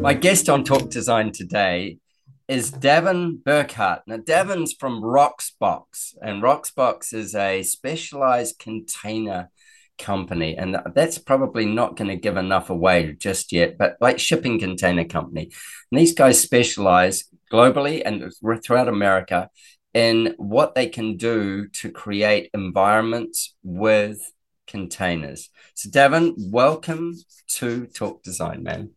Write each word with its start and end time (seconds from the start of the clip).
My 0.00 0.12
guest 0.12 0.50
on 0.50 0.64
Talk 0.64 0.90
Design 0.90 1.32
today 1.32 1.98
is 2.46 2.70
Davin 2.70 3.42
Burkhart. 3.42 4.02
Now, 4.06 4.18
Davin's 4.18 4.74
from 4.74 5.02
Roxbox, 5.02 6.14
and 6.20 6.42
Roxbox 6.42 7.14
is 7.14 7.34
a 7.34 7.62
specialized 7.62 8.58
container 8.58 9.50
company. 9.98 10.56
And 10.56 10.76
that's 10.94 11.18
probably 11.18 11.64
not 11.64 11.96
going 11.96 12.08
to 12.08 12.16
give 12.16 12.36
enough 12.36 12.70
away 12.70 13.16
just 13.18 13.52
yet, 13.52 13.78
but 13.78 13.96
like 14.00 14.18
shipping 14.18 14.58
container 14.58 15.04
company. 15.04 15.50
And 15.90 16.00
these 16.00 16.14
guys 16.14 16.40
specialize 16.40 17.24
globally 17.50 18.02
and 18.04 18.32
throughout 18.62 18.88
America 18.88 19.48
in 19.94 20.34
what 20.36 20.74
they 20.74 20.88
can 20.88 21.16
do 21.16 21.68
to 21.68 21.90
create 21.90 22.50
environments 22.52 23.54
with 23.62 24.20
containers. 24.66 25.50
So, 25.74 25.88
Davin, 25.88 26.34
welcome 26.36 27.14
to 27.56 27.86
Talk 27.86 28.22
Design, 28.22 28.62
man. 28.62 28.90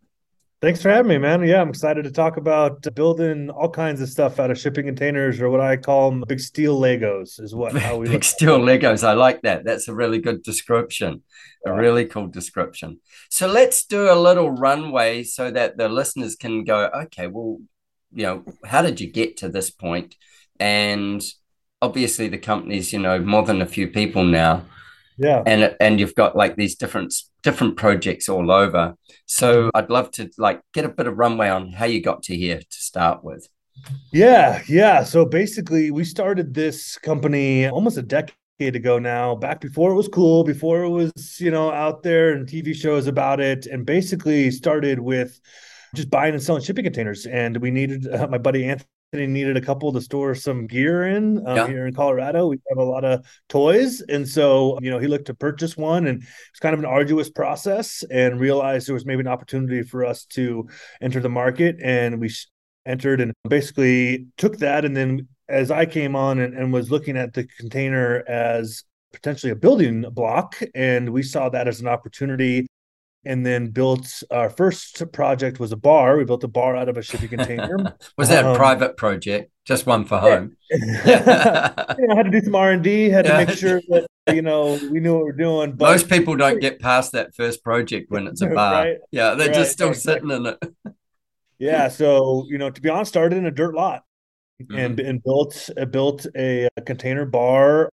Thanks 0.59 0.81
for 0.81 0.89
having 0.89 1.09
me, 1.09 1.19
man. 1.19 1.43
Yeah, 1.43 1.61
I'm 1.61 1.69
excited 1.69 2.03
to 2.05 2.11
talk 2.11 2.37
about 2.37 2.81
building 2.95 3.51
all 3.51 3.69
kinds 3.69 4.01
of 4.01 4.09
stuff 4.09 4.39
out 4.39 4.49
of 4.49 4.57
shipping 4.57 4.87
containers, 4.87 5.39
or 5.39 5.51
what 5.51 5.61
I 5.61 5.77
call 5.77 6.09
them 6.09 6.23
big 6.27 6.39
steel 6.39 6.81
Legos, 6.81 7.39
is 7.39 7.53
what 7.53 7.73
how 7.73 7.97
we 7.97 8.09
big 8.09 8.23
steel 8.23 8.59
Legos. 8.59 9.07
I 9.07 9.13
like 9.13 9.43
that. 9.43 9.65
That's 9.65 9.87
a 9.87 9.93
really 9.93 10.17
good 10.17 10.41
description. 10.41 11.21
A 11.63 11.71
really 11.71 12.05
cool 12.05 12.25
description. 12.25 12.99
So 13.29 13.45
let's 13.45 13.85
do 13.85 14.11
a 14.11 14.17
little 14.17 14.49
runway 14.49 15.21
so 15.23 15.51
that 15.51 15.77
the 15.77 15.89
listeners 15.89 16.35
can 16.35 16.63
go, 16.63 16.89
okay, 17.03 17.27
well, 17.27 17.59
you 18.11 18.23
know, 18.23 18.43
how 18.65 18.81
did 18.81 18.99
you 18.99 19.11
get 19.11 19.37
to 19.37 19.49
this 19.49 19.69
point? 19.69 20.15
And 20.59 21.23
obviously, 21.81 22.27
the 22.27 22.37
company's 22.37 22.93
you 22.93 22.99
know 22.99 23.19
more 23.19 23.43
than 23.43 23.61
a 23.61 23.65
few 23.65 23.87
people 23.87 24.23
now. 24.23 24.63
Yeah. 25.17 25.43
And 25.45 25.75
and 25.79 25.99
you've 25.99 26.15
got 26.15 26.35
like 26.35 26.55
these 26.55 26.75
different 26.75 27.13
different 27.41 27.75
projects 27.77 28.29
all 28.29 28.51
over. 28.51 28.95
So 29.25 29.71
i'd 29.73 29.89
love 29.89 30.11
to 30.11 30.29
like 30.37 30.61
get 30.73 30.85
a 30.85 30.89
bit 30.89 31.07
of 31.07 31.17
runway 31.17 31.49
on 31.49 31.71
how 31.71 31.85
you 31.85 32.01
got 32.01 32.23
to 32.23 32.35
here 32.35 32.59
to 32.59 32.77
start 32.77 33.23
with. 33.23 33.47
Yeah 34.11 34.61
yeah. 34.67 35.03
So 35.03 35.25
basically 35.25 35.91
we 35.91 36.03
started 36.03 36.53
this 36.53 36.97
company 36.97 37.67
almost 37.67 37.97
a 37.97 38.03
decade 38.03 38.75
ago 38.75 38.99
now 38.99 39.35
back 39.35 39.59
before 39.59 39.91
it 39.91 39.95
was 39.95 40.07
cool 40.07 40.43
before 40.43 40.83
it 40.83 40.89
was 40.89 41.39
you 41.39 41.51
know 41.51 41.71
out 41.71 42.01
there 42.01 42.31
and 42.31 42.47
tv 42.47 42.73
shows 42.73 43.05
about 43.05 43.39
it 43.39 43.67
and 43.67 43.85
basically 43.85 44.49
started 44.49 44.99
with 44.99 45.39
just 45.95 46.09
buying 46.09 46.33
and 46.33 46.43
selling 46.43 46.63
shipping 46.63 46.83
containers. 46.83 47.25
And 47.25 47.57
we 47.57 47.71
needed 47.71 48.07
uh, 48.07 48.27
my 48.31 48.37
buddy 48.37 48.65
anthony 48.65 48.87
and 49.13 49.21
he 49.21 49.27
needed 49.27 49.55
a 49.55 49.61
couple 49.61 49.91
to 49.93 50.01
store 50.01 50.35
some 50.35 50.67
gear 50.67 51.07
in 51.07 51.45
um, 51.47 51.55
yeah. 51.55 51.67
here 51.67 51.87
in 51.87 51.93
Colorado. 51.93 52.47
We 52.47 52.59
have 52.69 52.77
a 52.77 52.83
lot 52.83 53.05
of 53.05 53.25
toys, 53.47 54.01
and 54.01 54.27
so 54.27 54.77
you 54.81 54.89
know 54.89 54.99
he 54.99 55.07
looked 55.07 55.27
to 55.27 55.33
purchase 55.33 55.77
one, 55.77 56.07
and 56.07 56.21
it's 56.21 56.59
kind 56.59 56.73
of 56.73 56.79
an 56.79 56.85
arduous 56.85 57.29
process, 57.29 58.03
and 58.11 58.39
realized 58.39 58.87
there 58.87 58.93
was 58.93 59.05
maybe 59.05 59.21
an 59.21 59.27
opportunity 59.27 59.81
for 59.83 60.05
us 60.05 60.25
to 60.25 60.67
enter 61.01 61.19
the 61.19 61.29
market, 61.29 61.77
and 61.81 62.19
we 62.19 62.29
entered 62.85 63.21
and 63.21 63.33
basically 63.47 64.27
took 64.37 64.57
that, 64.57 64.83
and 64.83 64.95
then 64.95 65.27
as 65.49 65.71
I 65.71 65.85
came 65.85 66.15
on 66.15 66.39
and, 66.39 66.53
and 66.53 66.73
was 66.73 66.91
looking 66.91 67.15
at 67.15 67.33
the 67.33 67.47
container 67.57 68.23
as 68.27 68.83
potentially 69.13 69.51
a 69.51 69.55
building 69.55 70.05
block, 70.11 70.61
and 70.75 71.11
we 71.11 71.23
saw 71.23 71.47
that 71.49 71.67
as 71.67 71.79
an 71.79 71.87
opportunity 71.87 72.67
and 73.25 73.45
then 73.45 73.69
built 73.69 74.23
our 74.31 74.49
first 74.49 75.11
project 75.11 75.59
was 75.59 75.71
a 75.71 75.77
bar. 75.77 76.17
We 76.17 76.23
built 76.23 76.43
a 76.43 76.47
bar 76.47 76.75
out 76.75 76.87
of 76.87 76.97
a 76.97 77.01
shipping 77.01 77.29
container. 77.29 77.97
was 78.17 78.29
that 78.29 78.45
um, 78.45 78.53
a 78.53 78.55
private 78.55 78.95
project? 78.97 79.51
Just 79.65 79.85
one 79.85 80.05
for 80.05 80.17
home. 80.17 80.55
Yeah. 81.05 81.73
I 81.77 82.15
had 82.15 82.23
to 82.23 82.31
do 82.31 82.41
some 82.41 82.55
R 82.55 82.71
and 82.71 82.83
D. 82.83 83.09
Had 83.09 83.25
to 83.25 83.33
make 83.33 83.49
sure 83.49 83.81
that 83.89 84.07
you 84.33 84.41
know 84.41 84.79
we 84.91 84.99
knew 84.99 85.15
what 85.15 85.25
we 85.25 85.29
are 85.31 85.33
doing. 85.33 85.73
But... 85.73 85.91
Most 85.91 86.09
people 86.09 86.35
don't 86.35 86.59
get 86.59 86.79
past 86.79 87.13
that 87.13 87.35
first 87.35 87.63
project 87.63 88.09
when 88.11 88.27
it's 88.27 88.41
a 88.41 88.47
bar. 88.47 88.73
right? 88.73 88.97
Yeah, 89.11 89.35
they're 89.35 89.47
right, 89.47 89.55
just 89.55 89.71
still 89.71 89.89
right, 89.89 89.95
sitting 89.95 90.31
in 90.31 90.45
it. 90.45 90.57
yeah. 91.59 91.87
So 91.87 92.45
you 92.49 92.57
know, 92.57 92.69
to 92.69 92.81
be 92.81 92.89
honest, 92.89 93.09
started 93.09 93.37
in 93.37 93.45
a 93.45 93.51
dirt 93.51 93.75
lot. 93.75 94.03
mm-hmm. 94.61 94.77
and 94.77 94.99
and 94.99 95.23
built 95.23 95.69
uh, 95.77 95.85
built 95.85 96.25
a, 96.35 96.67
a 96.77 96.81
container 96.81 97.25
bar 97.25 97.89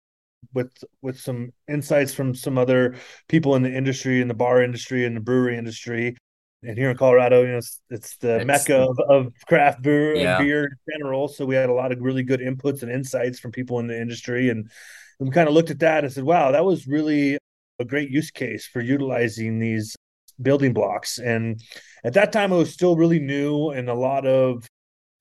with 0.54 0.72
with 1.02 1.18
some 1.18 1.52
insights 1.68 2.12
from 2.12 2.34
some 2.34 2.58
other 2.58 2.96
people 3.28 3.54
in 3.54 3.62
the 3.62 3.74
industry 3.74 4.20
in 4.20 4.28
the 4.28 4.34
bar 4.34 4.62
industry 4.62 5.04
and 5.04 5.16
the 5.16 5.20
brewery 5.20 5.56
industry 5.56 6.16
and 6.62 6.76
here 6.76 6.90
in 6.90 6.96
Colorado, 6.96 7.42
you 7.42 7.52
know, 7.52 7.58
it's, 7.58 7.80
it's 7.88 8.16
the 8.18 8.36
it's, 8.36 8.44
mecca 8.44 8.82
of, 8.82 8.98
of 9.08 9.32
craft 9.46 9.80
beer, 9.82 10.14
yeah. 10.14 10.38
beer 10.38 10.64
in 10.64 10.92
general. 10.92 11.28
So 11.28 11.46
we 11.46 11.54
had 11.54 11.70
a 11.70 11.74
lot 11.74 11.90
of 11.90 12.00
really 12.00 12.22
good 12.22 12.40
inputs 12.40 12.82
and 12.82 12.92
insights 12.92 13.38
from 13.38 13.50
people 13.50 13.78
in 13.78 13.86
the 13.86 13.98
industry, 13.98 14.50
and, 14.50 14.70
and 15.18 15.28
we 15.28 15.32
kind 15.32 15.48
of 15.48 15.54
looked 15.54 15.70
at 15.70 15.78
that 15.78 16.04
and 16.04 16.12
said, 16.12 16.24
"Wow, 16.24 16.52
that 16.52 16.64
was 16.64 16.86
really 16.86 17.38
a 17.78 17.84
great 17.84 18.10
use 18.10 18.30
case 18.30 18.66
for 18.66 18.80
utilizing 18.80 19.58
these 19.58 19.96
building 20.40 20.74
blocks." 20.74 21.18
And 21.18 21.62
at 22.04 22.12
that 22.14 22.32
time, 22.32 22.52
it 22.52 22.56
was 22.56 22.74
still 22.74 22.94
really 22.96 23.20
new, 23.20 23.70
and 23.70 23.88
a 23.88 23.94
lot 23.94 24.26
of 24.26 24.66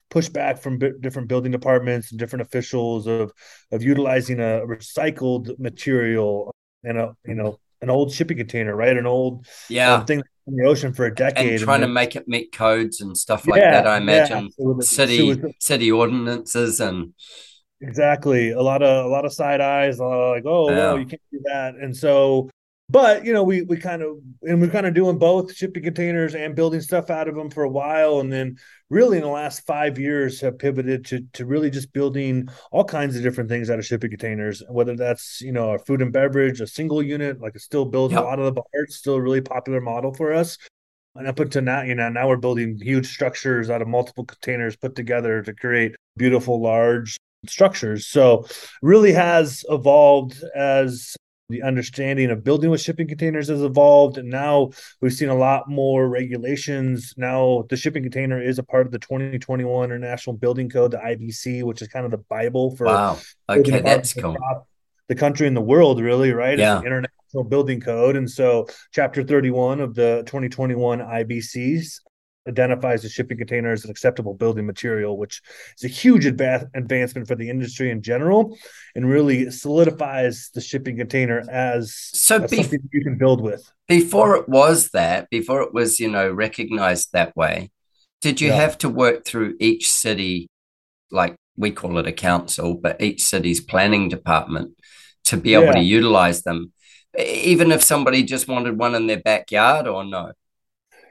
pushback 0.09 0.59
from 0.59 0.77
b- 0.77 0.91
different 0.99 1.27
building 1.27 1.51
departments 1.51 2.11
and 2.11 2.19
different 2.19 2.41
officials 2.41 3.07
of 3.07 3.31
of 3.71 3.83
utilizing 3.83 4.39
a 4.39 4.61
recycled 4.65 5.57
material 5.59 6.53
and 6.83 6.97
a 6.97 7.15
you 7.25 7.35
know 7.35 7.57
an 7.81 7.89
old 7.89 8.11
shipping 8.11 8.37
container, 8.37 8.75
right? 8.75 8.95
An 8.95 9.05
old 9.05 9.47
yeah 9.69 9.95
um, 9.95 10.05
thing 10.05 10.21
in 10.47 10.55
the 10.55 10.65
ocean 10.65 10.93
for 10.93 11.05
a 11.05 11.13
decade, 11.13 11.53
and 11.53 11.61
trying 11.61 11.83
and 11.83 11.89
to 11.89 11.93
make 11.93 12.15
it 12.15 12.27
meet 12.27 12.51
codes 12.51 13.01
and 13.01 13.17
stuff 13.17 13.47
like 13.47 13.61
yeah, 13.61 13.71
that. 13.71 13.87
I 13.87 13.97
imagine 13.97 14.49
yeah. 14.57 14.79
city 14.81 15.33
so 15.33 15.51
city 15.59 15.91
ordinances 15.91 16.79
and 16.79 17.13
exactly 17.81 18.51
a 18.51 18.61
lot 18.61 18.83
of 18.83 19.05
a 19.05 19.09
lot 19.09 19.25
of 19.25 19.33
side 19.33 19.61
eyes, 19.61 19.99
a 19.99 20.03
lot 20.03 20.19
of 20.19 20.35
like, 20.35 20.45
oh, 20.45 20.69
yeah. 20.69 20.75
no, 20.75 20.95
you 20.97 21.05
can't 21.05 21.21
do 21.31 21.39
that, 21.45 21.75
and 21.75 21.95
so 21.95 22.49
but 22.89 23.23
you 23.23 23.33
know 23.33 23.43
we 23.43 23.61
we 23.61 23.77
kind 23.77 24.01
of 24.01 24.17
and 24.43 24.59
we're 24.59 24.69
kind 24.69 24.87
of 24.87 24.93
doing 24.93 25.17
both 25.17 25.53
shipping 25.53 25.83
containers 25.83 26.33
and 26.33 26.55
building 26.55 26.81
stuff 26.81 27.09
out 27.09 27.27
of 27.27 27.35
them 27.35 27.49
for 27.49 27.63
a 27.63 27.69
while. 27.69 28.19
And 28.19 28.31
then 28.31 28.57
really 28.89 29.17
in 29.17 29.23
the 29.23 29.29
last 29.29 29.65
five 29.65 29.99
years 29.99 30.41
have 30.41 30.57
pivoted 30.57 31.05
to 31.05 31.21
to 31.33 31.45
really 31.45 31.69
just 31.69 31.93
building 31.93 32.47
all 32.71 32.83
kinds 32.83 33.15
of 33.15 33.21
different 33.21 33.49
things 33.49 33.69
out 33.69 33.79
of 33.79 33.85
shipping 33.85 34.09
containers 34.09 34.63
whether 34.69 34.95
that's 34.95 35.41
you 35.41 35.51
know 35.51 35.71
a 35.71 35.79
food 35.79 36.01
and 36.01 36.11
beverage 36.11 36.61
a 36.61 36.67
single 36.67 37.03
unit 37.03 37.39
like 37.39 37.55
it 37.55 37.61
still 37.61 37.85
builds 37.85 38.13
yep. 38.13 38.23
a 38.23 38.25
lot 38.25 38.39
of 38.39 38.45
the 38.45 38.51
bars 38.51 38.95
still 38.95 39.15
a 39.15 39.21
really 39.21 39.41
popular 39.41 39.81
model 39.81 40.13
for 40.13 40.33
us. 40.33 40.57
And 41.15 41.27
up 41.27 41.39
until 41.39 41.61
now 41.61 41.83
you 41.83 41.95
know 41.95 42.09
now 42.09 42.27
we're 42.27 42.37
building 42.37 42.79
huge 42.81 43.07
structures 43.07 43.69
out 43.69 43.81
of 43.81 43.87
multiple 43.87 44.25
containers 44.25 44.75
put 44.75 44.95
together 44.95 45.43
to 45.43 45.53
create 45.53 45.95
beautiful 46.17 46.61
large 46.61 47.17
structures. 47.47 48.07
So 48.07 48.45
really 48.81 49.13
has 49.13 49.63
evolved 49.69 50.43
as 50.55 51.15
the 51.49 51.63
understanding 51.63 52.29
of 52.29 52.43
building 52.43 52.69
with 52.69 52.79
shipping 52.79 53.07
containers 53.07 53.47
has 53.47 53.61
evolved 53.61 54.17
and 54.19 54.29
now 54.29 54.69
we've 55.01 55.13
seen 55.13 55.29
a 55.29 55.35
lot 55.35 55.67
more 55.67 56.07
regulations. 56.07 57.15
Now 57.17 57.65
the 57.69 57.75
shipping 57.75 58.03
container 58.03 58.41
is 58.41 58.59
a 58.59 58.63
part 58.63 58.85
of 58.85 58.91
the 58.91 58.99
2021 58.99 59.85
international 59.85 60.37
building 60.37 60.69
code 60.69 60.91
the 60.91 60.97
ibc 60.97 61.63
which 61.63 61.81
is 61.81 61.87
kind 61.87 62.05
of 62.05 62.11
the 62.11 62.17
bible 62.17 62.75
for 62.75 62.85
wow 62.85 63.19
okay 63.49 63.81
that's 63.81 64.13
cool. 64.13 64.37
the 65.07 65.15
country 65.15 65.47
and 65.47 65.57
the 65.57 65.61
world 65.61 65.99
really 65.99 66.31
right? 66.31 66.59
Yeah. 66.59 66.79
international 66.79 67.43
building 67.47 67.81
code 67.81 68.15
and 68.15 68.29
so 68.29 68.67
chapter 68.91 69.23
31 69.23 69.81
of 69.81 69.95
the 69.95 70.23
2021 70.27 70.99
ibcs 70.99 71.99
identifies 72.47 73.03
the 73.03 73.09
shipping 73.09 73.37
container 73.37 73.71
as 73.71 73.85
an 73.85 73.91
acceptable 73.91 74.33
building 74.33 74.65
material, 74.65 75.17
which 75.17 75.41
is 75.77 75.83
a 75.83 75.87
huge 75.87 76.25
adva- 76.25 76.67
advancement 76.73 77.27
for 77.27 77.35
the 77.35 77.49
industry 77.49 77.91
in 77.91 78.01
general, 78.01 78.57
and 78.95 79.09
really 79.09 79.51
solidifies 79.51 80.49
the 80.53 80.61
shipping 80.61 80.97
container 80.97 81.43
as, 81.49 81.93
so 81.95 82.43
as 82.43 82.55
something 82.55 82.89
you 82.91 83.03
can 83.03 83.17
build 83.17 83.41
with. 83.41 83.71
Before 83.87 84.35
it 84.35 84.47
was 84.47 84.89
that, 84.89 85.29
before 85.29 85.61
it 85.61 85.73
was 85.73 85.99
you 85.99 86.09
know 86.09 86.31
recognized 86.31 87.11
that 87.13 87.35
way, 87.35 87.71
did 88.21 88.41
you 88.41 88.49
yeah. 88.49 88.55
have 88.55 88.77
to 88.79 88.89
work 88.89 89.25
through 89.25 89.55
each 89.59 89.89
city, 89.89 90.49
like 91.11 91.35
we 91.57 91.71
call 91.71 91.97
it 91.97 92.07
a 92.07 92.11
council, 92.11 92.75
but 92.75 93.01
each 93.01 93.21
city's 93.21 93.61
planning 93.61 94.09
department 94.09 94.75
to 95.25 95.37
be 95.37 95.53
able 95.53 95.65
yeah. 95.65 95.73
to 95.73 95.81
utilize 95.81 96.43
them? 96.43 96.71
Even 97.17 97.71
if 97.71 97.83
somebody 97.83 98.23
just 98.23 98.47
wanted 98.47 98.77
one 98.77 98.93
in 98.95 99.07
their 99.07 99.19
backyard, 99.19 99.87
or 99.87 100.03
no? 100.03 100.31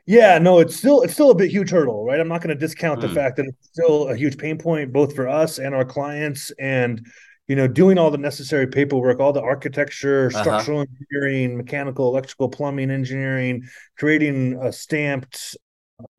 Yeah, 0.09 0.39
no, 0.39 0.59
it's 0.59 0.75
still 0.75 1.03
it's 1.03 1.13
still 1.13 1.31
a 1.31 1.35
bit 1.35 1.51
huge 1.51 1.69
hurdle, 1.69 2.03
right? 2.03 2.19
I'm 2.19 2.29
not 2.29 2.41
going 2.41 2.49
to 2.49 2.55
discount 2.55 3.01
mm. 3.01 3.03
the 3.03 3.11
fact 3.11 3.37
that 3.37 3.45
it's 3.45 3.69
still 3.69 4.09
a 4.09 4.17
huge 4.17 4.39
pain 4.39 4.57
point 4.57 4.91
both 4.91 5.15
for 5.15 5.29
us 5.29 5.59
and 5.59 5.75
our 5.75 5.85
clients 5.85 6.51
and 6.59 7.07
you 7.47 7.55
know 7.55 7.69
doing 7.69 7.99
all 7.99 8.11
the 8.11 8.17
necessary 8.17 8.67
paperwork, 8.67 9.21
all 9.21 9.35
the 9.35 9.43
architecture, 9.43 10.29
uh-huh. 10.29 10.41
structural 10.43 10.81
engineering, 10.81 11.59
mechanical, 11.59 12.09
electrical, 12.09 12.49
plumbing 12.49 12.91
engineering, 12.91 13.69
creating 13.99 14.59
a 14.63 14.73
stamped 14.73 15.59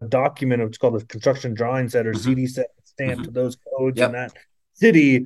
document 0.07 0.61
of 0.61 0.69
it's 0.69 0.77
called 0.77 1.01
a 1.01 1.03
construction 1.05 1.55
drawing 1.55 1.89
set 1.89 2.05
or 2.05 2.11
mm-hmm. 2.11 2.21
CD 2.21 2.45
set 2.45 2.67
stamped 2.83 3.23
mm-hmm. 3.23 3.33
those 3.33 3.57
codes 3.75 3.97
yep. 3.97 4.09
in 4.09 4.13
that 4.13 4.33
city 4.73 5.25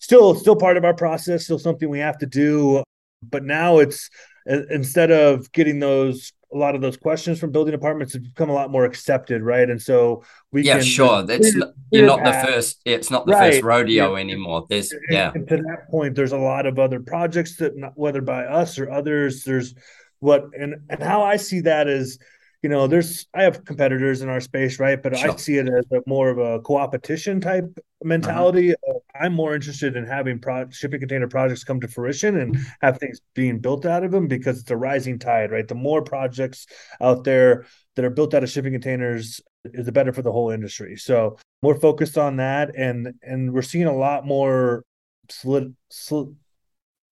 still 0.00 0.34
still 0.34 0.56
part 0.56 0.76
of 0.76 0.84
our 0.84 0.94
process, 0.94 1.44
still 1.44 1.60
something 1.60 1.88
we 1.88 2.00
have 2.00 2.18
to 2.18 2.26
do, 2.26 2.82
but 3.22 3.44
now 3.44 3.78
it's 3.78 4.10
instead 4.46 5.12
of 5.12 5.52
getting 5.52 5.78
those 5.78 6.32
a 6.52 6.56
lot 6.56 6.74
of 6.74 6.80
those 6.80 6.96
questions 6.96 7.38
from 7.38 7.52
building 7.52 7.72
departments 7.72 8.12
have 8.14 8.22
become 8.22 8.50
a 8.50 8.52
lot 8.52 8.70
more 8.70 8.84
accepted, 8.84 9.42
right? 9.42 9.68
And 9.68 9.80
so 9.80 10.24
we 10.50 10.62
yeah, 10.62 10.78
can, 10.78 10.84
sure. 10.84 11.22
That's 11.22 11.54
not, 11.54 11.70
you're 11.90 12.06
not 12.06 12.24
the 12.24 12.32
first. 12.32 12.80
It's 12.84 13.10
not 13.10 13.26
the 13.26 13.32
right. 13.32 13.54
first 13.54 13.64
rodeo 13.64 14.14
yeah. 14.14 14.20
anymore. 14.20 14.66
There's 14.68 14.90
and, 14.90 15.00
yeah. 15.10 15.32
And 15.34 15.46
to 15.48 15.56
that 15.56 15.88
point, 15.90 16.14
there's 16.14 16.32
a 16.32 16.38
lot 16.38 16.66
of 16.66 16.78
other 16.78 17.00
projects 17.00 17.56
that, 17.56 17.72
whether 17.94 18.20
by 18.20 18.44
us 18.44 18.78
or 18.78 18.90
others, 18.90 19.44
there's 19.44 19.74
what 20.18 20.48
and 20.58 20.76
and 20.88 21.02
how 21.02 21.22
I 21.22 21.36
see 21.36 21.60
that 21.60 21.88
is 21.88 22.18
you 22.62 22.68
know, 22.68 22.86
there's 22.86 23.26
I 23.34 23.42
have 23.44 23.64
competitors 23.64 24.20
in 24.20 24.28
our 24.28 24.40
space, 24.40 24.78
right? 24.78 25.02
But 25.02 25.16
sure. 25.16 25.32
I 25.32 25.36
see 25.36 25.56
it 25.56 25.68
as 25.68 25.84
a 25.92 26.02
more 26.06 26.28
of 26.28 26.38
a 26.38 26.60
co-opetition 26.60 27.40
type 27.40 27.78
mentality. 28.04 28.72
Uh-huh. 28.74 28.98
I'm 29.18 29.32
more 29.32 29.54
interested 29.54 29.96
in 29.96 30.04
having 30.04 30.38
pro- 30.38 30.68
shipping 30.70 31.00
container 31.00 31.28
projects 31.28 31.64
come 31.64 31.80
to 31.80 31.88
fruition 31.88 32.38
and 32.38 32.58
have 32.82 32.98
things 32.98 33.20
being 33.34 33.60
built 33.60 33.86
out 33.86 34.04
of 34.04 34.10
them 34.10 34.28
because 34.28 34.60
it's 34.60 34.70
a 34.70 34.76
rising 34.76 35.18
tide, 35.18 35.50
right? 35.50 35.66
The 35.66 35.74
more 35.74 36.02
projects 36.02 36.66
out 37.00 37.24
there 37.24 37.64
that 37.96 38.04
are 38.04 38.10
built 38.10 38.34
out 38.34 38.44
of 38.44 38.50
shipping 38.50 38.72
containers 38.72 39.40
is 39.64 39.86
the 39.86 39.92
better 39.92 40.12
for 40.12 40.22
the 40.22 40.32
whole 40.32 40.50
industry. 40.50 40.96
So 40.96 41.38
we're 41.62 41.80
focused 41.80 42.18
on 42.18 42.36
that, 42.36 42.76
and 42.76 43.14
and 43.22 43.52
we're 43.52 43.62
seeing 43.62 43.86
a 43.86 43.96
lot 43.96 44.26
more 44.26 44.84
solid, 45.30 45.74
solid 45.88 46.36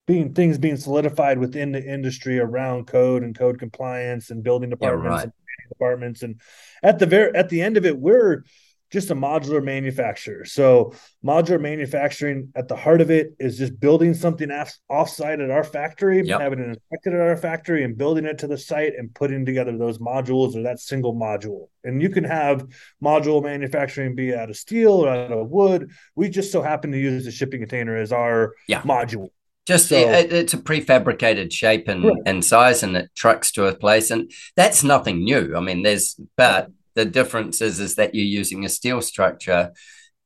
being 0.09 0.33
things 0.33 0.59
being 0.59 0.79
solidified 0.79 1.39
within 1.39 1.71
the 1.71 1.85
industry 1.85 2.41
around 2.41 2.87
code 2.87 3.23
and 3.23 3.39
code 3.39 3.59
compliance 3.59 4.31
and 4.31 4.43
building 4.43 4.71
departments 4.71 5.05
yeah, 5.05 5.17
right. 5.17 5.25
and 5.25 5.69
departments 5.69 6.23
and 6.23 6.41
at 6.83 6.99
the 6.99 7.07
very 7.07 7.33
at 7.37 7.51
the 7.51 7.61
end 7.61 7.77
of 7.77 7.85
it 7.85 7.97
we're 7.97 8.43
just 8.91 9.11
a 9.11 9.15
modular 9.15 9.63
manufacturer 9.63 10.47
so 10.47 10.95
modular 11.23 11.61
manufacturing 11.61 12.51
at 12.57 12.69
the 12.69 12.75
heart 12.75 13.03
of 13.03 13.11
it 13.11 13.35
is 13.39 13.59
just 13.59 13.79
building 13.79 14.15
something 14.15 14.51
off, 14.51 14.73
offsite 14.91 15.45
at 15.45 15.51
our 15.51 15.63
factory 15.63 16.25
yep. 16.25 16.41
having 16.41 16.59
it 16.59 16.69
inspected 16.69 17.13
at 17.13 17.21
our 17.21 17.37
factory 17.37 17.85
and 17.85 17.99
building 17.99 18.25
it 18.25 18.39
to 18.39 18.47
the 18.47 18.57
site 18.57 18.95
and 18.97 19.15
putting 19.15 19.45
together 19.45 19.77
those 19.77 19.99
modules 19.99 20.57
or 20.57 20.63
that 20.63 20.81
single 20.81 21.15
module 21.15 21.69
and 21.85 22.01
you 22.01 22.09
can 22.09 22.25
have 22.25 22.67
module 23.05 23.43
manufacturing 23.43 24.15
be 24.15 24.35
out 24.35 24.49
of 24.49 24.57
steel 24.57 25.05
or 25.05 25.11
out 25.11 25.31
of 25.31 25.51
wood 25.51 25.91
we 26.15 26.31
just 26.31 26.51
so 26.51 26.63
happen 26.63 26.91
to 26.91 26.99
use 26.99 27.27
the 27.27 27.31
shipping 27.31 27.61
container 27.61 27.95
as 27.95 28.11
our 28.11 28.55
yeah. 28.69 28.81
module 28.81 29.29
just 29.69 29.91
so, 29.91 29.97
it, 29.97 30.33
it's 30.33 30.55
a 30.55 30.59
prefabricated 30.59 31.53
shape 31.53 31.89
and, 31.89 32.11
and 32.25 32.43
size, 32.43 32.83
and 32.83 32.97
it 32.97 33.11
trucks 33.15 33.53
to 33.53 33.67
a 33.67 33.75
place, 33.75 34.11
and 34.11 34.33
that's 34.57 34.83
nothing 34.83 35.23
new. 35.23 35.55
I 35.55 35.61
mean, 35.61 35.83
there's 35.83 36.19
but 36.39 36.71
the 36.95 37.05
difference 37.05 37.61
is 37.61 37.79
is 37.79 37.97
that 37.97 38.15
you're 38.15 38.25
using 38.25 38.65
a 38.65 38.71
steel 38.71 39.03
structure, 39.03 39.73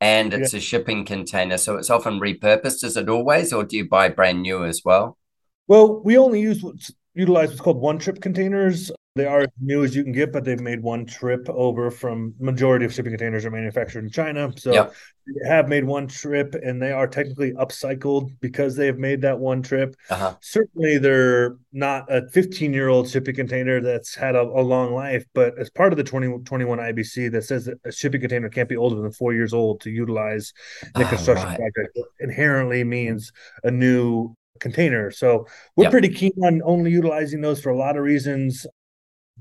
and 0.01 0.33
it's 0.33 0.53
yeah. 0.53 0.59
a 0.59 0.61
shipping 0.61 1.05
container, 1.05 1.59
so 1.59 1.77
it's 1.77 1.91
often 1.91 2.21
repurposed. 2.21 2.85
Is 2.85 2.97
it 2.97 3.09
always, 3.09 3.53
or 3.53 3.65
do 3.65 3.77
you 3.77 3.89
buy 3.89 4.11
brand 4.11 4.43
new 4.43 4.65
as 4.65 4.83
well? 4.85 5.19
Well, 5.67 6.01
we 6.05 6.17
only 6.17 6.41
use 6.41 6.63
what's 6.63 6.93
utilize 7.13 7.49
what's 7.49 7.61
called 7.61 7.81
one 7.81 7.99
trip 7.99 8.23
containers. 8.23 8.93
They 9.15 9.27
are 9.27 9.41
as 9.41 9.49
new 9.61 9.85
as 9.85 9.95
you 9.95 10.05
can 10.05 10.13
get, 10.13 10.33
but 10.33 10.43
they've 10.43 10.61
made 10.61 10.83
one 10.83 11.05
trip 11.05 11.47
over 11.51 11.91
from 11.91 12.35
majority 12.39 12.87
of 12.87 12.95
shipping 12.95 13.13
containers 13.13 13.45
are 13.45 13.51
manufactured 13.51 14.05
in 14.05 14.11
China. 14.11 14.51
So 14.57 14.73
yep. 14.73 14.95
they 15.27 15.49
have 15.51 15.69
made 15.69 15.85
one 15.85 16.07
trip 16.07 16.55
and 16.55 16.81
they 16.81 16.93
are 16.93 17.07
technically 17.07 17.53
upcycled 17.53 18.31
because 18.41 18.75
they 18.75 18.87
have 18.87 18.97
made 18.97 19.21
that 19.21 19.39
one 19.39 19.61
trip. 19.61 19.95
Uh-huh. 20.09 20.35
Certainly 20.41 20.99
they're 20.99 21.57
not 21.75 22.11
a 22.11 22.27
15 22.31 22.73
year 22.73 22.89
old 22.89 23.07
shipping 23.07 23.35
container 23.35 23.83
that's 23.83 24.15
had 24.15 24.35
a, 24.35 24.41
a, 24.41 24.63
long 24.63 24.95
life, 24.95 25.27
but 25.35 25.59
as 25.59 25.69
part 25.69 25.93
of 25.93 25.99
the 25.99 26.05
2021 26.05 26.79
IBC 26.79 27.31
that 27.33 27.45
says 27.45 27.67
that 27.67 27.79
a 27.85 27.93
shipping 27.93 28.21
container 28.23 28.49
can't 28.49 28.69
be 28.69 28.77
older 28.77 29.03
than 29.03 29.13
four 29.13 29.35
years 29.35 29.53
old 29.53 29.83
to 29.83 29.91
utilize 29.91 30.55
the 30.95 31.03
a 31.03 31.05
ah, 31.05 31.09
construction 31.11 31.49
right. 31.49 31.59
project 31.59 31.99
inherently 32.21 32.83
means 32.83 33.31
a 33.63 33.71
new 33.71 34.35
container. 34.59 35.11
So 35.11 35.47
we're 35.77 35.85
yep. 35.85 35.91
pretty 35.93 36.09
keen 36.09 36.33
on 36.43 36.63
only 36.65 36.91
utilizing 36.91 37.43
those 37.43 37.61
for 37.61 37.69
a 37.69 37.77
lot 37.77 37.99
of 37.99 38.05
reasons 38.05 38.67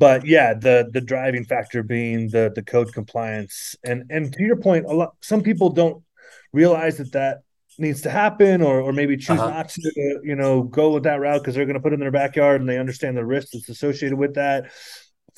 but 0.01 0.25
yeah 0.25 0.55
the 0.55 0.89
the 0.93 0.99
driving 0.99 1.45
factor 1.45 1.83
being 1.83 2.27
the 2.29 2.51
the 2.55 2.63
code 2.63 2.91
compliance. 2.91 3.75
And 3.83 4.03
and 4.09 4.33
to 4.33 4.41
your 4.43 4.55
point 4.55 4.85
a 4.87 4.93
lot 4.93 5.15
some 5.21 5.43
people 5.43 5.69
don't 5.69 6.03
realize 6.51 6.97
that 6.97 7.11
that 7.11 7.43
needs 7.77 8.01
to 8.01 8.09
happen 8.09 8.63
or 8.63 8.81
or 8.81 8.93
maybe 8.93 9.15
choose 9.15 9.39
uh-huh. 9.39 9.49
not 9.49 9.69
to 9.69 10.19
you 10.23 10.35
know 10.35 10.63
go 10.63 10.89
with 10.89 11.03
that 11.03 11.21
route 11.21 11.41
because 11.41 11.53
they're 11.53 11.67
going 11.67 11.75
to 11.75 11.79
put 11.79 11.93
it 11.93 11.95
in 11.95 11.99
their 11.99 12.09
backyard 12.09 12.61
and 12.61 12.69
they 12.69 12.79
understand 12.79 13.15
the 13.15 13.23
risks 13.23 13.51
that's 13.53 13.69
associated 13.69 14.17
with 14.17 14.33
that. 14.33 14.71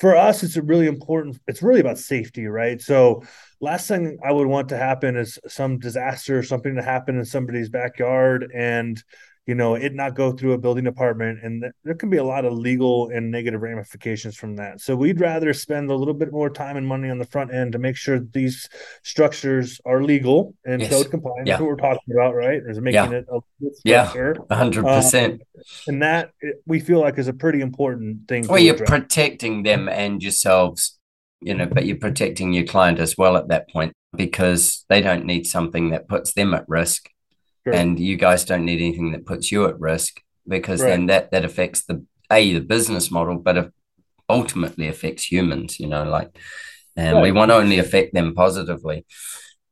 For 0.00 0.16
us 0.16 0.42
it's 0.42 0.56
a 0.56 0.62
really 0.62 0.86
important 0.86 1.38
it's 1.46 1.62
really 1.62 1.80
about 1.80 1.98
safety 1.98 2.46
right? 2.46 2.80
So 2.80 3.22
last 3.60 3.86
thing 3.86 4.16
I 4.24 4.32
would 4.32 4.46
want 4.46 4.70
to 4.70 4.78
happen 4.78 5.14
is 5.14 5.38
some 5.46 5.78
disaster 5.78 6.38
or 6.38 6.42
something 6.42 6.74
to 6.76 6.82
happen 6.82 7.18
in 7.18 7.26
somebody's 7.26 7.68
backyard. 7.68 8.50
And 8.54 9.02
you 9.46 9.54
know 9.54 9.74
it 9.74 9.94
not 9.94 10.14
go 10.14 10.32
through 10.32 10.52
a 10.52 10.58
building 10.58 10.84
department 10.84 11.38
and 11.42 11.62
th- 11.62 11.72
there 11.84 11.94
can 11.94 12.08
be 12.10 12.16
a 12.16 12.24
lot 12.24 12.44
of 12.44 12.52
legal 12.52 13.10
and 13.10 13.30
negative 13.30 13.60
ramifications 13.62 14.36
from 14.36 14.56
that. 14.56 14.80
So 14.80 14.96
we'd 14.96 15.20
rather 15.20 15.52
spend 15.52 15.90
a 15.90 15.94
little 15.94 16.14
bit 16.14 16.32
more 16.32 16.48
time 16.48 16.76
and 16.76 16.86
money 16.86 17.10
on 17.10 17.18
the 17.18 17.26
front 17.26 17.52
end 17.52 17.72
to 17.72 17.78
make 17.78 17.96
sure 17.96 18.18
these 18.18 18.68
structures 19.02 19.80
are 19.84 20.02
legal 20.02 20.54
and 20.64 20.80
yes. 20.80 20.90
code 20.90 21.10
compliant. 21.10 21.46
Yeah. 21.46 21.54
that's 21.54 21.62
what 21.62 21.70
we're 21.70 21.76
talking 21.76 22.14
about 22.14 22.34
right? 22.34 22.62
Is 22.66 22.80
making 22.80 22.94
yeah. 22.94 23.18
it 23.18 23.26
a 23.28 23.34
little 23.34 23.46
bit 23.60 23.72
yeah. 23.84 24.12
100% 24.12 25.32
um, 25.32 25.38
and 25.86 26.02
that 26.02 26.30
we 26.66 26.80
feel 26.80 27.00
like 27.00 27.18
is 27.18 27.28
a 27.28 27.32
pretty 27.32 27.60
important 27.60 28.28
thing 28.28 28.46
well 28.46 28.58
you're 28.58 28.74
protecting 28.74 29.62
them 29.62 29.88
and 29.88 30.22
yourselves 30.22 30.98
you 31.40 31.54
know 31.54 31.66
but 31.66 31.86
you're 31.86 31.96
protecting 31.96 32.52
your 32.52 32.64
client 32.64 32.98
as 32.98 33.16
well 33.16 33.36
at 33.36 33.48
that 33.48 33.68
point 33.70 33.92
because 34.16 34.84
they 34.88 35.00
don't 35.00 35.24
need 35.24 35.46
something 35.46 35.90
that 35.90 36.08
puts 36.08 36.32
them 36.34 36.54
at 36.54 36.64
risk 36.68 37.08
sure. 37.64 37.74
and 37.74 37.98
you 37.98 38.16
guys 38.16 38.44
don't 38.44 38.64
need 38.64 38.80
anything 38.80 39.12
that 39.12 39.26
puts 39.26 39.50
you 39.50 39.66
at 39.66 39.78
risk 39.78 40.20
because 40.46 40.82
right. 40.82 40.90
then 40.90 41.06
that 41.06 41.30
that 41.30 41.44
affects 41.44 41.84
the 41.84 42.04
a 42.30 42.52
the 42.52 42.60
business 42.60 43.10
model 43.10 43.38
but 43.38 43.56
it 43.56 43.72
ultimately 44.28 44.88
affects 44.88 45.30
humans 45.30 45.78
you 45.78 45.86
know 45.86 46.04
like 46.04 46.36
and 46.96 47.16
right. 47.16 47.22
we 47.22 47.32
want 47.32 47.50
to 47.50 47.54
only 47.54 47.78
affect 47.78 48.14
them 48.14 48.34
positively 48.34 49.04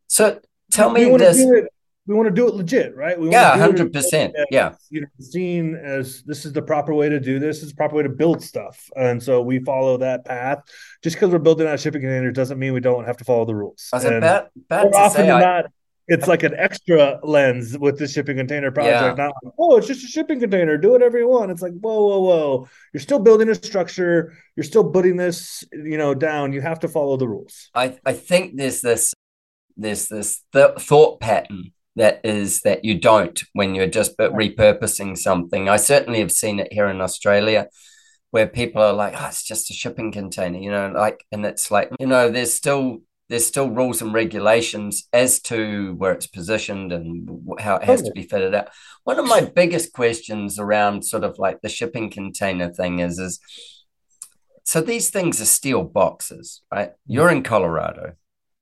so 0.07 0.41
tell 0.71 0.91
me 0.91 1.05
this 1.17 1.69
we 2.07 2.17
want 2.17 2.27
to 2.27 2.35
do 2.35 2.49
it 2.49 2.55
legit, 2.55 2.97
right? 2.97 3.19
We 3.19 3.31
yeah, 3.31 3.57
hundred 3.57 3.93
percent. 3.93 4.35
Yeah, 4.51 4.75
you 4.91 5.03
know, 5.03 5.07
seen 5.21 5.77
as 5.77 6.23
this 6.25 6.45
is 6.45 6.53
the 6.53 6.63
proper 6.63 6.95
way 6.95 7.09
to 7.09 7.21
do 7.21 7.39
this. 7.39 7.59
this 7.59 7.65
is 7.65 7.71
the 7.71 7.77
proper 7.77 7.95
way 7.95 8.03
to 8.03 8.09
build 8.09 8.43
stuff, 8.43 8.89
and 8.97 9.23
so 9.23 9.41
we 9.41 9.61
follow 9.61 9.99
that 9.99 10.25
path. 10.25 10.63
Just 11.03 11.17
because 11.17 11.31
we're 11.31 11.39
building 11.39 11.69
out 11.69 11.75
a 11.75 11.79
shipping 11.79 12.01
container 12.01 12.33
doesn't 12.33 12.59
mean 12.59 12.73
we 12.73 12.81
don't 12.81 13.05
have 13.05 13.19
to 13.19 13.25
follow 13.25 13.45
the 13.45 13.55
rules. 13.55 13.89
I 13.93 13.97
was 13.97 14.05
and 14.05 14.17
about, 14.17 14.49
about 14.67 14.95
often 14.95 15.13
say, 15.13 15.27
than 15.27 15.37
I, 15.37 15.41
not, 15.41 15.73
it's 16.09 16.27
like 16.27 16.43
an 16.43 16.55
extra 16.57 17.21
lens 17.23 17.79
with 17.79 17.99
the 17.99 18.09
shipping 18.09 18.37
container 18.37 18.71
project. 18.71 19.19
Yeah. 19.19 19.25
Not 19.25 19.35
like, 19.43 19.55
oh, 19.59 19.77
it's 19.77 19.87
just 19.87 20.05
a 20.05 20.09
shipping 20.09 20.41
container. 20.41 20.77
Do 20.77 20.91
whatever 20.91 21.19
you 21.19 21.29
want. 21.29 21.51
It's 21.51 21.63
like, 21.63 21.73
whoa, 21.73 22.05
whoa, 22.05 22.21
whoa. 22.21 22.69
You're 22.93 23.01
still 23.01 23.19
building 23.19 23.49
a 23.49 23.55
structure. 23.55 24.35
You're 24.57 24.65
still 24.65 24.91
putting 24.91 25.17
this, 25.17 25.65
you 25.73 25.99
know, 25.99 26.15
down. 26.15 26.53
You 26.53 26.61
have 26.61 26.81
to 26.81 26.89
follow 26.89 27.17
the 27.17 27.29
rules. 27.29 27.71
I, 27.75 27.99
I 28.05 28.13
think 28.13 28.57
there's 28.57 28.81
this 28.81 29.15
there's 29.77 30.09
this 30.09 30.43
th- 30.53 30.79
thought 30.79 31.21
pattern 31.21 31.73
that 31.97 32.21
is 32.25 32.61
that 32.63 32.85
you 32.85 32.99
don't 32.99 33.43
when 33.53 33.75
you're 33.75 33.87
just 33.87 34.17
repurposing 34.19 35.17
something. 35.17 35.69
I 35.69 35.77
certainly 35.77 36.21
have 36.21 36.33
seen 36.33 36.59
it 36.59 36.73
here 36.73 36.89
in 36.89 37.01
Australia 37.01 37.69
where 38.31 38.47
people 38.47 38.83
are 38.83 38.95
like, 38.95 39.15
oh, 39.17 39.27
it's 39.29 39.45
just 39.45 39.71
a 39.71 39.75
shipping 39.75 40.11
container, 40.11 40.59
you 40.59 40.71
know, 40.71 40.91
like, 40.91 41.23
and 41.31 41.45
it's 41.45 41.71
like, 41.71 41.91
you 42.01 42.07
know, 42.07 42.31
there's 42.31 42.53
still 42.53 42.99
there's 43.33 43.47
still 43.47 43.71
rules 43.71 44.03
and 44.03 44.13
regulations 44.13 45.09
as 45.11 45.41
to 45.41 45.95
where 45.95 46.13
it's 46.13 46.27
positioned 46.27 46.93
and 46.93 47.27
how 47.59 47.77
it 47.77 47.85
has 47.85 48.03
to 48.03 48.11
be 48.11 48.25
fitted 48.25 48.55
out. 48.55 48.69
One 49.05 49.19
of 49.19 49.25
my 49.25 49.41
biggest 49.41 49.95
questions 49.95 50.59
around 50.59 51.07
sort 51.07 51.25
of 51.25 51.39
like 51.39 51.63
the 51.63 51.71
shipping 51.71 52.11
container 52.11 52.71
thing 52.71 52.99
is 52.99 53.19
is 53.19 53.41
so 54.65 54.83
these 54.83 55.09
things 55.09 55.41
are 55.41 55.47
steel 55.47 55.83
boxes, 55.83 56.61
right? 56.71 56.91
Mm-hmm. 56.91 57.13
You're 57.13 57.31
in 57.31 57.43
Colorado. 57.43 58.17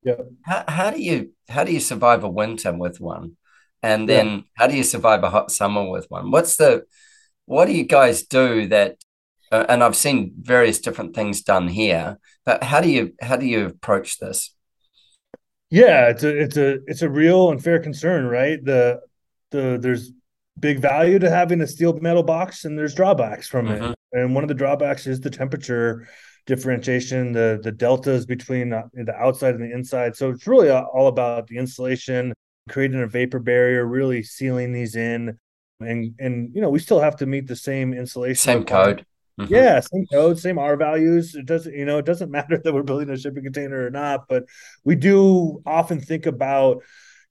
Yeah. 0.05 0.23
How, 0.43 0.63
how 0.69 0.91
do 0.93 1.03
you 1.03 1.33
how 1.49 1.65
do 1.65 1.73
you 1.73 1.81
survive 1.81 2.23
a 2.23 2.31
winter 2.31 2.73
with 2.73 3.01
one? 3.01 3.37
And 3.83 4.09
then 4.09 4.29
yeah. 4.29 4.41
how 4.55 4.67
do 4.69 4.77
you 4.77 4.85
survive 4.85 5.25
a 5.25 5.31
hot 5.31 5.51
summer 5.51 5.91
with 5.91 6.07
one? 6.11 6.31
What's 6.31 6.55
the 6.55 6.85
what 7.47 7.65
do 7.65 7.73
you 7.73 7.83
guys 7.83 8.23
do 8.23 8.69
that 8.69 8.99
uh, 9.51 9.67
and 9.69 9.83
I've 9.83 9.97
seen 9.97 10.33
various 10.41 10.79
different 10.79 11.17
things 11.17 11.43
done 11.43 11.67
here, 11.67 12.21
but 12.47 12.63
how 12.63 12.81
do 12.81 12.89
you 12.89 13.15
how 13.21 13.35
do 13.35 13.47
you 13.47 13.67
approach 13.67 14.21
this? 14.21 14.55
Yeah, 15.71 16.09
it's 16.09 16.25
a 16.25 16.37
it's 16.37 16.57
a 16.57 16.79
it's 16.87 17.03
a 17.03 17.09
real 17.09 17.51
and 17.51 17.63
fair 17.63 17.79
concern, 17.79 18.27
right? 18.27 18.63
The 18.63 19.01
the 19.51 19.79
there's 19.81 20.13
big 20.59 20.81
value 20.81 21.19
to 21.19 21.31
having 21.31 21.61
a 21.61 21.67
steel 21.67 21.99
metal 22.01 22.23
box 22.23 22.65
and 22.65 22.77
there's 22.77 22.95
drawbacks 22.95 23.49
from 23.49 23.67
mm-hmm. 23.69 23.85
it. 23.85 23.99
And 24.13 24.35
one 24.35 24.45
of 24.45 24.49
the 24.49 24.55
drawbacks 24.55 25.07
is 25.07 25.21
the 25.21 25.31
temperature 25.31 26.09
differentiation, 26.47 27.33
the 27.33 27.61
the 27.63 27.71
deltas 27.71 28.27
between 28.27 28.71
the 28.71 29.15
outside 29.17 29.55
and 29.55 29.63
the 29.63 29.73
inside. 29.73 30.17
So 30.17 30.31
it's 30.31 30.47
really 30.47 30.71
all 30.71 31.07
about 31.07 31.47
the 31.47 31.57
insulation, 31.57 32.35
creating 32.69 33.01
a 33.01 33.07
vapor 33.07 33.39
barrier, 33.39 33.87
really 33.87 34.25
sealing 34.25 34.73
these 34.73 34.97
in, 34.97 35.39
and 35.81 36.15
and 36.19 36.55
you 36.55 36.61
know 36.61 36.71
we 36.71 36.81
still 36.81 37.01
have 37.01 37.17
to 37.17 37.27
meet 37.27 37.47
the 37.47 37.57
same 37.57 37.95
insulation. 37.95 38.37
Same 38.37 38.65
code. 38.65 39.07
Mm-hmm. 39.41 39.55
Yeah, 39.55 39.81
same 39.81 40.07
code, 40.07 40.39
same 40.39 40.59
R 40.59 40.77
values. 40.77 41.35
It 41.35 41.47
doesn't, 41.47 41.75
you 41.75 41.85
know, 41.85 41.99
it 41.99 42.05
doesn't 42.05 42.31
matter 42.39 42.59
that 42.59 42.75
we're 42.75 42.83
building 42.83 43.11
a 43.11 43.17
shipping 43.17 43.45
container 43.45 43.87
or 43.87 43.91
not, 43.91 44.29
but 44.29 44.45
we 44.85 44.97
do 44.97 45.63
often 45.65 46.01
think 46.01 46.27
about, 46.27 46.83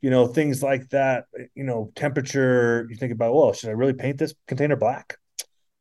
you 0.01 0.09
know, 0.09 0.27
things 0.27 0.63
like 0.63 0.89
that. 0.89 1.25
You 1.53 1.63
know, 1.63 1.91
temperature. 1.95 2.87
You 2.89 2.95
think 2.95 3.13
about, 3.13 3.33
well, 3.35 3.53
should 3.53 3.69
I 3.69 3.73
really 3.73 3.93
paint 3.93 4.17
this 4.17 4.33
container 4.47 4.75
black? 4.75 5.17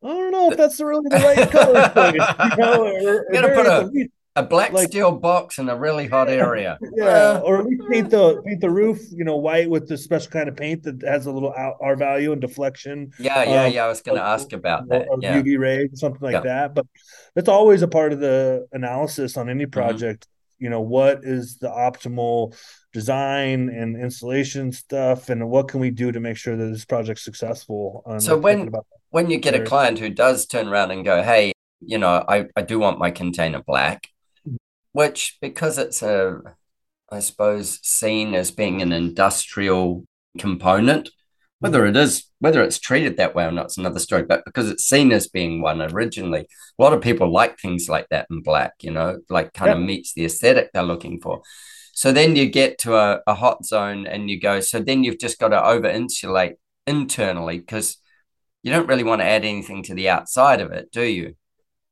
I 0.03 0.09
don't 0.09 0.31
know 0.31 0.51
if 0.51 0.57
that's 0.57 0.79
really 0.81 1.09
the 1.09 1.17
right 1.17 1.51
color 1.51 2.13
You 2.13 2.57
know, 2.57 2.85
or, 2.85 3.15
you 3.15 3.33
gotta 3.33 3.55
put 3.55 3.67
a, 3.67 4.09
a 4.39 4.43
black 4.43 4.73
like, 4.73 4.89
steel 4.89 5.13
box 5.13 5.59
in 5.59 5.69
a 5.69 5.77
really 5.77 6.07
hot 6.07 6.29
area. 6.29 6.79
Yeah, 6.97 7.41
or 7.45 7.59
at 7.59 7.67
least 7.67 7.83
paint 7.91 8.11
the 8.11 8.43
paint 8.45 8.61
the 8.61 8.71
roof, 8.71 9.01
you 9.13 9.25
know, 9.25 9.37
white 9.37 9.71
with 9.71 9.89
the 9.89 9.97
special 9.97 10.31
kind 10.31 10.49
of 10.49 10.57
paint 10.57 10.83
that 10.83 11.03
has 11.03 11.27
a 11.27 11.33
little 11.33 11.53
R 11.57 11.97
value 11.97 12.33
and 12.33 12.41
deflection. 12.41 13.13
Yeah, 13.19 13.45
yeah, 13.45 13.65
um, 13.65 13.73
yeah. 13.73 13.85
I 13.85 13.89
was 13.89 14.01
going 14.01 14.19
to 14.19 14.25
ask 14.25 14.53
about 14.53 14.89
that. 14.89 15.07
Or 15.09 15.19
yeah. 15.21 15.41
UV 15.41 15.59
rays, 15.59 15.91
something 15.95 16.21
like 16.21 16.33
yeah. 16.33 16.41
that. 16.41 16.75
But 16.75 16.87
that's 17.35 17.49
always 17.49 17.83
a 17.83 17.89
part 17.89 18.13
of 18.13 18.21
the 18.21 18.67
analysis 18.73 19.37
on 19.37 19.49
any 19.49 19.65
mm-hmm. 19.65 19.71
project. 19.71 20.25
Mm-hmm. 20.25 20.65
You 20.65 20.71
know, 20.71 20.81
what 20.81 21.21
is 21.23 21.59
the 21.59 21.69
optimal 21.69 22.57
design 22.93 23.69
and 23.69 23.97
installation 23.97 24.73
stuff, 24.73 25.29
and 25.29 25.49
what 25.49 25.69
can 25.69 25.79
we 25.79 25.91
do 25.91 26.11
to 26.11 26.19
make 26.19 26.37
sure 26.37 26.57
that 26.57 26.67
this 26.67 26.85
project's 26.85 27.23
successful? 27.23 28.03
so 28.19 28.37
when 28.37 28.71
when 29.11 29.31
you 29.31 29.39
get 29.39 29.55
a 29.55 29.65
client 29.65 29.99
who 29.99 30.11
does 30.11 30.47
turn 30.47 30.69
around 30.69 30.91
and 30.91 31.05
go, 31.05 31.23
hey, 31.23 31.53
you 31.81 31.99
know, 31.99 32.25
I, 32.29 32.47
I 32.57 32.63
do 32.63 32.79
want 32.79 32.99
my 32.99 33.11
container 33.11 33.63
black, 33.63 34.09
which 34.99 35.39
because 35.41 35.79
it's 35.79 36.03
a, 36.03 36.41
I 37.09 37.21
suppose, 37.21 37.79
seen 37.85 38.35
as 38.35 38.51
being 38.51 38.83
an 38.83 38.91
industrial 38.91 40.05
component, 40.39 41.09
whether 41.61 41.87
it 41.87 41.97
is, 41.97 42.25
whether 42.41 42.65
it's 42.65 42.81
treated 42.81 43.17
that 43.17 43.33
way 43.33 43.45
or 43.45 43.53
not, 43.53 43.67
it's 43.67 43.79
another 43.79 44.01
story. 44.01 44.25
But 44.25 44.45
because 44.45 44.69
it's 44.69 44.83
seen 44.83 45.13
as 45.13 45.29
being 45.29 45.63
one 45.63 45.81
originally, 45.81 46.49
a 46.77 46.83
lot 46.83 46.95
of 46.95 47.01
people 47.01 47.33
like 47.33 47.61
things 47.61 47.89
like 47.89 48.09
that 48.11 48.27
in 48.29 48.43
black, 48.43 48.73
you 48.83 48.91
know, 48.91 49.21
like 49.31 49.53
kind 49.53 49.71
of 49.71 49.79
meets 49.79 50.15
the 50.15 50.25
aesthetic 50.25 50.71
they're 50.75 50.83
looking 50.83 51.21
for. 51.21 51.43
So 51.93 52.11
then 52.11 52.35
you 52.35 52.51
get 52.51 52.79
to 52.79 52.97
a, 52.97 53.21
a 53.29 53.35
hot 53.35 53.65
zone 53.65 54.05
and 54.05 54.29
you 54.29 54.41
go, 54.41 54.59
so 54.59 54.81
then 54.81 55.05
you've 55.05 55.21
just 55.21 55.39
got 55.39 55.51
to 55.51 55.65
over 55.65 55.87
insulate 55.87 56.57
internally 56.89 57.61
because 57.61 57.99
you 58.65 58.73
don't 58.73 58.89
really 58.89 59.05
want 59.05 59.21
to 59.21 59.29
add 59.29 59.45
anything 59.45 59.85
to 59.85 59.95
the 59.95 60.09
outside 60.09 60.61
of 60.61 60.73
it, 60.73 60.91
do 60.91 61.05
you? 61.05 61.37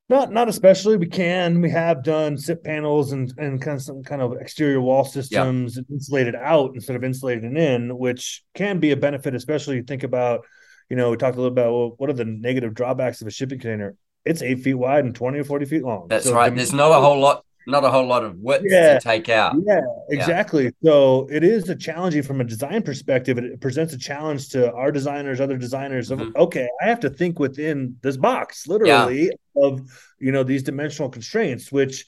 Not 0.09 0.33
not 0.33 0.49
especially. 0.49 0.97
We 0.97 1.07
can. 1.07 1.61
We 1.61 1.71
have 1.71 2.05
done 2.05 2.39
SIP 2.39 2.63
panels 2.63 3.13
and 3.13 3.33
and 3.39 3.61
kind 3.61 3.77
of 3.77 3.83
some 3.83 4.05
kind 4.05 4.23
of 4.23 4.35
exterior 4.41 4.81
wall 4.81 5.05
systems 5.05 5.79
insulated 5.91 6.37
out 6.37 6.73
instead 6.75 6.95
of 6.95 7.03
insulated 7.03 7.45
in, 7.57 7.97
which 7.99 8.45
can 8.55 8.79
be 8.79 8.93
a 8.93 8.97
benefit, 8.97 9.35
especially 9.35 9.77
you 9.77 9.83
think 9.83 10.05
about, 10.05 10.45
you 10.89 10.97
know, 10.97 11.11
we 11.11 11.17
talked 11.17 11.37
a 11.37 11.41
little 11.41 11.53
about 11.53 11.73
well, 11.73 11.95
what 11.97 12.09
are 12.09 12.13
the 12.13 12.25
negative 12.25 12.73
drawbacks 12.73 13.21
of 13.21 13.27
a 13.27 13.33
shipping 13.33 13.59
container? 13.59 13.97
It's 14.25 14.43
eight 14.43 14.61
feet 14.61 14.75
wide 14.75 15.05
and 15.05 15.15
20 15.15 15.39
or 15.39 15.45
40 15.45 15.67
feet 15.67 15.83
long. 15.83 16.07
That's 16.09 16.27
so 16.27 16.35
right. 16.35 16.55
There's 16.55 16.73
not 16.73 16.91
a 16.91 17.01
whole 17.01 17.21
lot 17.21 17.45
not 17.67 17.85
a 17.85 17.91
whole 17.91 18.07
lot 18.07 18.25
of 18.25 18.39
width 18.39 18.65
yeah, 18.69 18.95
to 18.95 19.01
take 19.01 19.29
out. 19.29 19.55
Yeah, 19.67 19.81
exactly. 20.09 20.65
Yeah. 20.65 20.71
So 20.85 21.29
it 21.31 21.43
is 21.43 21.69
a 21.69 21.75
challenging 21.77 22.23
from 22.23 22.41
a 22.41 22.45
design 22.45 22.83
perspective. 22.83 23.39
It 23.39 23.61
presents 23.61 23.93
a 23.93 23.99
challenge 23.99 24.51
to 24.51 24.73
our 24.73 24.93
designers, 24.93 25.41
other 25.41 25.57
designers 25.57 26.11
of 26.11 26.21
mm-hmm. 26.21 26.37
okay, 26.37 26.69
I 26.81 26.87
have 26.87 27.01
to 27.01 27.11
think 27.11 27.39
within 27.39 27.97
this 28.03 28.17
box, 28.17 28.67
literally, 28.67 29.25
yeah. 29.25 29.63
of 29.63 29.81
you 30.19 30.33
know 30.33 30.45
these 30.45 30.63
dimensional 30.63 31.11
constraints, 31.11 31.73
which 31.73 32.07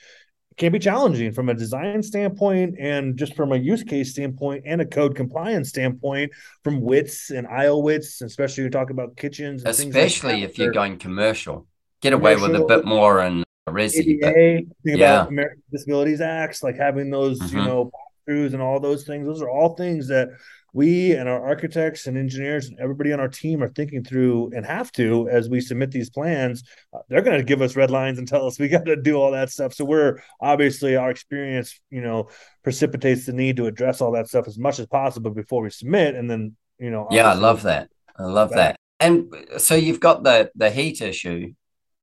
can 0.58 0.72
be 0.72 0.78
challenging 0.78 1.32
from 1.32 1.48
a 1.48 1.54
design 1.54 2.02
standpoint 2.02 2.74
and 2.78 3.16
just 3.16 3.34
from 3.34 3.52
a 3.52 3.56
use 3.56 3.84
case 3.84 4.10
standpoint 4.10 4.64
and 4.66 4.80
a 4.80 4.84
code 4.84 5.14
compliance 5.14 5.68
standpoint 5.68 6.32
from 6.64 6.80
widths 6.80 7.30
and 7.30 7.46
aisle 7.46 7.80
widths, 7.82 8.20
especially 8.22 8.64
you 8.64 8.70
talk 8.70 8.90
about 8.90 9.16
kitchens. 9.16 9.62
especially 9.64 10.34
like 10.34 10.42
if 10.42 10.58
you're 10.58 10.72
going 10.72 10.98
commercial, 10.98 11.66
get 12.02 12.12
away 12.12 12.34
with 12.36 12.54
a 12.54 12.64
bit 12.64 12.84
more 12.84 13.20
and 13.20 13.44
Resi, 13.72 14.22
ADA, 14.22 14.32
think 14.32 14.68
yeah. 14.84 15.22
about 15.22 15.28
American 15.28 15.62
Disabilities 15.70 16.20
Acts, 16.20 16.62
like 16.62 16.76
having 16.76 17.10
those, 17.10 17.40
mm-hmm. 17.40 17.58
you 17.58 17.64
know, 17.64 17.90
throughs 18.28 18.52
and 18.52 18.62
all 18.62 18.80
those 18.80 19.04
things. 19.04 19.26
Those 19.26 19.42
are 19.42 19.50
all 19.50 19.74
things 19.74 20.08
that 20.08 20.28
we 20.72 21.12
and 21.12 21.28
our 21.28 21.44
architects 21.44 22.06
and 22.06 22.16
engineers 22.18 22.68
and 22.68 22.78
everybody 22.78 23.12
on 23.12 23.20
our 23.20 23.28
team 23.28 23.62
are 23.62 23.68
thinking 23.68 24.04
through 24.04 24.50
and 24.54 24.66
have 24.66 24.92
to 24.92 25.28
as 25.28 25.48
we 25.48 25.60
submit 25.60 25.90
these 25.90 26.10
plans. 26.10 26.62
Uh, 26.92 26.98
they're 27.08 27.22
going 27.22 27.38
to 27.38 27.44
give 27.44 27.62
us 27.62 27.74
red 27.74 27.90
lines 27.90 28.18
and 28.18 28.28
tell 28.28 28.46
us 28.46 28.58
we 28.58 28.68
got 28.76 28.84
to 28.84 28.96
do 28.96 29.16
all 29.16 29.32
that 29.32 29.50
stuff. 29.50 29.72
So 29.72 29.84
we're 29.84 30.20
obviously 30.40 30.96
our 30.96 31.10
experience, 31.10 31.80
you 31.90 32.02
know, 32.02 32.28
precipitates 32.62 33.26
the 33.26 33.32
need 33.32 33.56
to 33.56 33.66
address 33.66 34.00
all 34.00 34.12
that 34.12 34.28
stuff 34.28 34.46
as 34.46 34.58
much 34.58 34.78
as 34.78 34.86
possible 34.86 35.30
before 35.30 35.62
we 35.62 35.70
submit. 35.70 36.14
And 36.14 36.30
then, 36.30 36.54
you 36.78 36.90
know, 36.90 37.08
yeah, 37.10 37.30
I 37.30 37.34
love 37.34 37.62
that. 37.62 37.88
I 38.16 38.24
love 38.24 38.50
that. 38.50 38.76
And 39.00 39.32
so 39.58 39.74
you've 39.74 40.00
got 40.00 40.24
the 40.24 40.50
the 40.56 40.70
heat 40.70 41.00
issue 41.00 41.52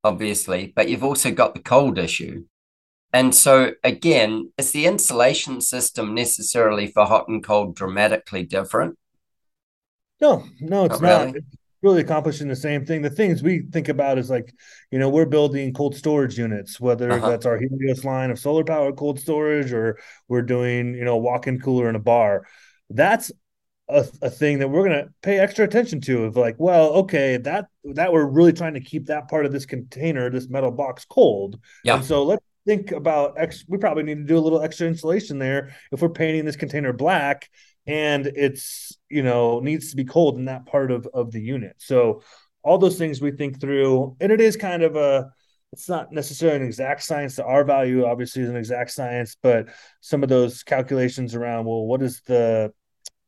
obviously, 0.06 0.72
but 0.76 0.88
you've 0.88 1.04
also 1.04 1.32
got 1.32 1.56
the 1.56 1.62
cold 1.62 1.98
issue. 1.98 2.46
And 3.12 3.34
so, 3.34 3.72
again, 3.84 4.52
is 4.58 4.72
the 4.72 4.86
insulation 4.86 5.62
system 5.62 6.14
necessarily 6.14 6.88
for 6.88 7.06
hot 7.06 7.28
and 7.28 7.44
cold 7.44 7.76
dramatically 7.76 8.44
different? 8.44 8.98
No, 10.22 10.46
no, 10.60 10.86
it's 10.86 11.02
not. 11.02 11.28
not. 11.28 11.36
It's 11.36 11.46
really 11.82 12.02
accomplishing 12.02 12.48
the 12.48 12.56
same 12.56 12.86
thing. 12.86 13.02
The 13.02 13.10
things 13.10 13.42
we 13.42 13.64
think 13.72 13.90
about 13.90 14.18
is 14.18 14.30
like, 14.30 14.54
you 14.92 15.00
know, 15.00 15.10
we're 15.10 15.26
building 15.26 15.74
cold 15.74 15.96
storage 15.96 16.38
units, 16.38 16.80
whether 16.80 17.12
uh-huh. 17.12 17.30
that's 17.30 17.46
our 17.46 17.58
Helios 17.58 18.04
line 18.04 18.32
of 18.32 18.40
solar 18.40 18.64
powered 18.64 18.98
cold 18.98 19.20
storage 19.20 19.72
or 19.72 19.98
we're 20.28 20.42
doing, 20.42 20.94
you 20.94 21.06
know, 21.06 21.18
walk 21.18 21.48
in 21.48 21.60
cooler 21.60 21.90
in 21.90 21.96
a 21.96 22.00
bar. 22.00 22.46
That's 22.90 23.32
a, 23.88 24.08
a 24.22 24.30
thing 24.30 24.60
that 24.60 24.68
we're 24.68 24.88
going 24.88 25.06
to 25.06 25.14
pay 25.22 25.38
extra 25.38 25.64
attention 25.66 26.02
to 26.02 26.24
of 26.24 26.36
like 26.36 26.56
well 26.58 26.90
okay 26.94 27.38
that 27.38 27.68
that 27.84 28.12
we're 28.12 28.26
really 28.26 28.54
trying 28.54 28.74
to 28.74 28.80
keep 28.80 29.06
that 29.06 29.28
part 29.28 29.46
of 29.46 29.52
this 29.52 29.66
container 29.66 30.30
this 30.30 30.50
metal 30.50 30.72
box 30.72 31.06
cold. 31.06 31.60
Yeah. 31.84 31.98
And 31.98 32.06
so 32.06 32.24
let's 32.24 32.44
think 32.66 32.92
about 32.92 33.36
ex 33.38 33.64
we 33.68 33.78
probably 33.78 34.04
need 34.04 34.16
to 34.18 34.24
do 34.24 34.38
a 34.38 34.40
little 34.40 34.62
extra 34.62 34.88
insulation 34.88 35.38
there 35.38 35.76
if 35.92 36.02
we're 36.02 36.10
painting 36.10 36.46
this 36.46 36.56
container 36.56 36.94
black 36.94 37.50
and 37.86 38.26
it's 38.26 38.98
you 39.10 39.22
know 39.22 39.60
needs 39.60 39.92
to 39.92 39.96
be 39.96 40.04
cold 40.04 40.38
in 40.38 40.46
that 40.46 40.66
part 40.66 40.92
of 40.92 41.08
of 41.14 41.32
the 41.32 41.42
unit. 41.42 41.76
So 41.78 42.24
all 42.64 42.80
those 42.80 42.98
things 42.98 43.22
we 43.22 43.32
think 43.32 43.62
through 43.62 44.16
and 44.20 44.32
it 44.32 44.42
is 44.42 44.58
kind 44.58 44.82
of 44.82 44.96
a 44.96 45.30
it's 45.72 45.90
not 45.90 46.12
necessarily 46.12 46.58
an 46.58 46.66
exact 46.66 47.04
science. 47.04 47.36
The 47.36 47.46
r 47.46 47.64
value 47.64 48.06
obviously 48.06 48.42
is 48.42 48.50
an 48.50 48.56
exact 48.56 48.90
science 48.90 49.38
but 49.44 49.70
some 50.02 50.24
of 50.24 50.30
those 50.30 50.64
calculations 50.64 51.36
around 51.36 51.66
well 51.66 51.86
what 51.86 52.02
is 52.02 52.22
the 52.26 52.74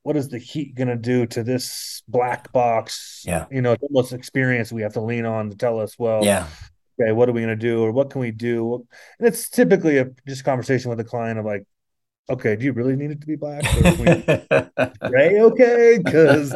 what 0.07 0.15
is 0.15 0.29
the 0.29 0.37
heat 0.37 0.73
going 0.73 0.87
to 0.87 0.95
do 0.95 1.25
to 1.25 1.43
this 1.43 2.01
black 2.07 2.49
box? 2.53 3.23
Yeah. 3.25 3.45
You 3.51 3.61
know, 3.61 3.73
it's 3.73 3.83
almost 3.83 4.13
experience 4.13 4.71
we 4.71 4.81
have 4.83 4.93
to 4.93 5.01
lean 5.01 5.25
on 5.25 5.49
to 5.49 5.57
tell 5.57 5.81
us, 5.81 5.99
well, 5.99 6.23
yeah. 6.23 6.47
Okay, 6.99 7.11
what 7.11 7.27
are 7.27 7.33
we 7.33 7.41
going 7.41 7.49
to 7.49 7.61
do 7.61 7.83
or 7.83 7.91
what 7.91 8.09
can 8.09 8.21
we 8.21 8.31
do? 8.31 8.87
And 9.19 9.27
it's 9.27 9.49
typically 9.49 9.97
a 9.97 10.05
just 10.25 10.45
conversation 10.45 10.87
with 10.87 10.97
the 10.97 11.03
client 11.03 11.39
of 11.39 11.45
like, 11.45 11.65
okay, 12.29 12.55
do 12.55 12.63
you 12.63 12.71
really 12.71 12.95
need 12.95 13.11
it 13.11 13.19
to 13.19 13.27
be 13.27 13.35
black? 13.35 13.65
Or 13.65 14.87
gray, 15.09 15.41
okay, 15.41 15.99
because 16.01 16.55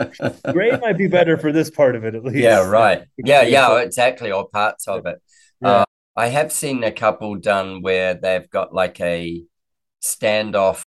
gray 0.54 0.72
might 0.80 0.98
be 0.98 1.08
better 1.08 1.38
for 1.38 1.52
this 1.52 1.70
part 1.70 1.98
of 1.98 2.06
it 2.06 2.16
at 2.16 2.24
least. 2.24 2.38
Yeah, 2.38 2.66
right. 2.66 3.04
Yeah, 3.18 3.42
yeah, 3.42 3.80
exactly, 3.80 4.32
or 4.32 4.48
parts 4.48 4.88
of 4.88 5.06
it. 5.06 5.22
Yeah. 5.62 5.70
Uh, 5.70 5.86
I 6.16 6.28
have 6.28 6.54
seen 6.54 6.86
a 6.86 6.92
couple 6.92 7.36
done 7.36 7.82
where 7.82 8.14
they've 8.14 8.50
got 8.50 8.74
like 8.74 9.02
a 9.02 9.44
standoff 10.02 10.84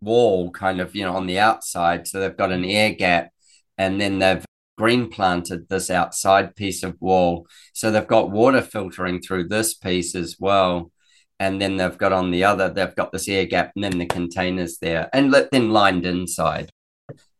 wall 0.00 0.50
kind 0.50 0.80
of, 0.80 0.94
you 0.94 1.04
know, 1.04 1.16
on 1.16 1.26
the 1.26 1.38
outside. 1.38 2.06
So 2.06 2.20
they've 2.20 2.36
got 2.36 2.52
an 2.52 2.62
mm. 2.62 2.74
air 2.74 2.90
gap 2.90 3.30
and 3.78 4.00
then 4.00 4.18
they've 4.18 4.44
green 4.76 5.08
planted 5.08 5.68
this 5.68 5.90
outside 5.90 6.54
piece 6.56 6.82
of 6.82 6.96
wall. 7.00 7.46
So 7.72 7.90
they've 7.90 8.06
got 8.06 8.30
water 8.30 8.62
filtering 8.62 9.20
through 9.20 9.48
this 9.48 9.74
piece 9.74 10.14
as 10.14 10.36
well. 10.38 10.92
And 11.38 11.60
then 11.60 11.76
they've 11.76 11.98
got 11.98 12.12
on 12.12 12.30
the 12.30 12.44
other, 12.44 12.70
they've 12.70 12.94
got 12.94 13.12
this 13.12 13.28
air 13.28 13.44
gap 13.44 13.72
and 13.74 13.84
then 13.84 13.98
the 13.98 14.06
containers 14.06 14.78
there 14.78 15.10
and 15.12 15.34
then 15.52 15.70
lined 15.70 16.06
inside. 16.06 16.70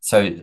So 0.00 0.40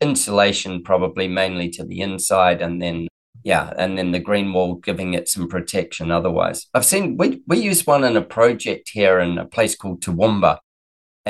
insulation 0.00 0.82
probably 0.82 1.28
mainly 1.28 1.70
to 1.70 1.84
the 1.84 2.00
inside 2.00 2.60
and 2.60 2.80
then 2.82 3.08
yeah 3.44 3.72
and 3.78 3.96
then 3.96 4.10
the 4.12 4.18
green 4.18 4.52
wall 4.52 4.74
giving 4.74 5.14
it 5.14 5.28
some 5.28 5.48
protection 5.48 6.10
otherwise 6.10 6.66
i've 6.74 6.84
seen 6.84 7.16
we, 7.16 7.40
we 7.46 7.58
use 7.58 7.86
one 7.86 8.04
in 8.04 8.16
a 8.16 8.22
project 8.22 8.90
here 8.92 9.20
in 9.20 9.38
a 9.38 9.46
place 9.46 9.74
called 9.74 10.02
toowoomba 10.02 10.58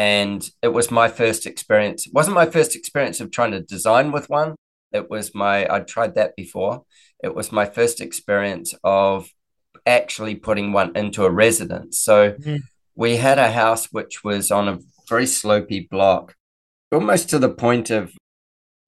and 0.00 0.50
it 0.62 0.68
was 0.68 0.90
my 0.90 1.08
first 1.08 1.44
experience. 1.44 2.06
It 2.06 2.14
wasn't 2.14 2.34
my 2.34 2.46
first 2.46 2.74
experience 2.74 3.20
of 3.20 3.30
trying 3.30 3.50
to 3.50 3.60
design 3.60 4.12
with 4.12 4.30
one. 4.30 4.54
It 4.92 5.10
was 5.10 5.34
my 5.34 5.70
I'd 5.70 5.86
tried 5.86 6.14
that 6.14 6.34
before. 6.36 6.84
It 7.22 7.34
was 7.34 7.52
my 7.52 7.66
first 7.66 8.00
experience 8.00 8.74
of 8.82 9.28
actually 9.84 10.36
putting 10.36 10.72
one 10.72 10.96
into 10.96 11.26
a 11.26 11.30
residence. 11.30 11.98
So 11.98 12.32
mm-hmm. 12.32 12.56
we 12.94 13.18
had 13.18 13.38
a 13.38 13.52
house 13.52 13.92
which 13.92 14.24
was 14.24 14.50
on 14.50 14.68
a 14.68 14.78
very 15.06 15.26
slopy 15.26 15.80
block, 15.90 16.34
almost 16.90 17.28
to 17.30 17.38
the 17.38 17.50
point 17.50 17.90
of 17.90 18.10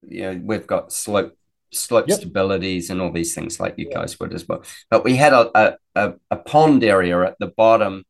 you 0.01 0.23
know 0.23 0.41
we've 0.43 0.65
got 0.65 0.91
slope 0.91 1.37
slope 1.71 2.07
yep. 2.07 2.21
stabilities 2.21 2.89
and 2.89 2.99
all 2.99 3.11
these 3.11 3.35
things 3.35 3.59
like 3.59 3.75
you 3.77 3.87
guys 3.87 4.19
would 4.19 4.33
as 4.33 4.47
well. 4.47 4.63
But 4.89 5.03
we 5.03 5.15
had 5.15 5.33
a, 5.33 5.77
a, 5.95 6.13
a 6.31 6.37
pond 6.37 6.83
area 6.83 7.21
at 7.21 7.35
the 7.39 7.51
bottom 7.55 8.03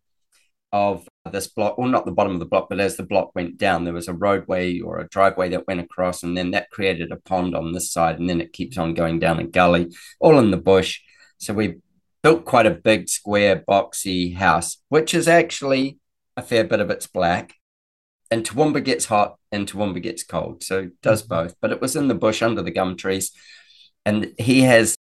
of 0.71 1.06
this 1.31 1.47
block, 1.47 1.77
well, 1.77 1.88
not 1.88 2.05
the 2.05 2.12
bottom 2.12 2.33
of 2.33 2.39
the 2.39 2.45
block, 2.45 2.67
but 2.69 2.79
as 2.79 2.97
the 2.97 3.03
block 3.03 3.33
went 3.33 3.57
down, 3.57 3.83
there 3.83 3.93
was 3.93 4.07
a 4.07 4.13
roadway 4.13 4.79
or 4.79 4.99
a 4.99 5.07
driveway 5.07 5.49
that 5.49 5.67
went 5.67 5.79
across, 5.79 6.21
and 6.23 6.38
then 6.38 6.51
that 6.51 6.69
created 6.69 7.12
a 7.12 7.17
pond 7.17 7.55
on 7.55 7.71
this 7.71 7.91
side, 7.91 8.19
and 8.19 8.29
then 8.29 8.41
it 8.41 8.53
keeps 8.53 8.77
on 8.77 8.93
going 8.93 9.19
down 9.19 9.39
a 9.39 9.43
gully, 9.43 9.93
all 10.19 10.38
in 10.38 10.51
the 10.51 10.57
bush. 10.57 11.01
So 11.38 11.53
we 11.53 11.75
built 12.21 12.45
quite 12.45 12.65
a 12.65 12.71
big, 12.71 13.07
square, 13.07 13.63
boxy 13.67 14.36
house, 14.36 14.77
which 14.89 15.13
is 15.13 15.27
actually 15.27 15.97
a 16.36 16.41
fair 16.41 16.63
bit 16.63 16.79
of 16.79 16.89
it's 16.89 17.07
black. 17.07 17.53
And 18.31 18.43
Toowoomba 18.43 18.83
gets 18.83 19.05
hot 19.05 19.38
and 19.51 19.69
Toowoomba 19.69 20.01
gets 20.01 20.23
cold. 20.23 20.63
So 20.63 20.79
it 20.79 21.01
does 21.01 21.21
mm-hmm. 21.21 21.36
both. 21.36 21.55
But 21.62 21.71
it 21.71 21.81
was 21.81 21.95
in 21.95 22.07
the 22.07 22.15
bush 22.15 22.41
under 22.41 22.63
the 22.63 22.71
gum 22.71 22.95
trees. 22.97 23.31
And 24.05 24.33
he 24.39 24.62
has, 24.62 24.95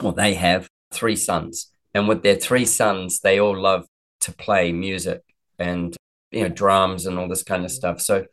well, 0.00 0.12
they 0.12 0.34
have 0.34 0.68
three 0.90 1.16
sons. 1.16 1.70
And 1.92 2.08
with 2.08 2.22
their 2.22 2.36
three 2.36 2.64
sons, 2.64 3.20
they 3.20 3.38
all 3.38 3.60
love 3.60 3.86
to 4.20 4.32
play 4.32 4.72
music 4.72 5.22
and 5.60 5.96
you 6.30 6.42
know 6.42 6.48
drums 6.48 7.06
and 7.06 7.18
all 7.18 7.28
this 7.28 7.42
kind 7.42 7.64
of 7.64 7.70
stuff. 7.70 8.00
So 8.00 8.26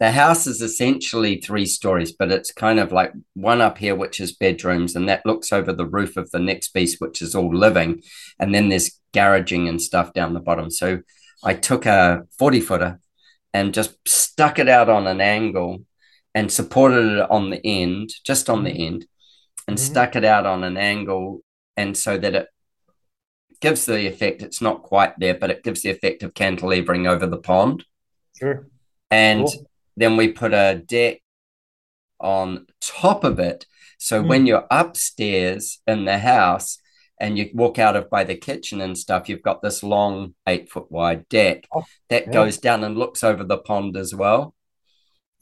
the 0.00 0.10
house 0.10 0.46
is 0.46 0.60
essentially 0.60 1.40
three 1.40 1.66
stories, 1.66 2.12
but 2.12 2.32
it's 2.32 2.52
kind 2.52 2.80
of 2.80 2.92
like 2.92 3.12
one 3.34 3.60
up 3.60 3.78
here, 3.78 3.94
which 3.94 4.20
is 4.20 4.32
bedrooms, 4.32 4.96
and 4.96 5.08
that 5.08 5.24
looks 5.24 5.52
over 5.52 5.72
the 5.72 5.86
roof 5.86 6.16
of 6.16 6.30
the 6.30 6.40
next 6.40 6.70
piece, 6.70 6.98
which 6.98 7.22
is 7.22 7.34
all 7.34 7.54
living, 7.54 8.02
and 8.38 8.54
then 8.54 8.68
there's 8.68 9.00
garaging 9.12 9.68
and 9.68 9.80
stuff 9.80 10.12
down 10.12 10.34
the 10.34 10.40
bottom. 10.40 10.70
So 10.70 11.00
I 11.44 11.54
took 11.54 11.86
a 11.86 12.26
40 12.38 12.60
footer 12.60 13.00
and 13.52 13.72
just 13.72 13.96
stuck 14.06 14.58
it 14.58 14.68
out 14.68 14.88
on 14.88 15.06
an 15.06 15.20
angle 15.20 15.84
and 16.34 16.50
supported 16.50 17.18
it 17.18 17.30
on 17.30 17.50
the 17.50 17.64
end, 17.64 18.10
just 18.24 18.50
on 18.50 18.64
the 18.64 18.70
end, 18.70 19.06
and 19.68 19.76
mm-hmm. 19.76 19.92
stuck 19.92 20.16
it 20.16 20.24
out 20.24 20.46
on 20.46 20.64
an 20.64 20.76
angle, 20.76 21.42
and 21.76 21.96
so 21.96 22.18
that 22.18 22.34
it 22.34 22.48
gives 23.64 23.86
the 23.86 24.06
effect, 24.06 24.42
it's 24.42 24.60
not 24.60 24.82
quite 24.82 25.18
there, 25.18 25.32
but 25.32 25.50
it 25.50 25.64
gives 25.64 25.80
the 25.80 25.88
effect 25.88 26.22
of 26.22 26.34
cantilevering 26.34 27.08
over 27.08 27.26
the 27.26 27.38
pond. 27.38 27.82
Sure. 28.38 28.68
And 29.10 29.46
cool. 29.46 29.66
then 29.96 30.18
we 30.18 30.32
put 30.32 30.52
a 30.52 30.82
deck 30.84 31.22
on 32.20 32.66
top 32.82 33.24
of 33.24 33.38
it. 33.38 33.64
So 33.98 34.22
mm. 34.22 34.28
when 34.28 34.44
you're 34.44 34.66
upstairs 34.70 35.80
in 35.86 36.04
the 36.04 36.18
house 36.18 36.76
and 37.18 37.38
you 37.38 37.48
walk 37.54 37.78
out 37.78 37.96
of 37.96 38.10
by 38.10 38.24
the 38.24 38.36
kitchen 38.36 38.82
and 38.82 38.98
stuff, 38.98 39.30
you've 39.30 39.40
got 39.40 39.62
this 39.62 39.82
long 39.82 40.34
eight 40.46 40.70
foot 40.70 40.92
wide 40.92 41.26
deck 41.30 41.66
oh, 41.74 41.84
that 42.10 42.26
yeah. 42.26 42.32
goes 42.32 42.58
down 42.58 42.84
and 42.84 42.98
looks 42.98 43.24
over 43.24 43.44
the 43.44 43.56
pond 43.56 43.96
as 43.96 44.14
well. 44.14 44.54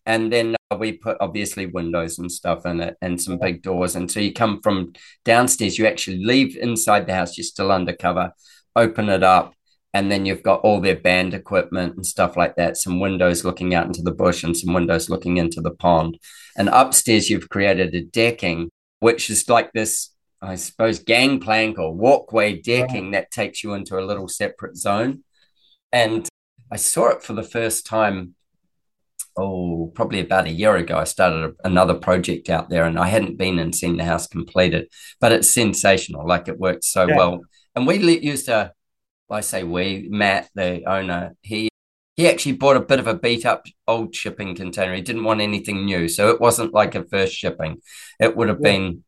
And 0.04 0.32
then 0.32 0.56
uh, 0.70 0.76
we 0.76 0.92
put 0.92 1.16
obviously 1.20 1.66
windows 1.66 2.18
and 2.18 2.30
stuff 2.30 2.66
in 2.66 2.80
it 2.80 2.96
and 3.00 3.20
some 3.20 3.38
big 3.38 3.62
doors. 3.62 3.94
And 3.94 4.10
so 4.10 4.20
you 4.20 4.32
come 4.32 4.60
from 4.60 4.92
downstairs, 5.24 5.78
you 5.78 5.86
actually 5.86 6.24
leave 6.24 6.56
inside 6.56 7.06
the 7.06 7.14
house, 7.14 7.36
you're 7.36 7.44
still 7.44 7.70
undercover, 7.70 8.32
open 8.74 9.08
it 9.08 9.22
up, 9.22 9.54
and 9.94 10.10
then 10.10 10.24
you've 10.24 10.42
got 10.42 10.60
all 10.60 10.80
their 10.80 10.96
band 10.96 11.34
equipment 11.34 11.96
and 11.96 12.06
stuff 12.06 12.36
like 12.36 12.56
that, 12.56 12.76
some 12.76 12.98
windows 12.98 13.44
looking 13.44 13.74
out 13.74 13.86
into 13.86 14.02
the 14.02 14.10
bush 14.10 14.42
and 14.42 14.56
some 14.56 14.72
windows 14.72 15.10
looking 15.10 15.36
into 15.36 15.60
the 15.60 15.70
pond. 15.70 16.18
And 16.56 16.68
upstairs, 16.70 17.28
you've 17.28 17.50
created 17.50 17.94
a 17.94 18.02
decking, 18.02 18.70
which 19.00 19.28
is 19.28 19.48
like 19.48 19.72
this, 19.72 20.10
I 20.40 20.54
suppose, 20.54 20.98
gangplank 20.98 21.78
or 21.78 21.94
walkway 21.94 22.60
decking 22.60 23.10
that 23.10 23.30
takes 23.30 23.62
you 23.62 23.74
into 23.74 23.98
a 23.98 24.04
little 24.04 24.28
separate 24.28 24.76
zone. 24.76 25.24
And 25.92 26.26
I 26.70 26.76
saw 26.76 27.10
it 27.10 27.22
for 27.22 27.34
the 27.34 27.42
first 27.42 27.84
time 27.84 28.34
oh, 29.36 29.92
probably 29.94 30.20
about 30.20 30.46
a 30.46 30.52
year 30.52 30.76
ago, 30.76 30.96
I 30.96 31.04
started 31.04 31.54
another 31.64 31.94
project 31.94 32.50
out 32.50 32.68
there 32.68 32.84
and 32.84 32.98
I 32.98 33.08
hadn't 33.08 33.38
been 33.38 33.58
and 33.58 33.74
seen 33.74 33.96
the 33.96 34.04
house 34.04 34.26
completed, 34.26 34.88
but 35.20 35.32
it's 35.32 35.50
sensational. 35.50 36.26
Like 36.26 36.48
it 36.48 36.58
worked 36.58 36.84
so 36.84 37.06
yeah. 37.06 37.16
well. 37.16 37.40
And 37.74 37.86
we 37.86 37.96
used 38.20 38.48
a, 38.48 38.72
I 39.30 39.40
say 39.40 39.62
we, 39.62 40.08
Matt, 40.10 40.50
the 40.54 40.82
owner, 40.86 41.34
he, 41.42 41.70
he 42.16 42.28
actually 42.28 42.52
bought 42.52 42.76
a 42.76 42.80
bit 42.80 43.00
of 43.00 43.06
a 43.06 43.14
beat 43.14 43.46
up 43.46 43.66
old 43.88 44.14
shipping 44.14 44.54
container. 44.54 44.94
He 44.94 45.00
didn't 45.00 45.24
want 45.24 45.40
anything 45.40 45.86
new. 45.86 46.08
So 46.08 46.30
it 46.30 46.40
wasn't 46.40 46.74
like 46.74 46.94
a 46.94 47.04
first 47.04 47.32
shipping. 47.32 47.78
It 48.20 48.36
would 48.36 48.48
have 48.48 48.60
yeah. 48.60 48.70
been, 48.70 49.04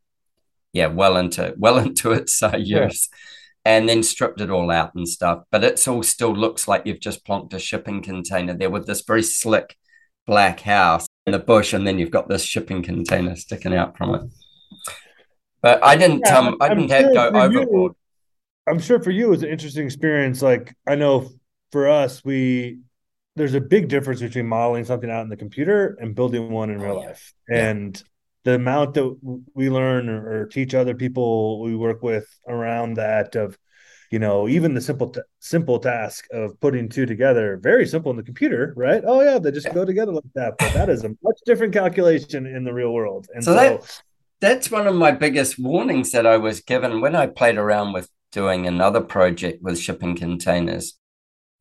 yeah, 0.72 0.86
well 0.86 1.16
into, 1.16 1.54
well 1.58 1.78
into 1.86 2.12
its 2.12 2.42
uh, 2.42 2.56
use. 2.56 3.08
Yeah 3.12 3.18
and 3.64 3.88
then 3.88 4.02
stripped 4.02 4.40
it 4.40 4.50
all 4.50 4.70
out 4.70 4.94
and 4.94 5.08
stuff. 5.08 5.44
But 5.50 5.64
it's 5.64 5.88
all 5.88 6.02
still 6.02 6.34
looks 6.34 6.68
like 6.68 6.82
you've 6.84 7.00
just 7.00 7.26
plonked 7.26 7.54
a 7.54 7.58
shipping 7.58 8.02
container 8.02 8.54
there 8.54 8.70
with 8.70 8.86
this 8.86 9.02
very 9.02 9.22
slick 9.22 9.76
black 10.26 10.60
house 10.60 11.06
in 11.26 11.32
the 11.32 11.38
bush, 11.38 11.72
and 11.72 11.86
then 11.86 11.98
you've 11.98 12.10
got 12.10 12.28
this 12.28 12.42
shipping 12.42 12.82
container 12.82 13.36
sticking 13.36 13.74
out 13.74 13.96
from 13.96 14.14
it. 14.14 14.22
But 15.62 15.82
I 15.82 15.96
didn't 15.96 16.22
yeah, 16.26 16.38
um, 16.38 16.56
I 16.60 16.68
didn't 16.68 16.90
have 16.90 17.14
go 17.14 17.28
overboard. 17.28 17.92
You, 17.92 18.72
I'm 18.72 18.78
sure 18.78 19.02
for 19.02 19.10
you 19.10 19.26
it 19.26 19.30
was 19.30 19.42
an 19.42 19.48
interesting 19.48 19.86
experience. 19.86 20.42
Like 20.42 20.74
I 20.86 20.94
know 20.94 21.30
for 21.72 21.88
us, 21.88 22.24
we 22.24 22.80
there's 23.36 23.54
a 23.54 23.60
big 23.60 23.88
difference 23.88 24.20
between 24.20 24.46
modeling 24.46 24.84
something 24.84 25.10
out 25.10 25.22
in 25.22 25.28
the 25.28 25.36
computer 25.36 25.96
and 26.00 26.14
building 26.14 26.50
one 26.50 26.70
in 26.70 26.80
real 26.80 26.96
life. 26.96 27.34
Yeah. 27.48 27.70
And 27.70 28.02
the 28.44 28.54
amount 28.54 28.94
that 28.94 29.40
we 29.54 29.70
learn 29.70 30.08
or, 30.08 30.42
or 30.42 30.46
teach 30.46 30.74
other 30.74 30.94
people 30.94 31.62
we 31.62 31.74
work 31.74 32.02
with 32.02 32.28
around 32.46 32.94
that 32.94 33.34
of 33.34 33.58
you 34.14 34.20
know 34.20 34.48
even 34.48 34.74
the 34.74 34.80
simple 34.80 35.08
t- 35.10 35.20
simple 35.40 35.80
task 35.80 36.26
of 36.30 36.58
putting 36.60 36.88
two 36.88 37.04
together 37.04 37.58
very 37.70 37.84
simple 37.84 38.12
in 38.12 38.16
the 38.16 38.22
computer 38.22 38.72
right? 38.76 39.02
Oh 39.04 39.20
yeah 39.22 39.40
they 39.40 39.50
just 39.50 39.74
go 39.74 39.84
together 39.84 40.12
like 40.12 40.32
that 40.36 40.54
but 40.56 40.72
that 40.72 40.88
is 40.88 41.02
a 41.02 41.08
much 41.08 41.38
different 41.44 41.72
calculation 41.72 42.46
in 42.46 42.62
the 42.62 42.72
real 42.72 42.92
world. 42.92 43.26
And 43.34 43.42
so, 43.42 43.50
so 43.50 43.56
that, 43.56 44.00
that's 44.40 44.70
one 44.70 44.86
of 44.86 44.94
my 44.94 45.10
biggest 45.10 45.58
warnings 45.58 46.12
that 46.12 46.26
i 46.26 46.36
was 46.36 46.60
given 46.60 47.00
when 47.00 47.16
i 47.16 47.26
played 47.26 47.58
around 47.58 47.92
with 47.92 48.08
doing 48.30 48.68
another 48.68 49.00
project 49.00 49.62
with 49.62 49.78
shipping 49.80 50.14
containers. 50.16 50.94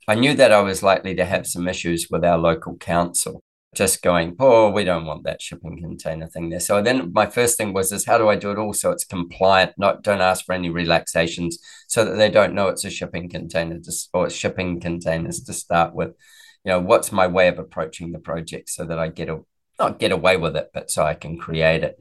I 0.08 0.13
knew 0.13 0.36
that 0.36 0.52
i 0.52 0.62
was 0.62 0.84
likely 0.84 1.16
to 1.16 1.26
have 1.26 1.48
some 1.48 1.68
issues 1.68 2.08
with 2.12 2.24
our 2.24 2.38
local 2.38 2.76
council 2.78 3.42
just 3.73 4.01
going, 4.01 4.36
oh, 4.39 4.69
we 4.69 4.83
don't 4.83 5.05
want 5.05 5.23
that 5.23 5.41
shipping 5.41 5.79
container 5.81 6.27
thing 6.27 6.49
there. 6.49 6.59
So 6.59 6.81
then 6.81 7.12
my 7.13 7.25
first 7.25 7.57
thing 7.57 7.73
was 7.73 7.91
is 7.91 8.05
how 8.05 8.17
do 8.17 8.29
I 8.29 8.36
do 8.36 8.51
it 8.51 8.57
all 8.57 8.73
so 8.73 8.91
it's 8.91 9.05
compliant, 9.05 9.73
not 9.77 10.03
don't 10.03 10.21
ask 10.21 10.45
for 10.45 10.53
any 10.53 10.69
relaxations 10.69 11.59
so 11.88 12.05
that 12.05 12.15
they 12.15 12.29
don't 12.29 12.53
know 12.53 12.67
it's 12.67 12.86
a 12.86 12.89
shipping 12.89 13.29
container 13.29 13.77
just 13.79 14.09
or 14.13 14.27
it's 14.27 14.36
shipping 14.36 14.79
containers 14.79 15.41
to 15.41 15.53
start 15.53 15.93
with. 15.93 16.15
You 16.63 16.71
know, 16.71 16.79
what's 16.79 17.12
my 17.12 17.27
way 17.27 17.47
of 17.49 17.59
approaching 17.59 18.12
the 18.12 18.19
project 18.19 18.69
so 18.69 18.86
that 18.86 18.99
I 18.99 19.09
get 19.09 19.29
a 19.29 19.39
not 19.79 19.99
get 19.99 20.12
away 20.12 20.38
with 20.38 20.55
it, 20.55 20.69
but 20.73 20.91
so 20.91 21.03
I 21.03 21.13
can 21.13 21.38
create 21.38 21.83
it. 21.83 21.97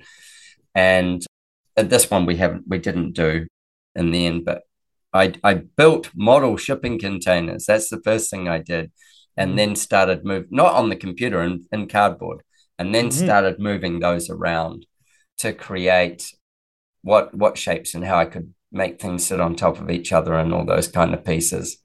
And 0.75 1.25
this 1.77 2.11
one 2.11 2.27
we 2.27 2.37
haven't 2.37 2.65
we 2.69 2.79
didn't 2.79 3.13
do 3.13 3.47
in 3.95 4.11
the 4.11 4.27
end, 4.27 4.45
but 4.45 4.63
I 5.13 5.35
I 5.43 5.55
built 5.55 6.11
model 6.15 6.57
shipping 6.57 6.99
containers. 6.99 7.67
That's 7.67 7.89
the 7.89 8.01
first 8.03 8.31
thing 8.31 8.49
I 8.49 8.59
did 8.59 8.93
and 9.37 9.51
mm-hmm. 9.51 9.57
then 9.57 9.77
started 9.77 10.25
move 10.25 10.47
not 10.51 10.75
on 10.75 10.89
the 10.89 10.97
computer 10.97 11.41
and 11.41 11.67
in, 11.73 11.83
in 11.83 11.89
cardboard 11.89 12.43
and 12.79 12.95
then 12.95 13.09
mm-hmm. 13.09 13.25
started 13.25 13.59
moving 13.59 14.01
those 14.01 14.31
around 14.31 14.87
to 15.39 15.53
create 15.53 16.33
what 17.03 17.35
what 17.35 17.59
shapes 17.59 17.95
and 17.95 18.05
how 18.05 18.19
I 18.19 18.27
could 18.27 18.53
make 18.71 19.01
things 19.01 19.27
sit 19.27 19.41
on 19.41 19.55
top 19.55 19.79
of 19.79 19.91
each 19.91 20.13
other 20.13 20.35
and 20.35 20.53
all 20.53 20.65
those 20.65 20.89
kind 20.89 21.13
of 21.13 21.25
pieces. 21.25 21.79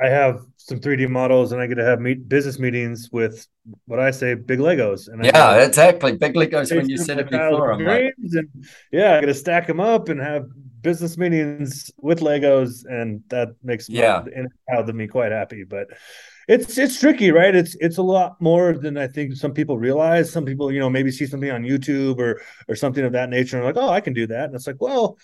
I 0.00 0.08
have 0.08 0.40
some 0.56 0.78
3D 0.78 1.08
models 1.08 1.50
and 1.50 1.60
I 1.60 1.66
get 1.66 1.74
to 1.76 1.84
have 1.84 2.00
meet 2.00 2.28
business 2.28 2.58
meetings 2.58 3.08
with 3.10 3.46
what 3.86 3.98
I 3.98 4.12
say 4.12 4.34
big 4.34 4.60
Legos. 4.60 5.08
And 5.08 5.24
yeah, 5.24 5.56
exactly. 5.56 6.16
Big 6.16 6.34
Legos 6.34 6.74
when 6.74 6.88
you 6.88 6.96
said 6.96 7.18
it 7.18 7.30
before. 7.30 7.82
Like... 7.82 8.14
And, 8.16 8.48
yeah, 8.92 9.16
I 9.16 9.20
got 9.20 9.26
to 9.26 9.34
stack 9.34 9.66
them 9.66 9.80
up 9.80 10.08
and 10.08 10.20
have 10.20 10.46
business 10.80 11.18
meetings 11.18 11.90
with 11.98 12.20
Legos, 12.20 12.84
and 12.84 13.22
that 13.28 13.54
makes 13.62 13.88
yeah 13.88 14.22
and 14.34 14.48
out 14.70 14.88
of 14.88 14.94
me 14.94 15.06
quite 15.06 15.32
happy. 15.32 15.64
But 15.64 15.88
it's 16.48 16.78
it's 16.78 16.98
tricky, 16.98 17.30
right? 17.30 17.54
It's 17.54 17.76
it's 17.78 17.98
a 17.98 18.02
lot 18.02 18.40
more 18.40 18.72
than 18.72 18.96
I 18.96 19.06
think 19.06 19.36
some 19.36 19.52
people 19.52 19.78
realize. 19.78 20.32
Some 20.32 20.46
people, 20.46 20.72
you 20.72 20.80
know, 20.80 20.88
maybe 20.88 21.10
see 21.10 21.26
something 21.26 21.50
on 21.50 21.62
YouTube 21.62 22.18
or 22.18 22.40
or 22.68 22.74
something 22.74 23.04
of 23.04 23.12
that 23.12 23.28
nature 23.28 23.58
and 23.58 23.66
like, 23.66 23.76
oh, 23.76 23.90
I 23.90 24.00
can 24.00 24.14
do 24.14 24.26
that. 24.28 24.46
And 24.46 24.54
it's 24.54 24.66
like, 24.66 24.80
well, 24.80 25.18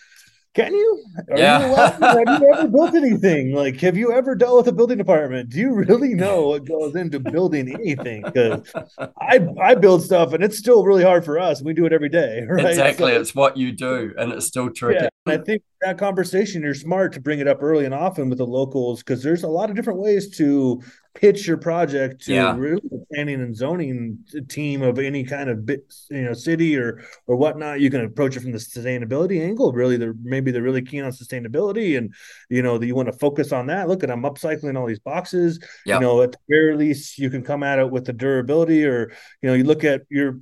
can 0.54 0.72
you? 0.72 1.04
Are 1.30 1.38
yeah. 1.38 1.66
You 1.66 1.74
have 1.74 2.40
you 2.40 2.52
ever 2.54 2.68
built 2.68 2.94
anything? 3.04 3.52
Like, 3.52 3.80
have 3.80 3.96
you 3.96 4.12
ever 4.12 4.36
dealt 4.36 4.58
with 4.58 4.68
a 4.68 4.72
building 4.72 4.98
department? 4.98 5.48
Do 5.48 5.58
you 5.58 5.74
really 5.74 6.14
know 6.14 6.48
what 6.48 6.66
goes 6.66 6.94
into 6.94 7.18
building 7.18 7.74
anything? 7.74 8.22
Because 8.22 8.70
I 8.98 9.48
I 9.60 9.74
build 9.74 10.02
stuff 10.02 10.34
and 10.34 10.44
it's 10.44 10.58
still 10.58 10.84
really 10.84 11.02
hard 11.02 11.24
for 11.24 11.40
us. 11.40 11.62
We 11.62 11.72
do 11.72 11.86
it 11.86 11.92
every 11.92 12.10
day, 12.10 12.44
right? 12.48 12.66
Exactly. 12.66 13.12
So, 13.14 13.20
it's 13.20 13.34
what 13.34 13.56
you 13.56 13.72
do, 13.72 14.14
and 14.16 14.30
it's 14.32 14.46
still 14.46 14.70
tricky. 14.70 15.08
Yeah, 15.26 15.32
I 15.32 15.38
think 15.38 15.62
that 15.84 15.98
conversation, 15.98 16.62
you're 16.62 16.74
smart 16.74 17.12
to 17.12 17.20
bring 17.20 17.38
it 17.38 17.48
up 17.48 17.62
early 17.62 17.84
and 17.84 17.94
often 17.94 18.28
with 18.28 18.38
the 18.38 18.46
locals 18.46 19.02
because 19.02 19.22
there's 19.22 19.42
a 19.42 19.48
lot 19.48 19.70
of 19.70 19.76
different 19.76 19.98
ways 19.98 20.36
to 20.36 20.82
pitch 21.14 21.46
your 21.46 21.56
project 21.56 22.24
to 22.24 22.34
yeah. 22.34 22.56
really 22.56 22.80
the 22.90 23.04
planning 23.12 23.40
and 23.40 23.56
zoning 23.56 24.18
team 24.48 24.82
of 24.82 24.98
any 24.98 25.22
kind 25.22 25.48
of 25.48 25.68
you 26.10 26.22
know 26.22 26.32
city 26.32 26.76
or 26.76 27.02
or 27.26 27.36
whatnot. 27.36 27.80
You 27.80 27.90
can 27.90 28.02
approach 28.02 28.36
it 28.36 28.40
from 28.40 28.52
the 28.52 28.58
sustainability 28.58 29.40
angle. 29.40 29.72
Really, 29.72 29.96
they're 29.96 30.14
maybe 30.22 30.50
they're 30.50 30.62
really 30.62 30.82
keen 30.82 31.04
on 31.04 31.12
sustainability, 31.12 31.96
and 31.96 32.14
you 32.48 32.62
know 32.62 32.78
that 32.78 32.86
you 32.86 32.94
want 32.94 33.06
to 33.12 33.18
focus 33.18 33.52
on 33.52 33.66
that. 33.66 33.88
Look 33.88 34.02
at 34.02 34.10
I'm 34.10 34.22
upcycling 34.22 34.78
all 34.78 34.86
these 34.86 34.98
boxes. 34.98 35.60
Yep. 35.86 36.00
You 36.00 36.06
know, 36.06 36.22
at 36.22 36.32
the 36.32 36.38
very 36.48 36.76
least, 36.76 37.18
you 37.18 37.30
can 37.30 37.42
come 37.42 37.62
at 37.62 37.78
it 37.78 37.90
with 37.90 38.06
the 38.06 38.12
durability, 38.12 38.84
or 38.84 39.12
you 39.42 39.48
know, 39.48 39.54
you 39.54 39.64
look 39.64 39.84
at 39.84 40.02
your 40.10 40.40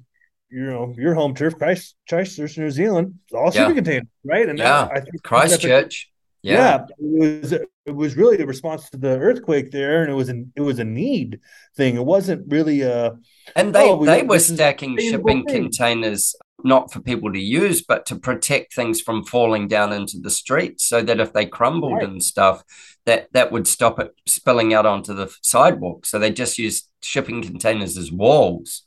you 0.52 0.66
know 0.66 0.94
your 0.96 1.14
home 1.14 1.34
turf, 1.34 1.56
Christ, 1.56 1.96
Christchurch, 2.08 2.58
New 2.58 2.70
Zealand, 2.70 3.18
it's 3.24 3.34
all 3.34 3.50
shipping 3.50 3.70
yeah. 3.70 3.74
containers, 3.74 4.08
right? 4.24 4.48
And 4.48 4.58
yeah, 4.58 4.84
that, 4.84 4.92
I 4.92 5.00
think 5.00 5.22
Christchurch. 5.22 6.10
Yeah. 6.42 6.54
yeah. 6.54 6.86
it 6.98 7.40
was 7.42 7.52
it 7.52 7.92
was 7.92 8.16
really 8.16 8.42
a 8.42 8.46
response 8.46 8.90
to 8.90 8.96
the 8.96 9.18
earthquake 9.18 9.70
there, 9.70 10.02
and 10.02 10.10
it 10.10 10.14
was 10.14 10.28
an 10.28 10.52
it 10.54 10.60
was 10.60 10.78
a 10.78 10.84
need 10.84 11.40
thing. 11.76 11.96
It 11.96 12.04
wasn't 12.04 12.50
really 12.50 12.82
a. 12.82 13.16
And 13.56 13.74
they 13.74 13.88
oh, 13.88 14.04
they 14.04 14.22
were 14.22 14.38
stacking 14.38 14.98
shipping 14.98 15.44
thing. 15.44 15.64
containers 15.64 16.34
not 16.64 16.92
for 16.92 17.00
people 17.00 17.32
to 17.32 17.40
use, 17.40 17.82
but 17.82 18.06
to 18.06 18.16
protect 18.16 18.74
things 18.74 19.00
from 19.00 19.24
falling 19.24 19.66
down 19.66 19.92
into 19.92 20.18
the 20.20 20.30
street, 20.30 20.80
so 20.80 21.02
that 21.02 21.20
if 21.20 21.32
they 21.32 21.46
crumbled 21.46 21.94
right. 21.94 22.04
and 22.04 22.22
stuff, 22.22 22.62
that 23.06 23.28
that 23.32 23.52
would 23.52 23.66
stop 23.66 23.98
it 23.98 24.14
spilling 24.26 24.74
out 24.74 24.86
onto 24.86 25.14
the 25.14 25.34
sidewalk. 25.42 26.04
So 26.04 26.18
they 26.18 26.30
just 26.30 26.58
used 26.58 26.88
shipping 27.00 27.42
containers 27.42 27.96
as 27.96 28.12
walls 28.12 28.82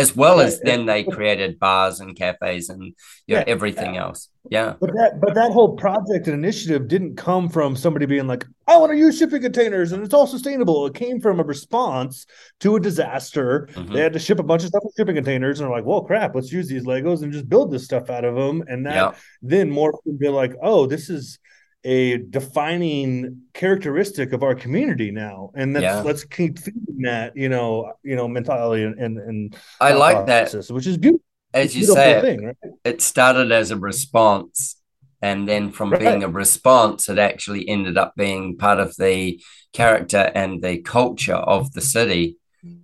as 0.00 0.16
well 0.16 0.40
as 0.40 0.60
then 0.60 0.86
they 0.86 1.04
created 1.04 1.58
bars 1.58 2.00
and 2.00 2.16
cafes 2.16 2.70
and 2.70 2.82
you 3.26 3.34
know, 3.34 3.38
yeah, 3.40 3.44
everything 3.46 3.94
yeah. 3.94 4.02
else. 4.02 4.28
Yeah. 4.48 4.74
But 4.80 4.90
that 4.94 5.20
but 5.20 5.34
that 5.34 5.52
whole 5.52 5.76
project 5.76 6.26
and 6.26 6.34
initiative 6.34 6.88
didn't 6.88 7.16
come 7.16 7.48
from 7.48 7.76
somebody 7.76 8.06
being 8.06 8.26
like, 8.26 8.46
I 8.66 8.78
want 8.78 8.92
to 8.92 8.98
use 8.98 9.18
shipping 9.18 9.42
containers 9.42 9.92
and 9.92 10.02
it's 10.02 10.14
all 10.14 10.26
sustainable. 10.26 10.86
It 10.86 10.94
came 10.94 11.20
from 11.20 11.38
a 11.38 11.44
response 11.44 12.24
to 12.60 12.76
a 12.76 12.80
disaster. 12.80 13.68
Mm-hmm. 13.72 13.92
They 13.92 14.00
had 14.00 14.14
to 14.14 14.18
ship 14.18 14.38
a 14.38 14.42
bunch 14.42 14.62
of 14.62 14.68
stuff 14.68 14.82
with 14.84 14.94
shipping 14.96 15.16
containers 15.16 15.60
and 15.60 15.68
they're 15.68 15.76
like, 15.76 15.84
well, 15.84 16.02
crap, 16.02 16.34
let's 16.34 16.50
use 16.50 16.68
these 16.68 16.84
Legos 16.84 17.22
and 17.22 17.32
just 17.32 17.48
build 17.48 17.70
this 17.70 17.84
stuff 17.84 18.08
out 18.08 18.24
of 18.24 18.34
them. 18.34 18.64
And 18.66 18.86
that 18.86 18.94
yeah. 18.94 19.12
then 19.42 19.70
more 19.70 19.92
can 20.02 20.16
be 20.16 20.28
like, 20.28 20.54
oh, 20.62 20.86
this 20.86 21.10
is 21.10 21.38
a 21.84 22.18
defining 22.18 23.42
characteristic 23.54 24.32
of 24.32 24.42
our 24.42 24.54
community 24.54 25.10
now 25.10 25.50
and 25.54 25.72
let's 25.72 25.82
yeah. 25.82 26.00
let's 26.02 26.24
keep 26.24 26.58
feeding 26.58 27.02
that 27.02 27.34
you 27.34 27.48
know 27.48 27.92
you 28.02 28.14
know 28.14 28.28
mentality 28.28 28.84
and 28.84 28.98
and, 28.98 29.18
and 29.18 29.56
i 29.80 29.92
like 29.92 30.26
that 30.26 30.52
which 30.70 30.86
is 30.86 30.98
beautiful 30.98 31.24
as 31.52 31.74
you 31.74 31.84
say 31.84 32.20
thing, 32.20 32.44
right? 32.44 32.56
it 32.84 33.00
started 33.00 33.50
as 33.50 33.70
a 33.70 33.76
response 33.78 34.76
and 35.22 35.48
then 35.48 35.72
from 35.72 35.90
right. 35.90 36.00
being 36.00 36.22
a 36.22 36.28
response 36.28 37.08
it 37.08 37.18
actually 37.18 37.66
ended 37.66 37.96
up 37.96 38.12
being 38.14 38.58
part 38.58 38.78
of 38.78 38.94
the 38.96 39.40
character 39.72 40.30
and 40.34 40.62
the 40.62 40.78
culture 40.82 41.34
of 41.34 41.72
the 41.72 41.80
city 41.80 42.36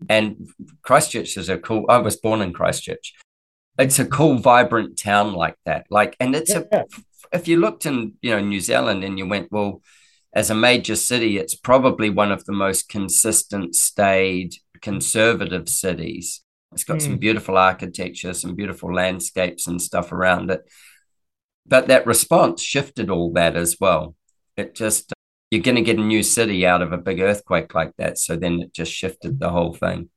and 0.08 0.48
christchurch 0.82 1.36
is 1.36 1.50
a 1.50 1.58
cool 1.58 1.84
i 1.90 1.98
was 1.98 2.16
born 2.16 2.40
in 2.40 2.50
christchurch 2.50 3.12
it's 3.78 3.98
a 3.98 4.06
cool 4.06 4.38
vibrant 4.38 4.98
town 4.98 5.34
like 5.34 5.56
that 5.66 5.86
like 5.90 6.16
and 6.18 6.34
it's 6.34 6.50
yeah. 6.50 6.62
a 6.72 6.84
if 7.32 7.48
you 7.48 7.58
looked 7.58 7.86
in 7.86 8.14
you 8.22 8.30
know 8.30 8.40
New 8.40 8.60
Zealand 8.60 9.04
and 9.04 9.18
you 9.18 9.26
went, 9.26 9.50
well, 9.50 9.82
as 10.32 10.50
a 10.50 10.54
major 10.54 10.96
city, 10.96 11.38
it's 11.38 11.54
probably 11.54 12.10
one 12.10 12.30
of 12.30 12.44
the 12.44 12.52
most 12.52 12.88
consistent, 12.88 13.74
stayed, 13.74 14.54
conservative 14.82 15.68
cities. 15.68 16.42
It's 16.72 16.84
got 16.84 16.98
mm. 16.98 17.02
some 17.02 17.12
hmm. 17.12 17.18
beautiful 17.18 17.56
architecture, 17.56 18.34
some 18.34 18.54
beautiful 18.54 18.92
landscapes 18.92 19.66
and 19.66 19.80
stuff 19.80 20.12
around 20.12 20.50
it. 20.50 20.62
But 21.66 21.88
that 21.88 22.06
response 22.06 22.62
shifted 22.62 23.08
all 23.08 23.32
that 23.32 23.56
as 23.56 23.76
well. 23.80 24.14
It 24.56 24.74
just 24.74 25.12
you're 25.50 25.62
going 25.62 25.76
to 25.76 25.82
get 25.82 25.98
a 25.98 26.02
new 26.02 26.22
city 26.22 26.66
out 26.66 26.82
of 26.82 26.92
a 26.92 26.98
big 26.98 27.20
earthquake 27.20 27.74
like 27.74 27.92
that. 27.96 28.18
So 28.18 28.36
then 28.36 28.60
it 28.60 28.74
just 28.74 28.92
shifted 28.92 29.40
the 29.40 29.50
whole 29.50 29.72
thing. 29.72 30.10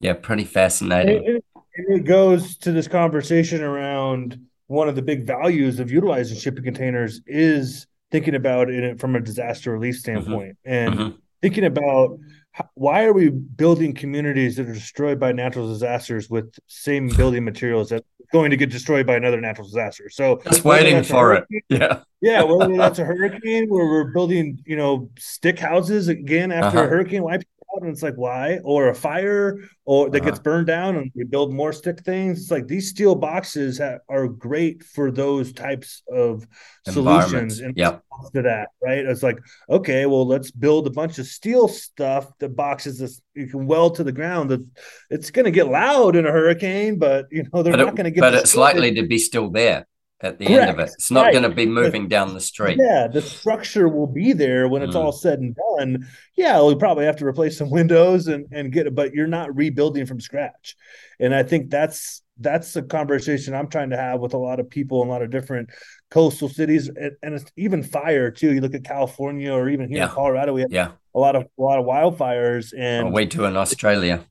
Yeah, 0.00 0.14
pretty 0.14 0.44
fascinating. 0.44 1.22
It, 1.24 1.44
it, 1.54 2.00
it 2.00 2.04
goes 2.04 2.56
to 2.58 2.72
this 2.72 2.88
conversation 2.88 3.62
around 3.62 4.40
one 4.70 4.88
of 4.88 4.94
the 4.94 5.02
big 5.02 5.26
values 5.26 5.80
of 5.80 5.90
utilizing 5.90 6.38
shipping 6.38 6.62
containers 6.62 7.20
is 7.26 7.88
thinking 8.12 8.36
about 8.36 8.70
it 8.70 9.00
from 9.00 9.16
a 9.16 9.20
disaster 9.20 9.72
relief 9.72 9.96
mm-hmm. 9.96 10.20
standpoint 10.20 10.56
mm-hmm. 10.64 10.72
and 10.72 10.94
mm-hmm. 10.94 11.16
thinking 11.42 11.64
about 11.64 12.16
how, 12.52 12.68
why 12.74 13.04
are 13.04 13.12
we 13.12 13.30
building 13.30 13.92
communities 13.92 14.54
that 14.56 14.68
are 14.68 14.72
destroyed 14.72 15.18
by 15.18 15.32
natural 15.32 15.66
disasters 15.68 16.30
with 16.30 16.54
same 16.68 17.08
building 17.08 17.44
materials 17.44 17.88
that 17.88 18.04
going 18.32 18.52
to 18.52 18.56
get 18.56 18.70
destroyed 18.70 19.08
by 19.08 19.16
another 19.16 19.40
natural 19.40 19.66
disaster 19.66 20.08
so 20.08 20.40
just 20.48 20.64
waiting 20.64 21.02
for 21.02 21.34
it 21.34 21.44
yeah 21.68 22.02
yeah 22.20 22.40
whether 22.44 22.76
that's 22.76 23.00
a 23.00 23.04
hurricane 23.04 23.68
where 23.68 23.86
we're 23.86 24.12
building 24.12 24.62
you 24.64 24.76
know 24.76 25.10
stick 25.18 25.58
houses 25.58 26.06
again 26.06 26.52
after 26.52 26.78
uh-huh. 26.78 26.86
a 26.86 26.88
hurricane 26.88 27.24
wipes 27.24 27.44
out 27.74 27.82
and 27.82 27.90
it's 27.90 28.02
like 28.02 28.16
why? 28.16 28.58
Or 28.64 28.88
a 28.88 28.94
fire 28.94 29.58
or 29.84 30.10
that 30.10 30.20
uh-huh. 30.20 30.30
gets 30.30 30.40
burned 30.40 30.66
down 30.66 30.96
and 30.96 31.10
we 31.14 31.24
build 31.24 31.52
more 31.52 31.72
stick 31.72 32.00
things. 32.00 32.42
It's 32.42 32.50
like 32.50 32.66
these 32.66 32.90
steel 32.90 33.14
boxes 33.14 33.78
ha- 33.78 33.98
are 34.08 34.28
great 34.28 34.82
for 34.82 35.10
those 35.10 35.52
types 35.52 36.02
of 36.12 36.46
solutions 36.88 37.60
and 37.60 37.76
yep. 37.76 38.02
to 38.34 38.42
that 38.42 38.68
right? 38.82 39.04
It's 39.04 39.22
like 39.22 39.38
okay 39.68 40.06
well 40.06 40.26
let's 40.26 40.50
build 40.50 40.86
a 40.86 40.90
bunch 40.90 41.18
of 41.18 41.26
steel 41.26 41.68
stuff 41.68 42.32
the 42.38 42.48
boxes 42.48 42.98
this 42.98 43.20
you 43.34 43.46
can 43.46 43.66
weld 43.66 43.96
to 43.96 44.04
the 44.04 44.12
ground 44.12 44.50
that 44.50 44.66
it's 45.08 45.30
going 45.30 45.44
to 45.44 45.50
get 45.50 45.68
loud 45.68 46.16
in 46.16 46.26
a 46.26 46.30
hurricane 46.30 46.98
but 46.98 47.26
you 47.30 47.44
know 47.52 47.62
they're 47.62 47.72
but 47.72 47.84
not 47.84 47.96
going 47.96 48.04
to 48.04 48.10
get 48.10 48.20
but 48.20 48.34
it's 48.34 48.56
likely 48.56 48.94
to 48.94 49.06
be 49.06 49.18
still 49.18 49.50
there 49.50 49.86
at 50.22 50.38
the 50.38 50.46
Correct. 50.46 50.62
end 50.62 50.70
of 50.70 50.78
it. 50.80 50.92
It's 50.94 51.10
not 51.10 51.26
right. 51.26 51.32
going 51.32 51.44
to 51.44 51.54
be 51.54 51.66
moving 51.66 52.08
down 52.08 52.34
the 52.34 52.40
street. 52.40 52.78
Yeah, 52.78 53.08
the 53.08 53.22
structure 53.22 53.88
will 53.88 54.06
be 54.06 54.32
there 54.32 54.68
when 54.68 54.82
it's 54.82 54.94
mm. 54.94 55.00
all 55.00 55.12
said 55.12 55.38
and 55.38 55.56
done. 55.78 56.06
Yeah, 56.36 56.62
we 56.62 56.74
probably 56.74 57.06
have 57.06 57.16
to 57.16 57.26
replace 57.26 57.56
some 57.58 57.70
windows 57.70 58.26
and 58.26 58.46
and 58.52 58.72
get 58.72 58.86
it, 58.86 58.94
but 58.94 59.14
you're 59.14 59.26
not 59.26 59.54
rebuilding 59.56 60.06
from 60.06 60.20
scratch. 60.20 60.76
And 61.18 61.34
I 61.34 61.42
think 61.42 61.70
that's 61.70 62.22
that's 62.38 62.72
the 62.72 62.82
conversation 62.82 63.54
I'm 63.54 63.68
trying 63.68 63.90
to 63.90 63.96
have 63.96 64.20
with 64.20 64.34
a 64.34 64.38
lot 64.38 64.60
of 64.60 64.70
people 64.70 65.02
in 65.02 65.08
a 65.08 65.10
lot 65.10 65.22
of 65.22 65.30
different 65.30 65.68
coastal 66.10 66.48
cities 66.48 66.88
and, 66.88 67.12
and 67.22 67.34
it's 67.34 67.44
even 67.56 67.82
fire 67.82 68.30
too. 68.30 68.52
You 68.52 68.60
look 68.60 68.74
at 68.74 68.82
California 68.82 69.52
or 69.52 69.68
even 69.68 69.88
here 69.88 69.98
yeah. 69.98 70.04
in 70.04 70.10
Colorado, 70.10 70.54
we 70.54 70.62
have 70.62 70.72
yeah. 70.72 70.92
a 71.14 71.18
lot 71.18 71.36
of 71.36 71.42
a 71.42 71.62
lot 71.62 71.78
of 71.78 71.84
wildfires 71.86 72.72
and 72.76 73.08
oh, 73.08 73.10
way 73.10 73.26
to 73.26 73.44
in 73.44 73.56
Australia. 73.56 74.24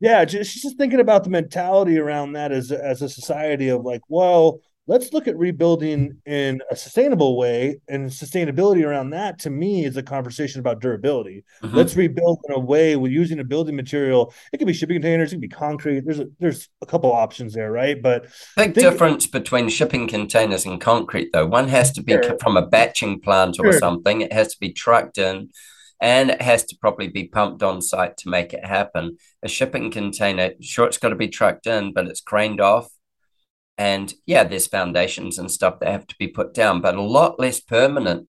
Yeah, 0.00 0.24
just 0.24 0.60
just 0.62 0.76
thinking 0.76 1.00
about 1.00 1.24
the 1.24 1.30
mentality 1.30 1.98
around 1.98 2.32
that 2.32 2.52
as 2.52 2.70
as 2.70 3.02
a 3.02 3.08
society 3.08 3.68
of 3.68 3.82
like, 3.82 4.02
well, 4.08 4.60
let's 4.86 5.12
look 5.12 5.26
at 5.26 5.36
rebuilding 5.36 6.16
in 6.26 6.60
a 6.70 6.76
sustainable 6.76 7.36
way 7.36 7.80
and 7.88 8.08
sustainability 8.08 8.84
around 8.84 9.10
that 9.10 9.38
to 9.40 9.50
me 9.50 9.84
is 9.84 9.96
a 9.96 10.02
conversation 10.02 10.60
about 10.60 10.80
durability 10.80 11.44
mm-hmm. 11.62 11.76
let's 11.76 11.96
rebuild 11.96 12.38
in 12.48 12.54
a 12.54 12.58
way 12.58 12.96
with 12.96 13.12
using 13.12 13.40
a 13.40 13.44
building 13.44 13.76
material 13.76 14.32
it 14.52 14.58
could 14.58 14.66
be 14.66 14.72
shipping 14.72 14.96
containers 14.96 15.32
it 15.32 15.36
could 15.36 15.40
be 15.42 15.48
concrete 15.48 16.00
there's 16.04 16.20
a 16.20 16.26
there's 16.38 16.68
a 16.82 16.86
couple 16.86 17.12
options 17.12 17.54
there 17.54 17.72
right 17.72 18.02
but 18.02 18.24
big 18.56 18.74
think, 18.74 18.74
difference 18.74 19.26
between 19.26 19.68
shipping 19.68 20.08
containers 20.08 20.64
and 20.64 20.80
concrete 20.80 21.30
though 21.32 21.46
one 21.46 21.68
has 21.68 21.92
to 21.92 22.02
be 22.02 22.12
sure. 22.12 22.38
from 22.40 22.56
a 22.56 22.66
batching 22.66 23.20
plant 23.20 23.56
or 23.58 23.72
sure. 23.72 23.78
something 23.78 24.20
it 24.20 24.32
has 24.32 24.48
to 24.48 24.60
be 24.60 24.72
trucked 24.72 25.18
in 25.18 25.48
and 25.98 26.28
it 26.28 26.42
has 26.42 26.64
to 26.64 26.76
probably 26.78 27.08
be 27.08 27.26
pumped 27.26 27.62
on 27.62 27.80
site 27.80 28.18
to 28.18 28.28
make 28.28 28.52
it 28.52 28.62
happen. 28.62 29.16
A 29.42 29.48
shipping 29.48 29.90
container, 29.90 30.50
sure, 30.60 30.86
it's 30.86 30.98
got 30.98 31.08
to 31.08 31.16
be 31.16 31.28
trucked 31.28 31.66
in, 31.66 31.94
but 31.94 32.06
it's 32.06 32.20
craned 32.20 32.60
off 32.60 32.90
and 33.78 34.12
yeah, 34.24 34.44
there's 34.44 34.66
foundations 34.66 35.38
and 35.38 35.50
stuff 35.50 35.80
that 35.80 35.90
have 35.90 36.06
to 36.06 36.16
be 36.18 36.28
put 36.28 36.54
down, 36.54 36.80
but 36.80 36.94
a 36.94 37.02
lot 37.02 37.38
less 37.38 37.60
permanent 37.60 38.28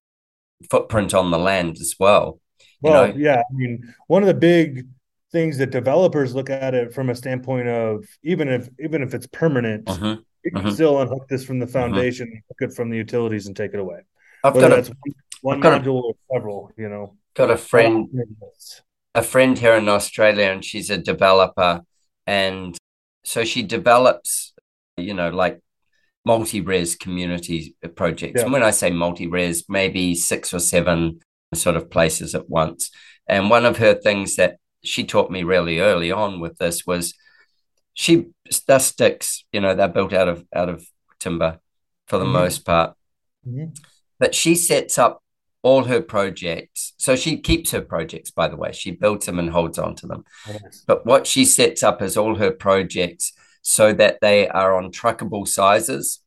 footprint 0.70 1.14
on 1.14 1.32
the 1.32 1.38
land 1.38 1.78
as 1.80 1.96
well. 2.00 2.40
Well, 2.82 3.08
know? 3.08 3.14
yeah. 3.16 3.40
I 3.40 3.54
mean, 3.54 3.94
one 4.08 4.24
of 4.24 4.28
the 4.28 4.34
big 4.34 4.88
things 5.32 5.58
that 5.58 5.72
developers 5.72 6.34
look 6.34 6.50
at 6.50 6.74
it 6.74 6.94
from 6.94 7.10
a 7.10 7.16
standpoint 7.16 7.68
of 7.68 8.06
even 8.24 8.48
if 8.48 8.70
even 8.80 9.02
if 9.02 9.14
it's 9.14 9.28
permanent, 9.28 9.88
uh-huh. 9.88 10.18
you 10.44 10.52
can 10.52 10.60
uh-huh. 10.60 10.72
still 10.72 11.02
unhook 11.02 11.28
this 11.28 11.44
from 11.44 11.60
the 11.60 11.66
mm-hmm. 11.66 11.74
foundation, 11.74 12.28
uh-huh. 12.28 12.42
hook 12.50 12.70
it 12.70 12.76
from 12.76 12.90
the 12.90 12.98
utilities, 12.98 13.48
and 13.48 13.56
take 13.56 13.74
it 13.74 13.80
away. 13.80 14.02
I've 14.44 14.56
Whether 14.56 14.70
got 14.70 14.88
a, 14.90 14.96
one, 15.42 15.62
one 15.62 15.82
module 15.82 16.00
a, 16.00 16.08
or 16.08 16.14
several. 16.34 16.72
You 16.78 16.90
know, 16.90 17.16
got 17.36 17.52
a 17.52 17.58
friend, 17.58 18.10
a 19.16 19.24
friend 19.24 19.58
here 19.58 19.76
in 19.76 19.88
Australia, 19.88 20.52
and 20.52 20.64
she's 20.64 20.90
a 20.90 20.98
developer, 20.98 21.82
and 22.26 22.78
so 23.24 23.44
she 23.44 23.64
develops 23.64 24.54
you 24.98 25.14
know, 25.14 25.30
like 25.30 25.62
multi-res 26.26 26.96
community 26.96 27.76
projects. 27.96 28.40
Yeah. 28.40 28.44
And 28.44 28.54
when 28.54 28.64
I 28.64 28.72
say 28.72 28.90
multi-res, 28.90 29.66
maybe 29.70 30.16
six 30.16 30.54
or 30.54 30.60
seven 30.60 31.20
sort 31.54 31.78
of 31.78 31.90
places 31.90 32.36
at 32.36 32.50
once. 32.50 32.92
And 33.28 33.50
one 33.50 33.66
of 33.66 33.78
her 33.78 33.94
things 33.94 34.36
that 34.36 34.58
she 34.84 35.04
taught 35.04 35.32
me 35.32 35.44
really 35.44 35.80
early 35.80 36.12
on 36.12 36.40
with 36.40 36.58
this 36.58 36.86
was 36.86 37.14
she 37.94 38.28
the 38.68 38.80
sticks, 38.80 39.44
you 39.52 39.62
know, 39.62 39.74
they're 39.74 39.88
built 39.88 40.14
out 40.14 40.28
of 40.28 40.46
out 40.54 40.70
of 40.70 40.86
timber 41.20 41.60
for 42.08 42.18
the 42.18 42.26
mm-hmm. 42.26 42.34
most 42.34 42.66
part. 42.66 42.96
Mm-hmm. 43.48 43.72
But 44.20 44.36
she 44.36 44.56
sets 44.56 44.98
up 44.98 45.24
all 45.64 45.86
her 45.86 46.02
projects. 46.02 46.94
So 46.98 47.16
she 47.16 47.38
keeps 47.38 47.72
her 47.72 47.82
projects, 47.82 48.32
by 48.32 48.48
the 48.48 48.56
way. 48.56 48.72
She 48.72 48.92
builds 48.92 49.26
them 49.26 49.40
and 49.40 49.50
holds 49.50 49.80
on 49.80 49.96
to 49.96 50.08
them. 50.08 50.24
Yes. 50.48 50.84
But 50.86 51.06
what 51.06 51.28
she 51.28 51.44
sets 51.46 51.84
up 51.84 52.02
is 52.02 52.16
all 52.16 52.36
her 52.36 52.52
projects 52.52 53.34
so 53.68 53.92
that 53.92 54.18
they 54.22 54.48
are 54.48 54.78
on 54.78 54.90
truckable 54.94 55.46
sizes. 55.46 56.24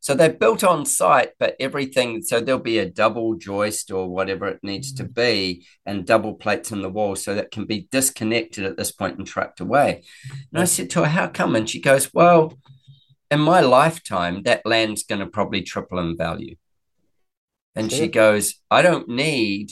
So 0.00 0.14
they're 0.14 0.32
built 0.32 0.64
on 0.64 0.84
site, 0.84 1.30
but 1.38 1.54
everything, 1.60 2.22
so 2.22 2.40
there'll 2.40 2.60
be 2.60 2.80
a 2.80 2.90
double 2.90 3.36
joist 3.36 3.92
or 3.92 4.08
whatever 4.08 4.48
it 4.48 4.58
needs 4.64 4.92
to 4.94 5.04
mm. 5.04 5.14
be, 5.14 5.66
and 5.86 6.04
double 6.04 6.34
plates 6.34 6.72
in 6.72 6.82
the 6.82 6.90
wall 6.90 7.14
so 7.14 7.36
that 7.36 7.52
can 7.52 7.66
be 7.66 7.86
disconnected 7.92 8.64
at 8.64 8.76
this 8.76 8.90
point 8.90 9.16
and 9.16 9.28
trucked 9.28 9.60
away. 9.60 10.02
And 10.52 10.60
I 10.60 10.64
said 10.64 10.90
to 10.90 11.04
her, 11.04 11.06
How 11.06 11.28
come? 11.28 11.54
And 11.54 11.70
she 11.70 11.80
goes, 11.80 12.12
Well, 12.12 12.58
in 13.30 13.38
my 13.38 13.60
lifetime, 13.60 14.42
that 14.42 14.66
land's 14.66 15.04
going 15.04 15.20
to 15.20 15.28
probably 15.28 15.62
triple 15.62 16.00
in 16.00 16.16
value. 16.16 16.56
And 17.76 17.92
sure. 17.92 18.00
she 18.00 18.08
goes, 18.08 18.56
I 18.72 18.82
don't 18.82 19.08
need 19.08 19.70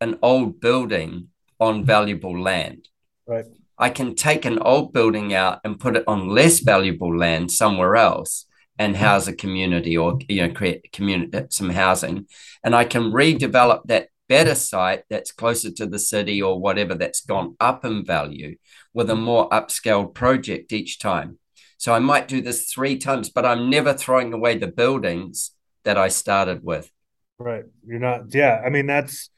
an 0.00 0.16
old 0.22 0.60
building 0.60 1.30
on 1.58 1.84
valuable 1.84 2.40
land. 2.40 2.86
Right. 3.26 3.46
I 3.82 3.90
can 3.90 4.14
take 4.14 4.44
an 4.44 4.60
old 4.60 4.92
building 4.92 5.34
out 5.34 5.60
and 5.64 5.80
put 5.80 5.96
it 5.96 6.04
on 6.06 6.28
less 6.28 6.60
valuable 6.60 7.16
land 7.16 7.50
somewhere 7.50 7.96
else 7.96 8.46
and 8.78 8.94
mm-hmm. 8.94 9.04
house 9.04 9.26
a 9.26 9.32
community 9.32 9.96
or 9.96 10.18
you 10.28 10.40
know 10.42 10.54
create 10.54 10.92
community 10.92 11.46
some 11.50 11.70
housing 11.70 12.26
and 12.64 12.76
I 12.76 12.84
can 12.84 13.10
redevelop 13.10 13.80
that 13.86 14.08
better 14.28 14.54
site 14.54 15.02
that's 15.10 15.32
closer 15.32 15.70
to 15.72 15.86
the 15.86 15.98
city 15.98 16.40
or 16.40 16.60
whatever 16.60 16.94
that's 16.94 17.26
gone 17.26 17.56
up 17.58 17.84
in 17.84 18.04
value 18.04 18.56
with 18.94 19.10
a 19.10 19.16
more 19.16 19.48
upscaled 19.50 20.14
project 20.14 20.72
each 20.72 20.98
time. 20.98 21.38
So 21.76 21.92
I 21.92 21.98
might 21.98 22.28
do 22.28 22.40
this 22.40 22.72
three 22.72 22.96
times, 22.96 23.30
but 23.30 23.44
I'm 23.44 23.68
never 23.68 23.92
throwing 23.92 24.32
away 24.32 24.56
the 24.56 24.68
buildings 24.68 25.50
that 25.84 25.98
I 25.98 26.08
started 26.08 26.62
with. 26.62 26.90
Right. 27.38 27.64
You're 27.84 27.98
not, 27.98 28.32
yeah. 28.32 28.62
I 28.64 28.70
mean, 28.70 28.86
that's 28.86 29.28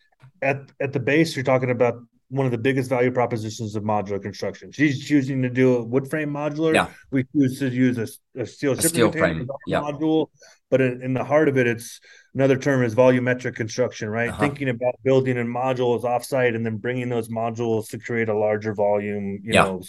at 0.42 0.70
at 0.78 0.92
the 0.92 1.00
base, 1.00 1.35
you're 1.35 1.44
talking 1.52 1.70
about 1.70 1.94
one 2.35 2.47
of 2.47 2.53
the 2.53 2.59
biggest 2.59 2.90
value 2.90 3.12
propositions 3.12 3.77
of 3.77 3.85
modular 3.85 4.20
construction. 4.20 4.73
She's 4.73 5.05
choosing 5.05 5.40
to 5.42 5.49
do 5.49 5.77
a 5.77 5.85
wood 5.85 6.11
frame 6.11 6.33
modular. 6.33 6.75
Yeah. 6.75 6.88
We 7.12 7.25
choose 7.33 7.61
to 7.61 7.68
use 7.68 7.97
a, 7.97 8.40
a 8.40 8.44
steel, 8.44 8.73
a 8.73 8.83
steel 8.83 9.12
frame 9.12 9.47
yeah. 9.68 9.81
module. 9.81 10.27
But 10.68 10.81
in, 10.81 11.03
in, 11.03 11.14
the 11.14 11.23
heart 11.23 11.49
of 11.49 11.57
it, 11.57 11.68
it's 11.68 12.01
another 12.35 12.59
term 12.59 12.83
is 12.83 12.94
volumetric 12.97 13.55
construction, 13.55 14.09
right? 14.09 14.31
Uh-huh. 14.31 14.40
Thinking 14.40 14.68
about 14.68 14.94
building 15.05 15.37
in 15.37 15.47
modules 15.47 16.03
offsite 16.03 16.57
and 16.57 16.66
then 16.66 16.79
bringing 16.79 17.09
those 17.09 17.29
modules 17.29 17.88
to 17.90 17.99
create 17.99 18.29
a 18.29 18.37
larger 18.37 18.75
volume, 18.75 19.38
you 19.44 19.53
yeah. 19.53 19.62
know, 19.62 19.83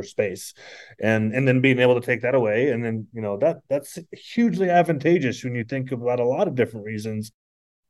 space 0.00 0.54
and 1.00 1.34
and 1.34 1.46
then 1.46 1.60
being 1.60 1.78
able 1.78 2.00
to 2.00 2.06
take 2.06 2.22
that 2.22 2.34
away 2.34 2.70
and 2.70 2.82
then 2.82 3.06
you 3.12 3.20
know 3.20 3.36
that 3.36 3.58
that's 3.68 3.98
hugely 4.12 4.70
advantageous 4.70 5.44
when 5.44 5.54
you 5.54 5.64
think 5.64 5.92
about 5.92 6.18
a 6.18 6.24
lot 6.24 6.48
of 6.48 6.54
different 6.54 6.86
reasons 6.86 7.30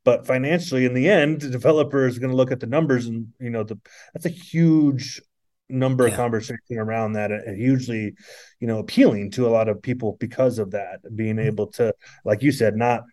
but 0.03 0.27
financially 0.27 0.85
in 0.85 0.93
the 0.93 1.09
end 1.09 1.41
the 1.41 1.49
developer 1.49 2.07
is 2.07 2.19
going 2.19 2.29
to 2.29 2.35
look 2.35 2.51
at 2.51 2.59
the 2.59 2.67
numbers 2.67 3.07
and 3.07 3.27
you 3.39 3.49
know 3.49 3.63
the 3.63 3.79
that's 4.13 4.25
a 4.25 4.29
huge 4.29 5.21
number 5.69 6.05
yeah. 6.05 6.11
of 6.11 6.17
conversation 6.17 6.77
around 6.77 7.13
that 7.13 7.31
and 7.31 7.57
hugely 7.57 8.13
you 8.59 8.67
know 8.67 8.79
appealing 8.79 9.31
to 9.31 9.47
a 9.47 9.49
lot 9.49 9.69
of 9.69 9.81
people 9.81 10.17
because 10.19 10.59
of 10.59 10.71
that 10.71 10.99
being 11.15 11.35
mm-hmm. 11.35 11.47
able 11.47 11.67
to 11.67 11.93
like 12.25 12.41
you 12.41 12.51
said 12.51 12.75
not 12.75 13.03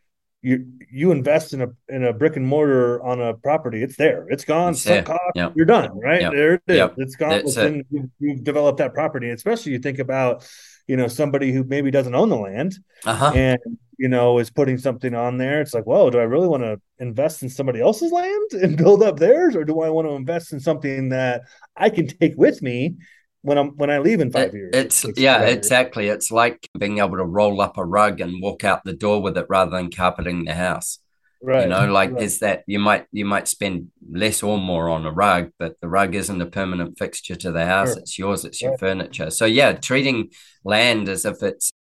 you 0.42 0.66
you 0.90 1.10
invest 1.10 1.52
in 1.52 1.60
a 1.60 1.68
in 1.88 2.04
a 2.04 2.12
brick 2.12 2.36
and 2.36 2.46
mortar 2.46 3.02
on 3.02 3.20
a 3.20 3.34
property 3.34 3.82
it's 3.82 3.96
there 3.96 4.26
it's 4.30 4.44
gone 4.44 4.72
it's 4.72 4.86
yep. 4.86 5.52
you're 5.54 5.66
done 5.66 5.98
right 6.00 6.22
yep. 6.22 6.32
there 6.32 6.54
it 6.54 6.62
is 6.66 6.76
yep. 6.76 6.94
it's 6.96 7.16
gone 7.16 7.32
it. 7.32 7.86
you've, 7.90 8.10
you've 8.18 8.44
developed 8.44 8.78
that 8.78 8.94
property 8.94 9.30
especially 9.30 9.72
you 9.72 9.78
think 9.78 9.98
about 9.98 10.48
you 10.86 10.96
know 10.96 11.08
somebody 11.08 11.52
who 11.52 11.62
maybe 11.64 11.90
doesn't 11.90 12.14
own 12.14 12.30
the 12.30 12.36
land 12.36 12.78
uh-huh. 13.04 13.32
and 13.34 13.60
you 14.00 14.08
know 14.08 14.38
is 14.38 14.48
putting 14.48 14.78
something 14.78 15.14
on 15.14 15.36
there 15.36 15.60
it's 15.60 15.74
like 15.74 15.84
whoa 15.84 16.08
do 16.08 16.18
i 16.18 16.22
really 16.22 16.48
want 16.48 16.62
to 16.62 16.80
invest 16.98 17.42
in 17.42 17.50
somebody 17.50 17.80
else's 17.82 18.10
land 18.10 18.50
and 18.52 18.78
build 18.78 19.02
up 19.02 19.18
theirs 19.18 19.54
or 19.54 19.62
do 19.62 19.82
i 19.82 19.90
want 19.90 20.08
to 20.08 20.14
invest 20.14 20.54
in 20.54 20.58
something 20.58 21.10
that 21.10 21.42
i 21.76 21.90
can 21.90 22.06
take 22.06 22.32
with 22.36 22.62
me 22.62 22.96
when 23.42 23.58
i'm 23.58 23.76
when 23.76 23.90
i 23.90 23.98
leave 23.98 24.20
in 24.20 24.32
five 24.32 24.54
it, 24.54 24.54
years 24.54 24.70
it's 24.72 25.06
yeah 25.18 25.42
exactly 25.42 26.08
it's 26.08 26.30
like 26.30 26.66
being 26.78 26.98
able 26.98 27.18
to 27.18 27.24
roll 27.24 27.60
up 27.60 27.76
a 27.76 27.84
rug 27.84 28.22
and 28.22 28.42
walk 28.42 28.64
out 28.64 28.82
the 28.84 28.94
door 28.94 29.20
with 29.20 29.36
it 29.36 29.46
rather 29.50 29.72
than 29.72 29.90
carpeting 29.90 30.44
the 30.44 30.54
house 30.54 30.98
Right. 31.42 31.62
You 31.62 31.68
know, 31.70 31.90
like 31.90 32.12
right. 32.12 32.22
is 32.22 32.40
that 32.40 32.64
you 32.66 32.78
might 32.78 33.06
you 33.12 33.24
might 33.24 33.48
spend 33.48 33.88
less 34.12 34.42
or 34.42 34.58
more 34.58 34.90
on 34.90 35.06
a 35.06 35.10
rug, 35.10 35.52
but 35.58 35.80
the 35.80 35.88
rug 35.88 36.14
isn't 36.14 36.42
a 36.42 36.44
permanent 36.44 36.98
fixture 36.98 37.34
to 37.34 37.50
the 37.50 37.64
house. 37.64 37.94
Sure. 37.94 37.98
It's 37.98 38.18
yours, 38.18 38.44
it's 38.44 38.60
your 38.60 38.76
furniture. 38.76 39.30
So 39.30 39.46
yeah, 39.46 39.72
treating 39.72 40.32
land 40.64 41.08
as 41.08 41.24
if 41.24 41.42
it's 41.42 41.72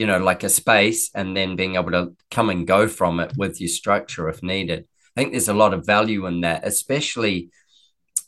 you 0.00 0.06
know 0.06 0.18
like 0.18 0.42
a 0.42 0.48
space 0.48 1.10
and 1.14 1.36
then 1.36 1.56
being 1.56 1.74
able 1.76 1.90
to 1.90 2.16
come 2.30 2.48
and 2.48 2.66
go 2.66 2.88
from 2.88 3.20
it 3.20 3.32
with 3.36 3.60
your 3.60 3.68
structure 3.68 4.28
if 4.28 4.42
needed. 4.42 4.86
I 5.14 5.20
think 5.20 5.32
there's 5.32 5.48
a 5.48 5.62
lot 5.62 5.74
of 5.74 5.84
value 5.84 6.26
in 6.26 6.40
that, 6.40 6.66
especially 6.66 7.50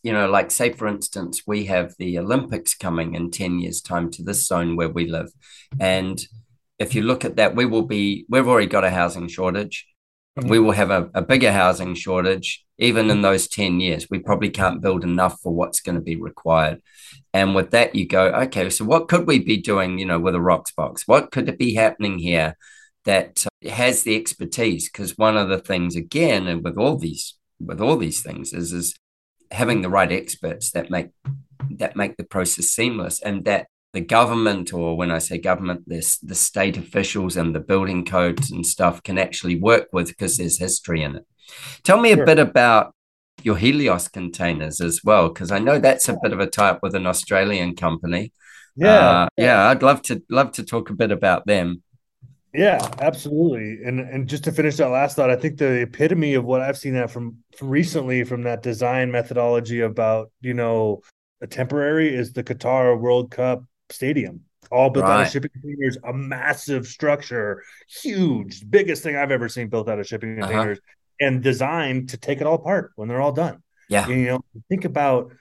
you 0.03 0.13
know, 0.13 0.29
like 0.29 0.51
say 0.51 0.73
for 0.73 0.87
instance, 0.89 1.43
we 1.47 1.67
have 1.67 1.95
the 1.99 2.19
Olympics 2.19 2.75
coming 2.75 3.15
in 3.15 3.31
10 3.31 3.61
years' 3.61 3.81
time 3.81 4.11
to 4.11 4.23
this 4.23 4.45
zone 4.47 4.77
where 4.77 4.89
we 4.89 5.07
live. 5.09 5.31
And 5.79 6.21
if 6.79 6.95
you 6.95 7.03
look 7.03 7.25
at 7.25 7.37
that, 7.37 7.55
we 7.55 7.67
will 7.67 7.87
be, 7.87 8.27
we've 8.29 8.49
already 8.49 8.67
got 8.67 8.85
a 8.85 8.91
housing 8.91 9.29
shortage 9.29 9.87
mm-hmm. 10.39 10.49
we 10.49 10.59
will 10.59 10.73
have 10.73 10.91
a, 10.91 11.11
a 11.15 11.23
bigger 11.23 11.53
housing 11.53 11.95
shortage 11.95 12.65
even 12.79 13.11
in 13.11 13.23
those 13.23 13.49
10 13.49 13.81
years 13.81 14.09
we 14.11 14.19
probably 14.19 14.51
can't 14.51 14.83
build 14.83 15.05
enough 15.05 15.41
for 15.41 15.55
what's 15.55 15.81
going 15.81 15.95
to 15.95 16.01
be 16.01 16.17
required 16.17 16.81
and 17.35 17.55
with 17.55 17.71
that 17.71 17.95
you 17.95 18.07
go 18.07 18.27
okay 18.29 18.69
so 18.71 18.85
what 18.85 19.09
could 19.09 19.27
we 19.27 19.39
be 19.39 19.57
doing 19.57 19.99
you 19.99 20.07
know 20.07 20.19
with 20.19 20.35
a 20.35 20.39
Roxbox 20.39 21.03
what 21.07 21.31
could 21.31 21.49
it 21.49 21.59
be 21.59 21.75
happening 21.75 22.19
here 22.19 22.57
that 23.05 23.47
uh, 23.47 23.71
has 23.71 24.03
the 24.03 24.17
expertise 24.17 24.91
because 24.91 25.19
one 25.19 25.37
of 25.37 25.49
the 25.49 25.59
things 25.59 25.97
again 25.97 26.47
and 26.47 26.63
with 26.63 26.77
all 26.77 26.97
these 26.97 27.35
with 27.61 27.81
all 27.81 27.97
these 27.97 28.23
things 28.23 28.53
is 28.53 28.73
is 28.73 28.95
having 29.51 29.83
the 29.83 29.91
right 29.91 30.13
experts 30.13 30.71
that 30.71 30.91
make 30.91 31.11
that 31.71 31.97
make 31.97 32.17
the 32.17 32.25
process 32.25 32.67
seamless 32.67 33.21
and 33.21 33.45
that 33.45 33.67
the 33.93 34.01
government, 34.01 34.73
or 34.73 34.97
when 34.97 35.11
I 35.11 35.19
say 35.19 35.39
government, 35.39 35.83
this 35.87 36.19
the 36.19 36.35
state 36.35 36.77
officials 36.77 37.37
and 37.37 37.55
the 37.55 37.61
building 37.61 38.05
codes 38.05 38.51
and 38.51 38.67
stuff 38.67 39.03
can 39.03 39.19
actually 39.19 39.57
work 39.57 39.89
with 39.93 40.09
because 40.09 40.39
there's 40.39 40.59
history 40.59 41.03
in 41.03 41.17
it. 41.17 41.27
Tell 41.83 42.01
me 42.01 42.13
sure. 42.13 42.23
a 42.23 42.27
bit 42.27 42.39
about 42.39 42.95
your 43.43 43.57
Helios 43.57 44.09
containers 44.09 44.81
as 44.81 45.01
well, 45.05 45.29
because 45.29 45.51
I 45.51 45.59
know 45.59 45.79
that's 45.79 46.09
a 46.09 46.19
bit 46.23 46.33
of 46.33 46.41
a 46.41 46.47
type 46.47 46.81
with 46.83 46.95
an 46.95 47.07
Australian 47.07 47.75
company. 47.75 48.33
Yeah, 48.77 49.11
uh, 49.11 49.29
yeah, 49.37 49.69
I'd 49.69 49.83
love 49.83 50.03
to 50.03 50.23
love 50.31 50.53
to 50.53 50.65
talk 50.65 50.91
a 50.91 50.95
bit 50.95 51.11
about 51.11 51.47
them. 51.47 51.83
Yeah, 52.55 52.87
absolutely. 53.01 53.83
And 53.85 54.01
and 54.01 54.29
just 54.29 54.45
to 54.45 54.53
finish 54.53 54.77
that 54.77 54.89
last 54.89 55.17
thought, 55.17 55.31
I 55.31 55.37
think 55.37 55.59
the 55.59 55.83
epitome 55.83 56.35
of 56.35 56.45
what 56.45 56.61
I've 56.61 56.79
seen 56.79 56.95
that 56.95 57.11
from, 57.11 57.39
from 57.57 57.69
recently 57.69 58.25
from 58.25 58.43
that 58.43 58.63
design 58.63 59.11
methodology 59.11 59.81
about 59.81 60.31
you 60.41 60.55
know 60.55 61.01
a 61.41 61.47
temporary 61.47 62.15
is 62.15 62.33
the 62.33 62.45
Qatar 62.45 62.99
World 62.99 63.31
Cup 63.31 63.65
stadium 63.91 64.45
all 64.71 64.91
built 64.91 65.05
right. 65.05 65.21
out 65.21 65.27
of 65.27 65.33
shipping 65.33 65.51
containers, 65.51 65.99
a 66.05 66.13
massive 66.13 66.87
structure, 66.87 67.63
huge, 67.89 68.69
biggest 68.69 69.03
thing 69.03 69.17
I've 69.17 69.31
ever 69.31 69.49
seen 69.49 69.69
built 69.69 69.89
out 69.89 69.99
of 69.99 70.07
shipping 70.07 70.39
uh-huh. 70.39 70.51
containers, 70.51 70.79
uh-huh. 70.79 70.93
And 71.23 71.43
designed 71.43 72.11
to 72.11 72.17
take 72.17 72.41
it 72.41 72.47
all 72.47 72.57
apart 72.57 72.93
when 72.97 73.09
they're 73.09 73.21
all 73.21 73.33
done. 73.33 73.63
Yeah, 73.89 74.07
you 74.09 74.27
know, 74.27 74.45
think 74.69 74.85
about 74.85 75.33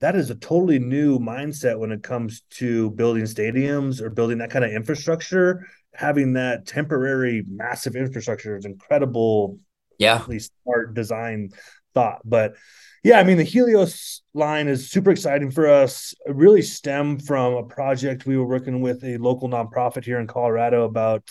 that 0.00 0.16
is 0.16 0.30
a 0.30 0.34
totally 0.34 0.78
new 0.78 1.18
mindset 1.18 1.78
when 1.78 1.92
it 1.92 2.02
comes 2.02 2.42
to 2.50 2.90
building 2.90 3.24
stadiums 3.24 4.00
or 4.00 4.10
building 4.10 4.38
that 4.38 4.50
kind 4.50 4.64
of 4.64 4.70
infrastructure. 4.70 5.66
Having 5.94 6.34
that 6.34 6.66
temporary, 6.66 7.44
massive 7.48 7.96
infrastructure 7.96 8.56
is 8.56 8.64
incredible. 8.64 9.58
Yeah, 9.98 10.16
at 10.16 10.28
least 10.28 10.52
smart 10.62 10.94
design 10.94 11.50
thought, 11.94 12.20
but 12.24 12.54
yeah, 13.02 13.18
I 13.18 13.24
mean, 13.24 13.36
the 13.36 13.44
Helios 13.44 14.22
line 14.34 14.68
is 14.68 14.90
super 14.90 15.10
exciting 15.10 15.50
for 15.50 15.66
us. 15.68 16.14
It 16.26 16.34
really 16.34 16.62
stemmed 16.62 17.24
from 17.24 17.54
a 17.54 17.62
project 17.62 18.26
we 18.26 18.36
were 18.36 18.46
working 18.46 18.80
with 18.80 19.04
a 19.04 19.16
local 19.18 19.48
nonprofit 19.48 20.04
here 20.04 20.18
in 20.18 20.26
Colorado 20.26 20.84
about 20.84 21.22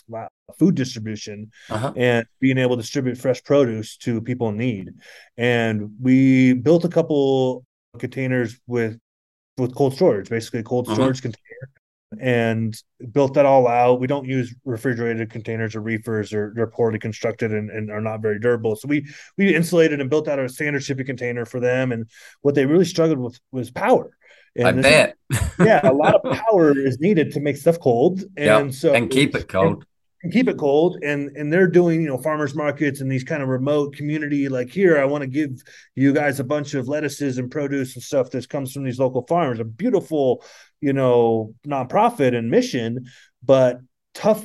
food 0.58 0.76
distribution 0.76 1.52
uh-huh. 1.70 1.94
and 1.96 2.26
being 2.40 2.58
able 2.58 2.76
to 2.76 2.82
distribute 2.82 3.18
fresh 3.18 3.44
produce 3.44 3.98
to 3.98 4.22
people 4.22 4.50
in 4.50 4.58
need. 4.58 4.94
And 5.38 5.96
we 6.02 6.54
built 6.54 6.86
a 6.86 6.90
couple 6.90 7.66
containers 7.98 8.60
with 8.68 8.98
with 9.58 9.74
cold 9.74 9.96
storage, 9.96 10.30
basically 10.30 10.64
cold 10.64 10.88
uh-huh. 10.88 10.96
storage 10.96 11.18
uh-huh. 11.20 11.32
container 11.34 11.75
and 12.22 12.76
built 13.12 13.34
that 13.36 13.46
all 13.46 13.68
out. 13.68 14.00
We 14.00 14.08
don't 14.08 14.26
use 14.26 14.54
refrigerated 14.66 15.30
containers 15.30 15.76
or 15.76 15.82
reefers, 15.82 16.34
or 16.34 16.54
they're 16.56 16.68
poorly 16.68 17.00
constructed 17.00 17.52
and, 17.52 17.70
and 17.70 17.92
are 17.92 18.02
not 18.02 18.22
very 18.22 18.40
durable. 18.40 18.76
So 18.76 18.88
we 18.88 19.08
we 19.38 19.56
insulated 19.56 20.02
and 20.02 20.10
built 20.10 20.28
out 20.28 20.40
a 20.40 20.50
standard 20.50 20.84
shipping 20.84 21.06
container 21.06 21.46
for 21.46 21.60
them. 21.60 21.92
And 21.92 22.10
what 22.42 22.56
they 22.56 22.66
really 22.66 22.86
struggled 22.86 23.20
with 23.20 23.40
was 23.52 23.72
power. 23.72 24.18
And 24.56 24.80
I 24.80 24.82
bet. 24.82 25.18
yeah, 25.60 25.90
a 25.90 25.94
lot 25.94 26.16
of 26.16 26.38
power 26.48 26.78
is 26.78 27.00
needed 27.00 27.32
to 27.34 27.40
make 27.40 27.58
stuff 27.58 27.80
cold, 27.80 28.22
and 28.38 28.68
yep. 28.68 28.74
so 28.74 28.94
and 28.94 29.10
keep 29.10 29.36
it 29.36 29.48
cold 29.48 29.86
keep 30.32 30.48
it 30.48 30.58
cold 30.58 30.98
and 31.04 31.36
and 31.36 31.52
they're 31.52 31.68
doing 31.68 32.02
you 32.02 32.08
know 32.08 32.18
farmers 32.18 32.56
markets 32.56 33.02
and 33.02 33.12
these 33.12 33.24
kind 33.24 33.44
of 33.44 33.50
remote 33.50 33.96
community 33.96 34.50
like 34.50 34.70
here 34.70 34.98
i 34.98 35.06
want 35.06 35.22
to 35.22 35.28
give 35.28 35.62
you 35.96 36.14
guys 36.14 36.40
a 36.40 36.44
bunch 36.44 36.74
of 36.74 36.88
lettuces 36.88 37.38
and 37.38 37.52
produce 37.52 37.96
and 37.96 38.04
stuff 38.04 38.30
that 38.32 38.48
comes 38.50 38.72
from 38.72 38.84
these 38.84 39.00
local 39.00 39.26
farmers 39.28 39.60
a 39.60 39.64
beautiful 39.64 40.44
you 40.82 40.94
know 40.94 41.54
nonprofit 41.68 42.36
and 42.36 42.50
mission 42.50 43.06
but 43.44 43.80
tough 44.14 44.44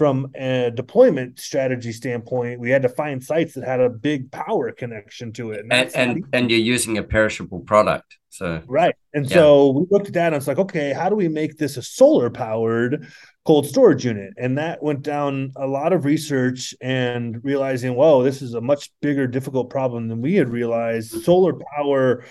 from 0.00 0.30
a 0.34 0.70
deployment 0.74 1.38
strategy 1.38 1.92
standpoint, 1.92 2.58
we 2.58 2.70
had 2.70 2.80
to 2.80 2.88
find 2.88 3.22
sites 3.22 3.52
that 3.52 3.64
had 3.64 3.80
a 3.80 3.90
big 3.90 4.32
power 4.32 4.72
connection 4.72 5.30
to 5.30 5.50
it. 5.50 5.60
And 5.60 5.70
and, 5.70 5.94
and, 5.94 6.24
and, 6.32 6.50
you're 6.50 6.58
using 6.58 6.96
a 6.96 7.02
perishable 7.02 7.60
product. 7.60 8.16
So 8.30 8.62
right. 8.66 8.94
And 9.12 9.28
yeah. 9.28 9.34
so 9.34 9.68
we 9.72 9.86
looked 9.90 10.06
at 10.06 10.14
that 10.14 10.28
and 10.28 10.36
it's 10.36 10.46
like, 10.46 10.58
okay, 10.58 10.94
how 10.94 11.10
do 11.10 11.16
we 11.16 11.28
make 11.28 11.58
this 11.58 11.76
a 11.76 11.82
solar 11.82 12.30
powered 12.30 13.12
cold 13.44 13.66
storage 13.66 14.04
unit? 14.04 14.34
And 14.36 14.58
that 14.58 14.82
went 14.82 15.02
down 15.02 15.52
a 15.56 15.66
lot 15.66 15.92
of 15.92 16.04
research 16.04 16.74
and 16.80 17.42
realizing, 17.44 17.94
whoa, 17.94 18.22
this 18.22 18.42
is 18.42 18.54
a 18.54 18.60
much 18.60 18.90
bigger, 19.00 19.26
difficult 19.26 19.70
problem 19.70 20.08
than 20.08 20.20
we 20.20 20.34
had 20.34 20.48
realized. 20.48 21.22
Solar 21.22 21.54
power 21.76 22.24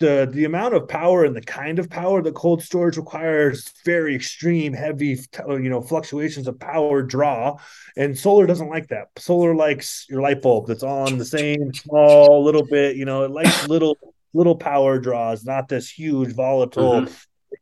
the 0.00 0.28
the 0.32 0.44
amount 0.44 0.74
of 0.74 0.88
power 0.88 1.24
and 1.24 1.36
the 1.36 1.42
kind 1.42 1.78
of 1.78 1.88
power 1.88 2.20
that 2.22 2.34
cold 2.34 2.62
storage 2.62 2.96
requires 2.96 3.70
very 3.84 4.14
extreme 4.14 4.72
heavy 4.72 5.20
you 5.48 5.68
know 5.68 5.80
fluctuations 5.80 6.48
of 6.48 6.58
power 6.58 7.02
draw 7.02 7.56
and 7.96 8.18
solar 8.18 8.46
doesn't 8.46 8.70
like 8.70 8.88
that 8.88 9.08
solar 9.16 9.54
likes 9.54 10.06
your 10.08 10.22
light 10.22 10.42
bulb 10.42 10.66
that's 10.66 10.82
on 10.82 11.18
the 11.18 11.24
same 11.24 11.72
small 11.74 12.42
little 12.42 12.64
bit 12.64 12.96
you 12.96 13.04
know 13.04 13.22
it 13.24 13.30
likes 13.30 13.68
little 13.68 13.96
little 14.32 14.56
power 14.56 14.98
draws 14.98 15.44
not 15.44 15.68
this 15.68 15.88
huge 15.88 16.34
volatile 16.34 17.02
mm-hmm. 17.02 17.14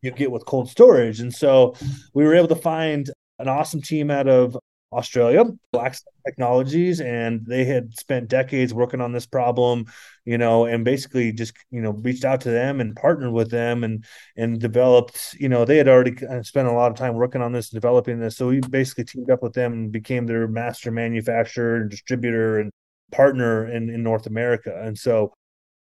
You 0.03 0.11
get 0.11 0.31
with 0.31 0.47
cold 0.47 0.69
storage. 0.69 1.21
And 1.21 1.35
so 1.35 1.75
we 2.15 2.25
were 2.25 2.35
able 2.35 2.49
to 2.49 2.57
find 2.57 3.11
an 3.39 3.49
awesome 3.49 3.83
team 3.83 4.11
out 4.11 4.29
of 4.29 4.57
Australia, 4.93 5.45
Blackstone 5.71 6.15
Technologies, 6.27 7.01
and 7.01 7.45
they 7.47 7.65
had 7.65 7.93
spent 7.95 8.29
decades 8.29 8.73
working 8.73 9.01
on 9.01 9.13
this 9.13 9.27
problem, 9.27 9.85
you 10.25 10.39
know, 10.39 10.65
and 10.65 10.85
basically 10.85 11.31
just 11.33 11.53
you 11.71 11.83
know 11.83 11.91
reached 11.91 12.25
out 12.25 12.41
to 12.43 12.51
them 12.51 12.81
and 12.81 12.97
partnered 12.97 13.33
with 13.33 13.51
them 13.51 13.85
and 13.85 14.05
and 14.37 14.59
developed, 14.59 15.35
you 15.39 15.49
know, 15.49 15.65
they 15.65 15.77
had 15.77 15.89
already 15.89 16.15
uh, 16.27 16.43
spent 16.43 16.69
a 16.69 16.73
lot 16.73 16.91
of 16.91 16.97
time 16.97 17.15
working 17.15 17.43
on 17.43 17.53
this, 17.53 17.69
developing 17.69 18.19
this, 18.19 18.37
so 18.37 18.49
we 18.49 18.61
basically 18.61 19.05
teamed 19.05 19.31
up 19.31 19.43
with 19.43 19.53
them 19.53 19.73
and 19.73 19.93
became 19.93 20.27
their 20.27 20.49
master 20.49 20.91
manufacturer 20.91 21.77
and 21.77 21.91
distributor 21.91 22.59
and 22.59 22.71
partner 23.13 23.71
in 23.71 23.91
in 23.91 24.03
North 24.03 24.27
America, 24.27 24.81
and 24.83 24.99
so 24.99 25.35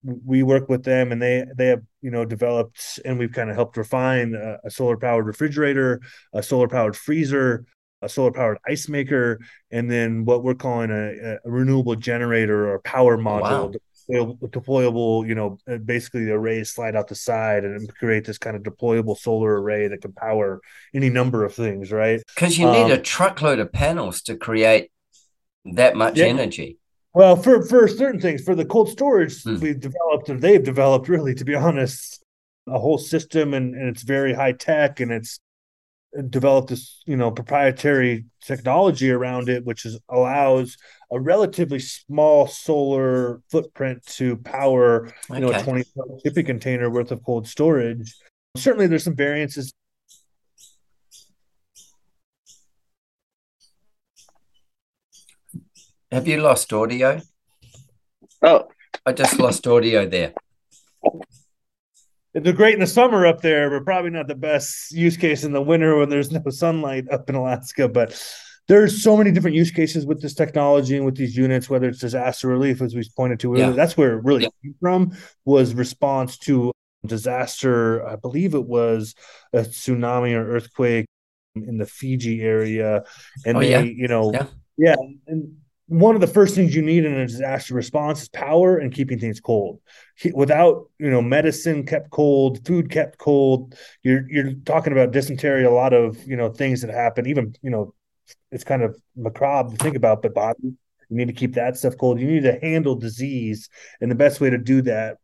we 0.04 0.42
work 0.42 0.68
with 0.68 0.82
them 0.82 1.12
and 1.12 1.22
they 1.22 1.44
they 1.56 1.66
have 1.66 1.82
you 2.00 2.10
know 2.10 2.24
developed 2.24 2.98
and 3.04 3.18
we've 3.18 3.32
kind 3.32 3.50
of 3.50 3.56
helped 3.56 3.76
refine 3.76 4.34
a, 4.34 4.58
a 4.64 4.70
solar 4.70 4.96
powered 4.96 5.26
refrigerator 5.26 6.00
a 6.32 6.42
solar 6.42 6.66
powered 6.66 6.96
freezer 6.96 7.64
a 8.02 8.08
solar 8.08 8.32
powered 8.32 8.58
ice 8.66 8.88
maker, 8.88 9.38
and 9.70 9.90
then 9.90 10.24
what 10.24 10.42
we're 10.42 10.54
calling 10.54 10.90
a, 10.90 11.38
a 11.44 11.50
renewable 11.50 11.96
generator 11.96 12.70
or 12.70 12.80
power 12.80 13.16
module. 13.16 13.72
Wow. 13.72 13.72
Deployable, 14.10 15.26
you 15.26 15.34
know, 15.34 15.58
uh, 15.70 15.78
basically 15.78 16.24
the 16.24 16.32
arrays 16.32 16.70
slide 16.70 16.96
out 16.96 17.06
the 17.06 17.14
side 17.14 17.64
and 17.64 17.88
create 17.94 18.26
this 18.26 18.36
kind 18.36 18.56
of 18.56 18.62
deployable 18.62 19.16
solar 19.16 19.62
array 19.62 19.86
that 19.86 20.02
can 20.02 20.12
power 20.12 20.60
any 20.92 21.08
number 21.08 21.44
of 21.44 21.54
things, 21.54 21.92
right? 21.92 22.20
Because 22.34 22.58
you 22.58 22.66
need 22.66 22.82
um, 22.82 22.90
a 22.90 23.00
truckload 23.00 23.60
of 23.60 23.72
panels 23.72 24.20
to 24.22 24.36
create 24.36 24.90
that 25.64 25.94
much 25.94 26.18
yeah. 26.18 26.26
energy. 26.26 26.78
Well, 27.14 27.36
for 27.36 27.62
for 27.64 27.86
certain 27.88 28.20
things, 28.20 28.42
for 28.42 28.54
the 28.54 28.64
cold 28.64 28.88
storage, 28.88 29.42
hmm. 29.42 29.58
we've 29.58 29.80
developed 29.80 30.28
and 30.28 30.40
they've 30.40 30.62
developed 30.62 31.08
really, 31.08 31.34
to 31.34 31.44
be 31.44 31.54
honest, 31.54 32.22
a 32.68 32.78
whole 32.78 32.98
system 32.98 33.54
and, 33.54 33.74
and 33.74 33.88
it's 33.88 34.02
very 34.02 34.32
high 34.32 34.52
tech 34.52 35.00
and 35.00 35.10
it's 35.10 35.40
developed 36.28 36.68
this 36.68 37.02
you 37.06 37.16
know 37.16 37.30
proprietary 37.30 38.26
technology 38.42 39.10
around 39.10 39.48
it 39.48 39.64
which 39.64 39.86
is 39.86 39.98
allows 40.10 40.76
a 41.10 41.18
relatively 41.18 41.78
small 41.78 42.46
solar 42.46 43.40
footprint 43.50 44.04
to 44.04 44.36
power 44.38 45.10
you 45.30 45.36
okay. 45.36 45.40
know 45.40 45.50
a 45.50 45.62
20 45.62 45.84
shipping 46.22 46.44
container 46.44 46.90
worth 46.90 47.12
of 47.12 47.24
cold 47.24 47.48
storage 47.48 48.14
certainly 48.58 48.86
there's 48.86 49.04
some 49.04 49.16
variances 49.16 49.72
have 56.12 56.28
you 56.28 56.40
lost 56.40 56.72
audio 56.72 57.20
oh 58.42 58.68
i 59.04 59.12
just 59.12 59.38
lost 59.38 59.66
audio 59.66 60.06
there 60.06 60.32
they're 62.34 62.52
great 62.52 62.74
in 62.74 62.80
the 62.80 62.86
summer 62.86 63.26
up 63.26 63.42
there, 63.42 63.68
but 63.68 63.84
probably 63.84 64.10
not 64.10 64.26
the 64.26 64.34
best 64.34 64.92
use 64.92 65.16
case 65.16 65.44
in 65.44 65.52
the 65.52 65.60
winter 65.60 65.98
when 65.98 66.08
there's 66.08 66.32
no 66.32 66.42
sunlight 66.48 67.04
up 67.10 67.28
in 67.28 67.34
Alaska. 67.34 67.88
But 67.88 68.18
there's 68.68 69.02
so 69.02 69.16
many 69.16 69.32
different 69.32 69.56
use 69.56 69.70
cases 69.70 70.06
with 70.06 70.22
this 70.22 70.34
technology 70.34 70.96
and 70.96 71.04
with 71.04 71.16
these 71.16 71.36
units, 71.36 71.68
whether 71.68 71.88
it's 71.88 71.98
disaster 71.98 72.48
relief, 72.48 72.80
as 72.80 72.94
we 72.94 73.06
pointed 73.16 73.40
to 73.40 73.52
earlier. 73.52 73.66
Yeah. 73.66 73.72
That's 73.72 73.96
where 73.96 74.16
it 74.16 74.24
really 74.24 74.44
yeah. 74.44 74.48
came 74.62 74.74
from 74.80 75.12
was 75.44 75.74
response 75.74 76.38
to 76.38 76.72
disaster. 77.04 78.06
I 78.06 78.16
believe 78.16 78.54
it 78.54 78.64
was 78.64 79.14
a 79.52 79.58
tsunami 79.58 80.32
or 80.32 80.56
earthquake 80.56 81.06
in 81.54 81.76
the 81.76 81.86
Fiji 81.86 82.40
area, 82.40 83.04
and 83.44 83.58
oh, 83.58 83.60
they, 83.60 83.70
yeah. 83.70 83.80
you 83.82 84.08
know, 84.08 84.32
yeah. 84.32 84.46
yeah, 84.78 84.96
and 85.26 85.56
one 85.92 86.14
of 86.14 86.22
the 86.22 86.26
first 86.26 86.54
things 86.54 86.74
you 86.74 86.80
need 86.80 87.04
in 87.04 87.12
a 87.12 87.26
disaster 87.26 87.74
response 87.74 88.22
is 88.22 88.28
power 88.30 88.78
and 88.78 88.94
keeping 88.94 89.18
things 89.18 89.40
cold. 89.40 89.78
Without 90.32 90.88
you 90.98 91.10
know 91.10 91.20
medicine 91.20 91.84
kept 91.84 92.10
cold, 92.10 92.66
food 92.66 92.90
kept 92.90 93.18
cold, 93.18 93.74
you're 94.02 94.28
you're 94.30 94.54
talking 94.64 94.92
about 94.92 95.12
dysentery. 95.12 95.64
A 95.64 95.70
lot 95.70 95.92
of 95.92 96.22
you 96.26 96.36
know 96.36 96.50
things 96.50 96.80
that 96.80 96.90
happen. 96.90 97.26
Even 97.26 97.54
you 97.60 97.70
know 97.70 97.94
it's 98.50 98.64
kind 98.64 98.82
of 98.82 98.96
macabre 99.16 99.70
to 99.70 99.76
think 99.76 99.96
about, 99.96 100.22
but 100.22 100.34
body 100.34 100.56
you 100.62 101.18
need 101.18 101.28
to 101.28 101.34
keep 101.34 101.54
that 101.54 101.76
stuff 101.76 101.98
cold. 101.98 102.18
You 102.18 102.26
need 102.26 102.44
to 102.44 102.58
handle 102.62 102.94
disease, 102.94 103.68
and 104.00 104.10
the 104.10 104.14
best 104.14 104.40
way 104.40 104.48
to 104.48 104.56
do 104.56 104.80
that 104.82 105.18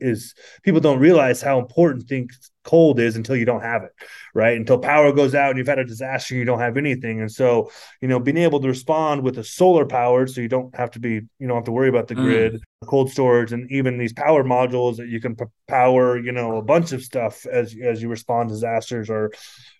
is 0.00 0.34
people 0.62 0.80
don't 0.80 1.00
realize 1.00 1.42
how 1.42 1.58
important 1.58 2.08
things 2.08 2.50
cold 2.62 2.98
is 2.98 3.16
until 3.16 3.36
you 3.36 3.44
don't 3.44 3.62
have 3.62 3.84
it 3.84 3.92
right 4.34 4.56
until 4.56 4.78
power 4.78 5.12
goes 5.12 5.34
out 5.34 5.50
and 5.50 5.58
you've 5.58 5.68
had 5.68 5.78
a 5.78 5.84
disaster 5.84 6.34
you 6.34 6.44
don't 6.44 6.58
have 6.58 6.76
anything 6.76 7.20
and 7.20 7.30
so 7.30 7.70
you 8.00 8.08
know 8.08 8.18
being 8.18 8.36
able 8.36 8.60
to 8.60 8.68
respond 8.68 9.22
with 9.22 9.38
a 9.38 9.44
solar 9.44 9.86
powered 9.86 10.28
so 10.28 10.40
you 10.40 10.48
don't 10.48 10.74
have 10.74 10.90
to 10.90 10.98
be 10.98 11.20
you 11.38 11.46
don't 11.46 11.56
have 11.56 11.64
to 11.64 11.72
worry 11.72 11.88
about 11.88 12.08
the 12.08 12.14
mm. 12.14 12.22
grid 12.22 12.60
cold 12.84 13.10
storage 13.10 13.52
and 13.52 13.70
even 13.70 13.98
these 13.98 14.12
power 14.12 14.44
modules 14.44 14.96
that 14.96 15.08
you 15.08 15.20
can 15.20 15.36
power 15.68 16.18
you 16.18 16.32
know 16.32 16.56
a 16.56 16.62
bunch 16.62 16.92
of 16.92 17.02
stuff 17.02 17.46
as 17.46 17.74
as 17.82 18.02
you 18.02 18.08
respond 18.08 18.48
to 18.48 18.54
disasters 18.54 19.08
are 19.08 19.30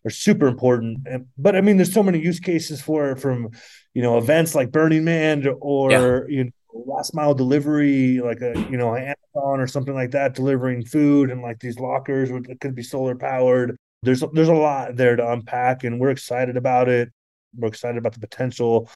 are 0.04 0.10
super 0.10 0.46
important 0.46 0.98
and, 1.06 1.26
but 1.36 1.56
i 1.56 1.60
mean 1.60 1.76
there's 1.76 1.92
so 1.92 2.02
many 2.02 2.20
use 2.20 2.40
cases 2.40 2.80
for 2.80 3.10
it 3.10 3.18
from 3.18 3.50
you 3.94 4.02
know 4.02 4.16
events 4.16 4.54
like 4.54 4.70
burning 4.70 5.04
man 5.04 5.44
or 5.60 5.90
yeah. 5.90 6.20
you 6.28 6.44
know 6.44 6.50
last 6.84 7.14
mile 7.14 7.34
delivery, 7.34 8.20
like 8.20 8.40
a 8.40 8.58
you 8.70 8.76
know 8.76 8.94
Amazon 8.94 9.60
or 9.60 9.66
something 9.66 9.94
like 9.94 10.10
that, 10.12 10.34
delivering 10.34 10.84
food 10.84 11.30
and 11.30 11.42
like 11.42 11.60
these 11.60 11.78
lockers 11.78 12.30
it 12.30 12.60
could 12.60 12.74
be 12.74 12.82
solar 12.82 13.14
powered. 13.14 13.76
there's 14.02 14.22
there's 14.32 14.48
a 14.48 14.54
lot 14.54 14.96
there 14.96 15.16
to 15.16 15.32
unpack, 15.32 15.84
and 15.84 16.00
we're 16.00 16.10
excited 16.10 16.56
about 16.56 16.88
it. 16.88 17.10
We're 17.56 17.68
excited 17.68 17.98
about 17.98 18.12
the 18.12 18.20
potential. 18.20 18.90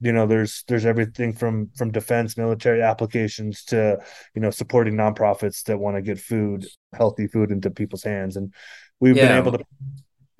You 0.00 0.12
know, 0.12 0.26
there's 0.26 0.64
there's 0.66 0.86
everything 0.86 1.32
from 1.34 1.70
from 1.76 1.92
defense, 1.92 2.36
military 2.36 2.82
applications 2.82 3.64
to 3.64 3.98
you 4.34 4.40
know 4.40 4.50
supporting 4.50 4.94
nonprofits 4.94 5.62
that 5.64 5.78
want 5.78 5.96
to 5.96 6.02
get 6.02 6.18
food, 6.18 6.66
healthy 6.94 7.26
food 7.26 7.50
into 7.50 7.70
people's 7.70 8.02
hands, 8.02 8.36
and 8.36 8.54
we've 8.98 9.16
yeah. 9.16 9.28
been 9.28 9.38
able 9.38 9.58
to 9.58 9.64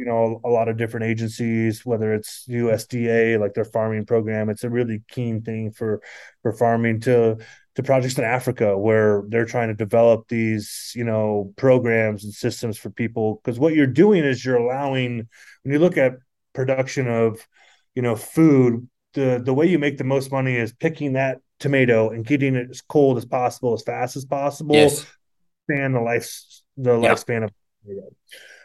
you 0.00 0.06
know 0.06 0.40
a 0.44 0.48
lot 0.48 0.68
of 0.68 0.78
different 0.78 1.04
agencies 1.04 1.84
whether 1.84 2.14
it's 2.14 2.46
USDA 2.48 3.38
like 3.38 3.52
their 3.52 3.66
farming 3.66 4.06
program 4.06 4.48
it's 4.48 4.64
a 4.64 4.70
really 4.70 5.02
keen 5.10 5.42
thing 5.42 5.72
for 5.72 6.00
for 6.40 6.54
farming 6.54 7.00
to 7.00 7.36
to 7.74 7.82
projects 7.82 8.16
in 8.16 8.24
Africa 8.24 8.78
where 8.78 9.24
they're 9.28 9.44
trying 9.44 9.68
to 9.68 9.74
develop 9.74 10.26
these 10.28 10.92
you 10.96 11.04
know 11.04 11.52
programs 11.56 12.24
and 12.24 12.32
systems 12.32 12.78
for 12.78 12.88
people 12.88 13.42
because 13.44 13.58
what 13.58 13.74
you're 13.74 13.86
doing 13.86 14.24
is 14.24 14.42
you're 14.42 14.56
allowing 14.56 15.28
when 15.62 15.72
you 15.72 15.78
look 15.78 15.98
at 15.98 16.14
production 16.54 17.06
of 17.06 17.46
you 17.94 18.00
know 18.00 18.16
food 18.16 18.88
the 19.12 19.42
the 19.44 19.52
way 19.52 19.66
you 19.66 19.78
make 19.78 19.98
the 19.98 20.04
most 20.04 20.32
money 20.32 20.56
is 20.56 20.72
picking 20.72 21.12
that 21.12 21.40
tomato 21.58 22.08
and 22.08 22.24
getting 22.24 22.56
it 22.56 22.70
as 22.70 22.80
cold 22.80 23.18
as 23.18 23.26
possible 23.26 23.74
as 23.74 23.82
fast 23.82 24.16
as 24.16 24.24
possible 24.24 24.74
yes. 24.74 25.04
span 25.66 25.92
the 25.92 26.00
life 26.00 26.32
the 26.78 26.98
yeah. 26.98 27.12
lifespan 27.12 27.44
of 27.44 27.50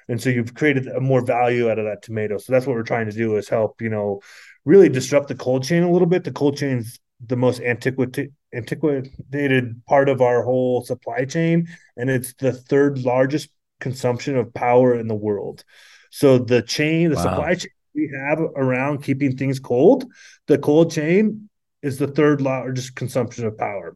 and 0.08 0.22
so 0.22 0.30
you've 0.30 0.54
created 0.54 0.88
a 0.88 1.00
more 1.00 1.26
value 1.26 1.70
out 1.70 1.80
of 1.80 1.86
that 1.86 2.02
tomato 2.02 2.38
so 2.38 2.52
that's 2.52 2.66
what 2.66 2.76
we're 2.76 2.84
trying 2.84 3.06
to 3.06 3.16
do 3.16 3.36
is 3.38 3.50
help 3.50 3.82
you 3.82 3.90
know 3.90 4.20
really 4.66 4.90
disrupt 4.90 5.28
the 5.28 5.36
cold 5.36 5.64
chain 5.64 5.84
a 5.84 5.92
little 5.92 6.08
bit 6.08 6.24
the 6.24 6.32
cold 6.32 6.58
chain's 6.58 7.00
the 7.26 7.36
most 7.36 7.62
antiquated 7.62 8.34
antiquated 8.54 9.82
part 9.86 10.10
of 10.10 10.22
our 10.22 10.44
whole 10.44 10.84
supply 10.84 11.26
chain 11.26 11.68
and 11.98 12.10
it's 12.10 12.34
the 12.36 12.52
third 12.52 13.00
largest 13.00 13.50
consumption 13.80 14.38
of 14.38 14.54
power 14.54 14.98
in 14.98 15.08
the 15.08 15.16
world 15.16 15.64
so 16.10 16.38
the 16.38 16.62
chain 16.62 17.10
the 17.10 17.16
wow. 17.16 17.24
supply 17.24 17.56
chain 17.56 17.72
we 17.94 18.12
have 18.28 18.40
around 18.40 19.04
keeping 19.04 19.36
things 19.36 19.60
cold 19.60 20.06
the 20.48 20.58
cold 20.58 20.92
chain 20.92 21.50
is 21.82 21.98
the 21.98 22.08
third 22.08 22.42
largest 22.42 22.96
consumption 22.96 23.46
of 23.46 23.58
power 23.58 23.96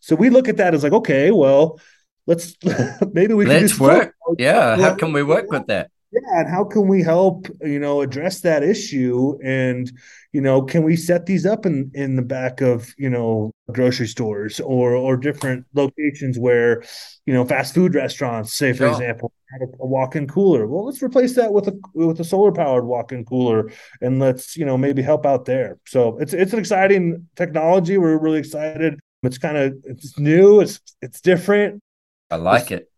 so 0.00 0.14
we 0.14 0.30
look 0.30 0.48
at 0.48 0.56
that 0.56 0.74
as 0.74 0.82
like 0.82 0.92
okay 0.92 1.30
well 1.30 1.78
let's 2.26 2.56
maybe 3.12 3.34
we 3.34 3.46
let's 3.46 3.78
work. 3.78 4.14
Yeah, 4.38 4.76
how 4.76 4.94
can 4.94 5.12
we 5.12 5.22
work 5.22 5.50
with 5.50 5.66
that? 5.66 5.90
Yeah, 6.12 6.40
and 6.40 6.48
how 6.48 6.64
can 6.64 6.88
we 6.88 7.02
help 7.02 7.46
you 7.62 7.78
know 7.78 8.00
address 8.00 8.40
that 8.40 8.64
issue? 8.64 9.38
And 9.44 9.90
you 10.32 10.40
know, 10.40 10.62
can 10.62 10.82
we 10.82 10.96
set 10.96 11.26
these 11.26 11.46
up 11.46 11.66
in 11.66 11.90
in 11.94 12.16
the 12.16 12.22
back 12.22 12.60
of 12.60 12.92
you 12.98 13.08
know 13.08 13.52
grocery 13.70 14.08
stores 14.08 14.58
or 14.58 14.94
or 14.94 15.16
different 15.16 15.66
locations 15.72 16.36
where 16.36 16.82
you 17.26 17.34
know 17.34 17.44
fast 17.44 17.74
food 17.74 17.94
restaurants, 17.94 18.54
say 18.54 18.72
for 18.72 18.88
example, 18.88 19.32
have 19.52 19.68
a, 19.68 19.82
a 19.82 19.86
walk-in 19.86 20.26
cooler. 20.26 20.66
Well, 20.66 20.86
let's 20.86 21.02
replace 21.02 21.36
that 21.36 21.52
with 21.52 21.68
a 21.68 21.78
with 21.94 22.18
a 22.18 22.24
solar 22.24 22.50
powered 22.50 22.86
walk-in 22.86 23.24
cooler, 23.24 23.70
and 24.00 24.18
let's 24.18 24.56
you 24.56 24.64
know 24.64 24.76
maybe 24.76 25.02
help 25.02 25.24
out 25.24 25.44
there. 25.44 25.78
So 25.86 26.18
it's 26.18 26.32
it's 26.32 26.52
an 26.52 26.58
exciting 26.58 27.28
technology. 27.36 27.98
We're 27.98 28.18
really 28.18 28.38
excited. 28.40 28.98
It's 29.22 29.38
kind 29.38 29.56
of 29.56 29.74
it's 29.84 30.18
new. 30.18 30.60
It's 30.60 30.80
it's 31.02 31.20
different 31.20 31.82
I 32.30 32.36
like 32.36 32.70
it. 32.70 32.89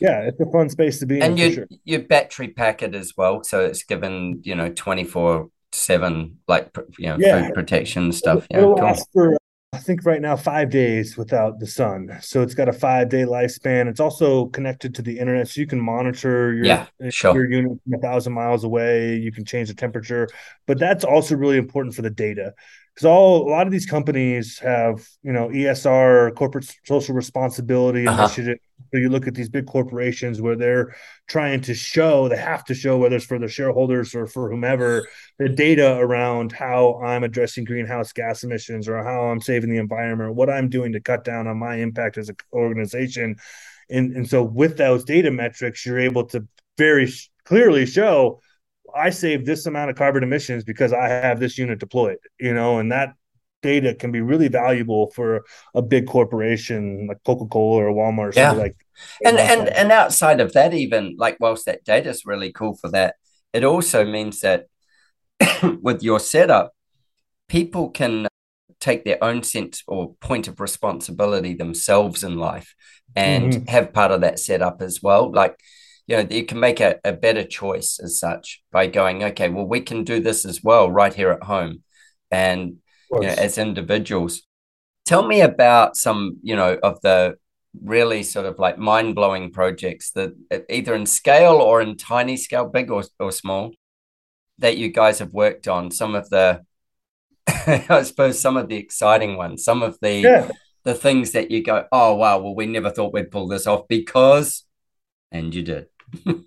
Yeah, 0.00 0.20
it's 0.22 0.40
a 0.40 0.46
fun 0.46 0.68
space 0.68 0.98
to 1.00 1.06
be 1.06 1.20
and 1.20 1.38
in. 1.38 1.46
And 1.46 1.70
you 1.70 1.78
you 1.84 1.98
battery 2.00 2.48
pack 2.48 2.82
it 2.82 2.94
as 2.94 3.14
well, 3.16 3.42
so 3.42 3.60
it's 3.60 3.84
given 3.84 4.40
you 4.42 4.54
know 4.54 4.70
twenty 4.72 5.04
four 5.04 5.50
seven 5.72 6.38
like 6.48 6.76
you 6.98 7.06
know 7.06 7.16
yeah. 7.18 7.46
food 7.46 7.54
protection 7.54 8.12
stuff. 8.12 8.46
Yeah, 8.50 8.58
it'll 8.58 8.74
cool. 8.74 8.84
last 8.84 9.08
for 9.12 9.36
I 9.74 9.78
think 9.78 10.04
right 10.04 10.20
now 10.20 10.36
five 10.36 10.68
days 10.68 11.16
without 11.16 11.58
the 11.58 11.66
sun. 11.66 12.10
So 12.20 12.42
it's 12.42 12.54
got 12.54 12.68
a 12.68 12.74
five 12.74 13.08
day 13.08 13.22
lifespan. 13.22 13.88
It's 13.88 14.00
also 14.00 14.46
connected 14.46 14.94
to 14.96 15.02
the 15.02 15.18
internet, 15.18 15.48
so 15.48 15.62
you 15.62 15.66
can 15.66 15.80
monitor 15.80 16.52
your 16.52 16.64
yeah, 16.64 16.86
uh, 17.02 17.08
sure. 17.08 17.34
your 17.34 17.50
unit 17.50 17.78
from 17.82 17.94
a 17.94 17.98
thousand 17.98 18.34
miles 18.34 18.64
away. 18.64 19.16
You 19.16 19.32
can 19.32 19.46
change 19.46 19.68
the 19.68 19.74
temperature, 19.74 20.28
but 20.66 20.78
that's 20.78 21.04
also 21.04 21.36
really 21.36 21.56
important 21.56 21.94
for 21.94 22.02
the 22.02 22.10
data 22.10 22.52
because 22.94 23.06
all 23.06 23.48
a 23.48 23.50
lot 23.50 23.66
of 23.66 23.72
these 23.72 23.86
companies 23.86 24.58
have 24.58 25.06
you 25.22 25.32
know 25.32 25.48
ESR 25.48 26.34
corporate 26.34 26.70
social 26.84 27.14
responsibility 27.14 28.06
uh-huh. 28.06 28.24
initiative. 28.24 28.58
So 28.92 28.98
you 28.98 29.08
look 29.08 29.26
at 29.26 29.34
these 29.34 29.48
big 29.48 29.66
corporations 29.66 30.42
where 30.42 30.56
they're 30.56 30.94
trying 31.26 31.62
to 31.62 31.74
show 31.74 32.28
they 32.28 32.36
have 32.36 32.64
to 32.66 32.74
show 32.74 32.98
whether 32.98 33.16
it's 33.16 33.24
for 33.24 33.38
their 33.38 33.48
shareholders 33.48 34.14
or 34.14 34.26
for 34.26 34.50
whomever 34.50 35.08
the 35.38 35.48
data 35.48 35.96
around 35.96 36.52
how 36.52 37.00
I'm 37.02 37.24
addressing 37.24 37.64
greenhouse 37.64 38.12
gas 38.12 38.44
emissions 38.44 38.88
or 38.88 39.02
how 39.02 39.28
I'm 39.28 39.40
saving 39.40 39.70
the 39.70 39.78
environment 39.78 40.34
what 40.34 40.50
I'm 40.50 40.68
doing 40.68 40.92
to 40.92 41.00
cut 41.00 41.24
down 41.24 41.46
on 41.46 41.58
my 41.58 41.76
impact 41.76 42.18
as 42.18 42.28
an 42.28 42.36
organization. 42.52 43.36
And, 43.88 44.14
and 44.16 44.28
so 44.28 44.42
with 44.42 44.76
those 44.76 45.04
data 45.04 45.30
metrics, 45.30 45.86
you're 45.86 45.98
able 45.98 46.24
to 46.26 46.46
very 46.76 47.10
clearly 47.44 47.86
show 47.86 48.40
I 48.94 49.10
save 49.10 49.46
this 49.46 49.66
amount 49.66 49.90
of 49.90 49.96
carbon 49.96 50.22
emissions 50.22 50.64
because 50.64 50.92
I 50.92 51.08
have 51.08 51.40
this 51.40 51.58
unit 51.58 51.78
deployed, 51.78 52.18
you 52.38 52.54
know, 52.54 52.78
and 52.78 52.92
that 52.92 53.14
data 53.62 53.94
can 53.94 54.12
be 54.12 54.20
really 54.20 54.48
valuable 54.48 55.10
for 55.12 55.44
a 55.74 55.80
big 55.80 56.06
corporation 56.06 57.06
like 57.06 57.22
Coca-Cola 57.24 57.84
or 57.84 57.94
Walmart 57.94 58.36
or 58.36 58.40
yeah. 58.40 58.52
like 58.52 58.76
and 59.24 59.38
and 59.38 59.68
and 59.68 59.90
outside 59.90 60.40
of 60.40 60.52
that 60.52 60.74
even 60.74 61.14
like 61.16 61.36
whilst 61.40 61.66
that 61.66 61.84
data 61.84 62.10
is 62.10 62.26
really 62.26 62.52
cool 62.52 62.74
for 62.74 62.90
that 62.90 63.14
it 63.52 63.64
also 63.64 64.04
means 64.04 64.40
that 64.40 64.66
with 65.80 66.02
your 66.02 66.20
setup 66.20 66.74
people 67.48 67.90
can 67.90 68.26
take 68.80 69.04
their 69.04 69.22
own 69.22 69.42
sense 69.42 69.82
or 69.86 70.14
point 70.14 70.48
of 70.48 70.60
responsibility 70.60 71.54
themselves 71.54 72.24
in 72.24 72.36
life 72.36 72.74
and 73.14 73.52
mm-hmm. 73.52 73.66
have 73.66 73.92
part 73.92 74.10
of 74.10 74.22
that 74.22 74.38
setup 74.38 74.82
as 74.82 75.00
well 75.02 75.30
like 75.30 75.56
you 76.06 76.16
know 76.16 76.26
you 76.30 76.44
can 76.44 76.58
make 76.60 76.80
a, 76.80 76.98
a 77.04 77.12
better 77.12 77.44
choice 77.44 77.98
as 78.02 78.18
such 78.18 78.62
by 78.70 78.86
going 78.86 79.22
okay 79.22 79.48
well 79.48 79.66
we 79.66 79.80
can 79.80 80.04
do 80.04 80.20
this 80.20 80.44
as 80.44 80.62
well 80.62 80.90
right 80.90 81.14
here 81.14 81.30
at 81.30 81.42
home. 81.44 81.82
And 82.30 82.76
you 83.10 83.20
know, 83.20 83.28
as 83.28 83.58
individuals 83.58 84.42
tell 85.04 85.26
me 85.26 85.40
about 85.40 85.96
some 85.96 86.38
you 86.42 86.56
know 86.56 86.78
of 86.82 87.00
the 87.02 87.36
really 87.82 88.22
sort 88.22 88.44
of 88.46 88.58
like 88.58 88.76
mind-blowing 88.76 89.50
projects 89.50 90.10
that 90.10 90.34
uh, 90.50 90.58
either 90.68 90.94
in 90.94 91.06
scale 91.06 91.54
or 91.54 91.80
in 91.80 91.96
tiny 91.96 92.36
scale 92.36 92.66
big 92.66 92.90
or, 92.90 93.02
or 93.18 93.32
small 93.32 93.72
that 94.58 94.76
you 94.76 94.88
guys 94.90 95.18
have 95.18 95.32
worked 95.32 95.66
on. 95.66 95.90
Some 95.90 96.14
of 96.14 96.28
the 96.28 96.62
i 97.66 98.02
suppose 98.02 98.40
some 98.40 98.56
of 98.56 98.68
the 98.68 98.76
exciting 98.76 99.36
ones 99.36 99.64
some 99.64 99.82
of 99.82 99.98
the 100.00 100.20
yeah. 100.20 100.50
the 100.84 100.94
things 100.94 101.32
that 101.32 101.50
you 101.50 101.62
go 101.62 101.84
oh 101.90 102.14
wow 102.14 102.38
well 102.38 102.54
we 102.54 102.66
never 102.66 102.90
thought 102.90 103.12
we'd 103.12 103.30
pull 103.30 103.48
this 103.48 103.66
off 103.66 103.88
because 103.88 104.64
and 105.30 105.54
you 105.54 105.62
did 105.62 105.86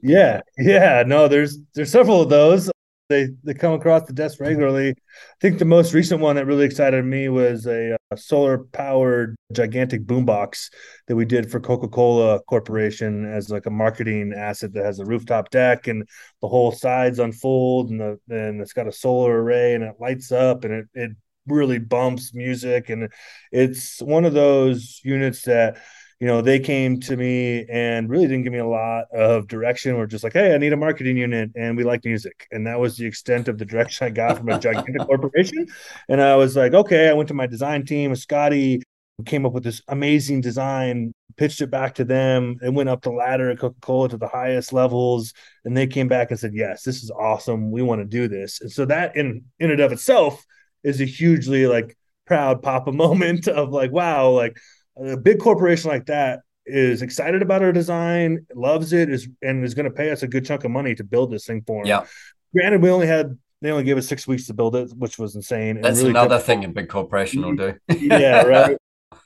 yeah, 0.01 0.41
yeah. 0.57 1.03
No, 1.05 1.27
there's 1.27 1.57
there's 1.73 1.91
several 1.91 2.21
of 2.21 2.29
those. 2.29 2.69
They 3.07 3.27
they 3.43 3.53
come 3.53 3.73
across 3.73 4.07
the 4.07 4.13
desk 4.13 4.39
regularly. 4.39 4.89
I 4.89 4.93
think 5.39 5.59
the 5.59 5.65
most 5.65 5.93
recent 5.93 6.21
one 6.21 6.37
that 6.37 6.47
really 6.47 6.65
excited 6.65 7.05
me 7.05 7.29
was 7.29 7.67
a, 7.67 7.93
uh, 7.93 7.97
a 8.11 8.17
solar 8.17 8.59
powered 8.73 9.35
gigantic 9.53 10.05
boombox 10.05 10.71
that 11.07 11.15
we 11.15 11.25
did 11.25 11.51
for 11.51 11.59
Coca 11.59 11.87
Cola 11.87 12.39
Corporation 12.47 13.31
as 13.31 13.49
like 13.51 13.67
a 13.67 13.71
marketing 13.71 14.33
asset 14.35 14.73
that 14.73 14.85
has 14.85 14.99
a 14.99 15.05
rooftop 15.05 15.51
deck 15.51 15.87
and 15.87 16.07
the 16.41 16.47
whole 16.47 16.71
sides 16.71 17.19
unfold 17.19 17.91
and 17.91 17.99
the 17.99 18.19
and 18.29 18.59
it's 18.59 18.73
got 18.73 18.87
a 18.87 18.91
solar 18.91 19.43
array 19.43 19.75
and 19.75 19.83
it 19.83 19.95
lights 19.99 20.31
up 20.31 20.63
and 20.63 20.73
it 20.73 20.85
it 20.95 21.11
really 21.47 21.77
bumps 21.77 22.33
music 22.33 22.89
and 22.89 23.07
it's 23.51 24.01
one 24.01 24.25
of 24.25 24.33
those 24.33 24.99
units 25.03 25.43
that 25.43 25.77
you 26.19 26.27
know, 26.27 26.41
they 26.41 26.59
came 26.59 26.99
to 27.01 27.17
me 27.17 27.65
and 27.69 28.09
really 28.09 28.27
didn't 28.27 28.43
give 28.43 28.53
me 28.53 28.59
a 28.59 28.65
lot 28.65 29.05
of 29.13 29.47
direction. 29.47 29.97
We're 29.97 30.05
just 30.05 30.23
like, 30.23 30.33
hey, 30.33 30.55
I 30.55 30.57
need 30.57 30.73
a 30.73 30.77
marketing 30.77 31.17
unit 31.17 31.51
and 31.55 31.75
we 31.75 31.83
like 31.83 32.05
music. 32.05 32.47
And 32.51 32.65
that 32.67 32.79
was 32.79 32.97
the 32.97 33.05
extent 33.05 33.47
of 33.47 33.57
the 33.57 33.65
direction 33.65 34.07
I 34.07 34.11
got 34.11 34.37
from 34.37 34.49
a 34.49 34.59
gigantic 34.59 35.01
corporation. 35.05 35.67
And 36.07 36.21
I 36.21 36.35
was 36.35 36.55
like, 36.55 36.73
okay, 36.73 37.09
I 37.09 37.13
went 37.13 37.27
to 37.29 37.33
my 37.33 37.47
design 37.47 37.85
team, 37.85 38.15
Scotty 38.15 38.81
who 39.17 39.23
came 39.23 39.45
up 39.45 39.53
with 39.53 39.63
this 39.63 39.81
amazing 39.87 40.41
design, 40.41 41.13
pitched 41.37 41.61
it 41.61 41.71
back 41.71 41.95
to 41.95 42.03
them, 42.03 42.57
and 42.61 42.75
went 42.75 42.89
up 42.89 43.01
the 43.01 43.11
ladder 43.11 43.49
at 43.49 43.59
Coca-Cola 43.59 44.09
to 44.09 44.17
the 44.17 44.27
highest 44.27 44.73
levels. 44.73 45.33
And 45.63 45.75
they 45.75 45.87
came 45.87 46.07
back 46.07 46.31
and 46.31 46.39
said, 46.39 46.53
Yes, 46.53 46.83
this 46.83 47.03
is 47.03 47.11
awesome. 47.11 47.71
We 47.71 47.81
want 47.81 48.01
to 48.01 48.05
do 48.05 48.27
this. 48.27 48.61
And 48.61 48.71
so 48.71 48.85
that 48.85 49.15
in 49.15 49.45
in 49.59 49.71
and 49.71 49.79
of 49.79 49.91
itself 49.91 50.45
is 50.83 51.01
a 51.01 51.05
hugely 51.05 51.67
like 51.67 51.97
proud 52.25 52.61
papa 52.61 52.91
moment 52.93 53.47
of 53.47 53.69
like, 53.69 53.91
wow, 53.91 54.29
like 54.31 54.57
a 54.97 55.17
big 55.17 55.39
corporation 55.39 55.89
like 55.89 56.05
that 56.07 56.41
is 56.65 57.01
excited 57.01 57.41
about 57.41 57.61
our 57.61 57.71
design, 57.71 58.45
loves 58.55 58.93
it, 58.93 59.09
is 59.09 59.27
and 59.41 59.63
is 59.63 59.73
going 59.73 59.85
to 59.85 59.91
pay 59.91 60.11
us 60.11 60.23
a 60.23 60.27
good 60.27 60.45
chunk 60.45 60.63
of 60.63 60.71
money 60.71 60.95
to 60.95 61.03
build 61.03 61.31
this 61.31 61.45
thing 61.45 61.63
for 61.65 61.83
them. 61.83 61.87
Yeah. 61.87 62.05
Granted, 62.53 62.81
we 62.81 62.89
only 62.89 63.07
had 63.07 63.37
they 63.61 63.71
only 63.71 63.83
gave 63.83 63.97
us 63.97 64.07
six 64.07 64.27
weeks 64.27 64.47
to 64.47 64.53
build 64.53 64.75
it, 64.75 64.91
which 64.97 65.17
was 65.17 65.35
insane. 65.35 65.81
That's 65.81 65.99
really 65.99 66.11
another 66.11 66.39
thing 66.39 66.63
a 66.65 66.69
big 66.69 66.89
corporation 66.89 67.41
will 67.41 67.55
do. 67.55 67.75
yeah, 67.89 68.43
right. 68.43 68.77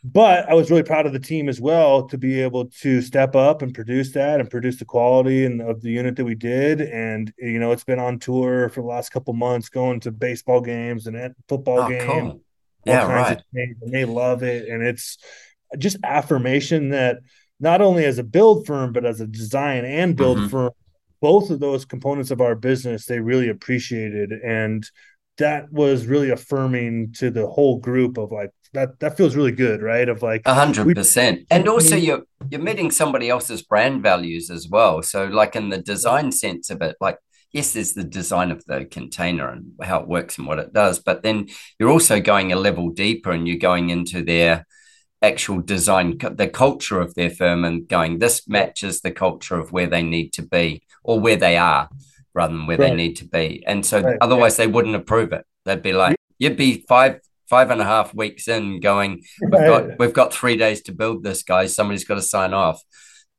But 0.04 0.50
I 0.50 0.54
was 0.54 0.70
really 0.70 0.84
proud 0.84 1.06
of 1.06 1.14
the 1.14 1.20
team 1.20 1.50
as 1.50 1.60
well 1.60 2.08
to 2.08 2.18
be 2.18 2.42
able 2.42 2.68
to 2.82 3.02
step 3.02 3.36
up 3.36 3.62
and 3.62 3.74
produce 3.74 4.14
that 4.14 4.40
and 4.40 4.50
produce 4.50 4.78
the 4.78 4.86
quality 4.86 5.46
and 5.46 5.62
of 5.62 5.82
the 5.82 5.90
unit 5.90 6.16
that 6.16 6.26
we 6.26 6.36
did. 6.36 6.80
And 6.82 7.34
you 7.38 7.60
know, 7.60 7.72
it's 7.72 7.84
been 7.84 8.00
on 8.00 8.20
tour 8.20 8.70
for 8.70 8.82
the 8.82 8.88
last 8.88 9.10
couple 9.10 9.34
months, 9.34 9.70
going 9.70 10.00
to 10.02 10.12
baseball 10.12 10.62
games 10.62 11.08
and 11.08 11.36
football 11.48 11.80
oh, 11.80 11.90
games. 11.90 12.06
Cool. 12.06 12.42
Yeah, 12.86 13.12
right. 13.12 13.42
and 13.54 13.94
they 13.94 14.06
love 14.06 14.42
it, 14.42 14.70
and 14.70 14.82
it's 14.82 15.18
just 15.78 15.98
affirmation 16.04 16.90
that 16.90 17.20
not 17.60 17.82
only 17.82 18.06
as 18.06 18.18
a 18.18 18.24
build 18.24 18.66
firm 18.66 18.94
but 18.94 19.06
as 19.06 19.22
a 19.22 19.28
design 19.28 19.86
and 19.86 20.16
build 20.16 20.38
mm-hmm. 20.38 20.48
firm 20.48 20.72
both 21.22 21.50
of 21.50 21.60
those 21.60 21.86
components 21.86 22.32
of 22.32 22.42
our 22.42 22.56
business 22.56 23.06
they 23.06 23.20
really 23.20 23.50
appreciated. 23.50 24.32
And 24.32 24.86
that 25.38 25.72
was 25.72 26.06
really 26.06 26.30
affirming 26.32 27.14
to 27.14 27.32
the 27.32 27.48
whole 27.48 27.80
group 27.80 28.18
of 28.18 28.32
like 28.32 28.52
that 28.74 29.00
that 29.00 29.18
feels 29.18 29.36
really 29.36 29.52
good 29.52 29.82
right? 29.82 30.08
Of 30.08 30.22
like 30.22 30.42
a 30.46 30.54
hundred 30.54 30.96
percent. 30.96 31.48
And 31.50 31.68
also 31.68 31.96
you're 31.96 32.24
you're 32.50 32.62
meeting 32.62 32.92
somebody 32.92 33.30
else's 33.30 33.62
brand 33.62 34.04
values 34.04 34.50
as 34.50 34.68
well. 34.70 35.02
So 35.02 35.26
like 35.26 35.56
in 35.56 35.70
the 35.70 35.80
design 35.80 36.32
sense 36.32 36.70
of 36.70 36.82
it 36.82 36.96
like 37.02 37.18
yes 37.52 37.74
there's 37.74 37.94
the 37.94 38.04
design 38.04 38.52
of 38.52 38.64
the 38.66 38.86
container 38.86 39.50
and 39.50 39.72
how 39.82 40.00
it 40.00 40.08
works 40.08 40.38
and 40.38 40.46
what 40.46 40.60
it 40.60 40.72
does 40.72 41.00
but 41.00 41.24
then 41.24 41.48
you're 41.80 41.90
also 41.90 42.20
going 42.20 42.52
a 42.52 42.56
level 42.56 42.92
deeper 42.92 43.32
and 43.32 43.48
you're 43.48 43.58
going 43.58 43.90
into 43.90 44.24
their 44.24 44.68
actual 45.22 45.62
design 45.62 46.18
the 46.18 46.48
culture 46.48 47.02
of 47.02 47.14
their 47.16 47.30
firm 47.30 47.66
and 47.66 47.88
going 47.88 48.20
this 48.20 48.48
matches 48.48 49.02
the 49.02 49.12
culture 49.12 49.60
of 49.60 49.72
where 49.72 49.88
they 49.88 50.02
need 50.02 50.32
to 50.32 50.42
be 50.42 50.82
or 51.04 51.20
where 51.20 51.36
they 51.36 51.58
are 51.58 51.90
rather 52.34 52.54
than 52.54 52.68
where 52.68 52.78
right. 52.78 52.90
they 52.90 52.96
need 52.96 53.16
to 53.16 53.26
be. 53.26 53.64
And 53.68 53.86
so 53.86 54.02
right. 54.02 54.18
otherwise 54.22 54.56
they 54.58 54.68
wouldn't 54.68 54.96
approve 54.96 55.34
it. 55.34 55.46
They'd 55.66 55.82
be 55.82 55.94
like 55.94 56.16
you'd 56.38 56.58
be 56.58 56.86
five 56.88 57.20
five 57.50 57.72
and 57.72 57.82
a 57.82 57.84
half 57.84 58.14
weeks 58.14 58.48
in 58.48 58.80
going 58.80 59.24
we've 59.42 59.52
got 59.52 60.00
we've 60.00 60.14
got 60.14 60.34
three 60.34 60.56
days 60.56 60.82
to 60.84 60.94
build 60.94 61.24
this 61.24 61.44
guys. 61.44 61.76
Somebody's 61.76 62.06
got 62.06 62.16
to 62.16 62.22
sign 62.22 62.54
off. 62.54 62.82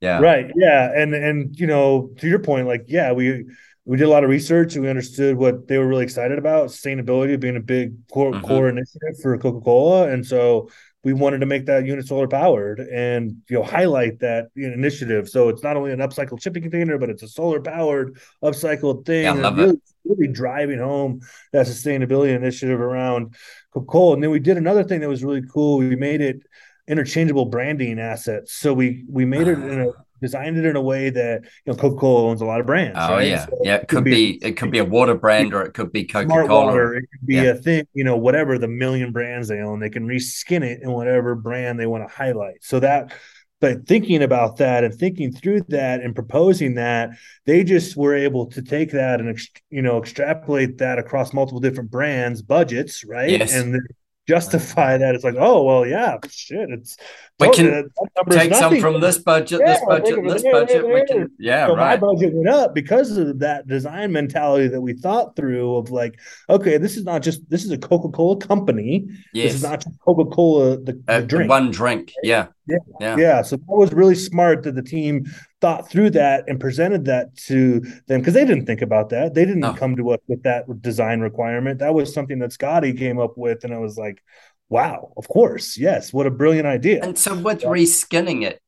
Yeah. 0.01 0.21
Right. 0.21 0.51
Yeah. 0.55 0.93
And 0.95 1.15
and 1.15 1.59
you 1.59 1.67
know 1.67 2.11
to 2.19 2.29
your 2.29 2.41
point 2.41 2.67
like 2.67 2.85
yeah 2.89 3.13
we 3.13 3.47
we 3.87 3.97
did 3.97 4.05
a 4.05 4.11
lot 4.11 4.25
of 4.25 4.31
research 4.31 4.75
and 4.75 4.85
we 4.85 4.91
understood 4.91 5.37
what 5.37 5.67
they 5.67 5.79
were 5.79 5.87
really 5.87 6.05
excited 6.05 6.39
about 6.39 6.69
sustainability 6.69 7.41
being 7.41 7.57
a 7.57 7.61
big 7.61 8.07
core, 8.09 8.31
mm-hmm. 8.31 8.47
core 8.47 8.69
initiative 8.69 9.19
for 9.23 9.37
coca-cola. 9.39 10.11
And 10.11 10.25
so 10.25 10.69
we 11.03 11.13
wanted 11.13 11.39
to 11.39 11.47
make 11.47 11.67
that 11.67 11.87
unit 11.87 12.07
solar 12.07 12.29
powered 12.29 12.81
and 12.81 13.37
you 13.49 13.57
know 13.57 13.63
highlight 13.63 14.19
that 14.21 14.49
initiative. 14.55 15.29
So 15.29 15.49
it's 15.49 15.63
not 15.63 15.77
only 15.77 15.93
an 15.93 16.01
upcycled 16.01 16.43
shipping 16.43 16.63
container, 16.63 16.99
but 16.99 17.09
it's 17.09 17.23
a 17.23 17.29
solar 17.29 17.61
powered 17.61 18.19
upcycled 18.43 19.07
thing. 19.07 19.25
Yeah, 19.25 19.33
love 19.33 19.57
really, 19.57 19.81
really 20.05 20.29
driving 20.29 20.79
home 20.79 21.21
that 21.53 21.67
sustainability 21.67 22.35
initiative 22.35 22.81
around 22.81 23.35
Coca-Cola. 23.73 24.15
And 24.15 24.23
then 24.23 24.31
we 24.31 24.41
did 24.41 24.59
another 24.59 24.85
thing 24.85 25.01
that 25.01 25.09
was 25.09 25.25
really 25.25 25.43
cool. 25.51 25.79
We 25.79 25.97
made 25.97 26.21
it 26.21 26.43
interchangeable 26.87 27.47
branding 27.47 27.99
assets. 27.99 28.53
So 28.53 28.75
we 28.75 29.05
we 29.09 29.25
made 29.25 29.49
it 29.49 29.59
in 29.59 29.81
a 29.81 29.93
designed 30.21 30.59
it 30.59 30.65
in 30.65 30.77
a 30.77 30.81
way 30.81 31.11
that 31.11 31.43
you 31.43 31.73
know 31.73 31.75
Coca-Cola 31.75 32.29
owns 32.29 32.41
a 32.41 32.45
lot 32.45 32.61
of 32.61 32.67
brands. 32.67 32.99
Oh 33.01 33.15
right? 33.15 33.29
yeah, 33.29 33.47
so 33.47 33.59
yeah. 33.63 33.77
It, 33.77 33.89
could, 33.89 34.05
be, 34.05 34.39
be, 34.39 34.45
it 34.45 34.57
could 34.57 34.71
be 34.71 34.79
a 34.79 34.85
water 34.85 35.15
brand 35.15 35.55
or 35.55 35.63
it 35.63 35.73
could 35.73 35.93
be 35.93 36.05
Coca-Cola. 36.05 36.67
Water, 36.67 36.95
it 36.95 37.09
could 37.11 37.27
be 37.27 37.35
yeah. 37.37 37.43
a 37.43 37.55
thing, 37.55 37.87
you 37.95 38.05
know, 38.05 38.17
whatever 38.17 38.59
the 38.59 38.69
million 38.69 39.13
brands 39.13 39.49
they 39.49 39.61
own, 39.61 39.81
they 39.81 39.91
can 39.91 40.07
reskin 40.07 40.63
it 40.63 40.83
in 40.83 40.91
whatever 40.91 41.35
brand 41.35 41.79
they 41.79 41.87
want 41.87 42.09
to 42.09 42.15
highlight. 42.15 42.63
So 42.63 42.81
that 42.81 43.13
but 43.61 43.87
thinking 43.87 44.23
about 44.23 44.57
that 44.57 44.85
and 44.85 44.95
thinking 44.95 45.33
through 45.33 45.61
that 45.69 46.01
and 46.01 46.15
proposing 46.15 46.75
that 46.75 47.11
they 47.45 47.63
just 47.63 47.97
were 47.97 48.15
able 48.15 48.47
to 48.47 48.63
take 48.63 48.91
that 48.93 49.21
and 49.21 49.39
you 49.69 49.83
know 49.83 49.99
extrapolate 49.99 50.79
that 50.79 50.99
across 50.99 51.33
multiple 51.33 51.61
different 51.61 51.91
brands 51.91 52.43
budgets 52.43 53.05
right 53.05 53.31
yes. 53.31 53.55
and 53.55 53.81
justify 54.31 54.97
that. 54.97 55.15
It's 55.15 55.25
like, 55.25 55.35
oh 55.39 55.63
well, 55.65 55.85
yeah, 55.87 56.17
shit. 56.29 56.71
It's 56.71 56.97
we 57.41 57.51
can 57.51 57.91
take 58.31 58.55
some 58.55 58.81
from 58.81 59.01
this 59.01 59.19
budget, 59.19 59.61
yeah, 59.61 59.73
this 59.73 59.83
budget, 59.87 60.25
this 60.25 60.43
budget. 60.43 60.87
we 60.87 61.05
can, 61.07 61.31
yeah, 61.39 61.67
so 61.67 61.75
right. 61.75 62.01
My 62.01 62.07
budget 62.07 62.33
went 62.35 62.49
up 62.49 62.75
because 62.75 63.17
of 63.17 63.41
that 63.41 63.67
design 63.67 64.13
mentality 64.13 64.69
that 64.69 64.81
we 64.81 64.93
thought 64.93 65.35
through 65.37 65.77
of 65.77 65.91
like, 65.91 66.21
okay, 66.49 66.79
this 66.79 66.97
is 66.97 67.05
not 67.05 67.23
just 67.23 67.49
this 67.51 67.65
is 67.65 67.71
a 67.71 67.79
Coca 67.79 68.09
Cola 68.09 68.37
company. 68.37 69.09
Yes. 69.33 69.53
This 69.53 69.55
is 69.57 69.63
not 69.63 69.83
just 69.83 69.99
Coca 70.01 70.31
Cola 70.31 70.77
the, 70.79 71.03
uh, 71.09 71.21
the 71.21 71.27
drink, 71.27 71.51
one 71.51 71.71
drink. 71.71 72.13
Yeah. 72.23 72.47
yeah, 72.67 72.79
yeah, 73.01 73.17
yeah. 73.17 73.43
So 73.43 73.57
that 73.57 73.65
was 73.67 73.93
really 73.93 74.15
smart 74.15 74.63
that 74.63 74.75
the 74.77 74.83
team 74.83 75.27
thought 75.61 75.91
through 75.91 76.11
that 76.11 76.45
and 76.47 76.59
presented 76.59 77.05
that 77.05 77.37
to 77.37 77.81
them 78.07 78.21
because 78.21 78.35
they 78.35 78.45
didn't 78.45 78.67
think 78.67 78.83
about 78.83 79.11
that. 79.11 79.35
They 79.35 79.45
didn't 79.45 79.75
come 79.77 79.97
to 79.97 80.11
us 80.11 80.21
with 80.27 80.43
that 80.45 80.65
design 80.81 81.21
requirement. 81.21 81.81
That 81.81 81.95
was 81.95 82.13
something 82.13 82.39
that 82.39 82.53
Scotty 82.53 82.93
came 82.93 83.19
up 83.19 83.37
with, 83.37 83.65
and 83.65 83.75
I 83.75 83.79
was 83.79 83.99
like, 83.99 84.23
wow, 84.69 85.13
of 85.17 85.29
course, 85.29 85.77
yes, 85.77 86.13
what 86.13 86.27
a 86.27 86.31
brilliant 86.31 86.67
idea. 86.67 87.01
And 87.03 87.19
so 87.19 87.35
with 87.35 87.63
yeah. 87.63 87.69
reskinning 87.69 88.43
it, 88.43 88.61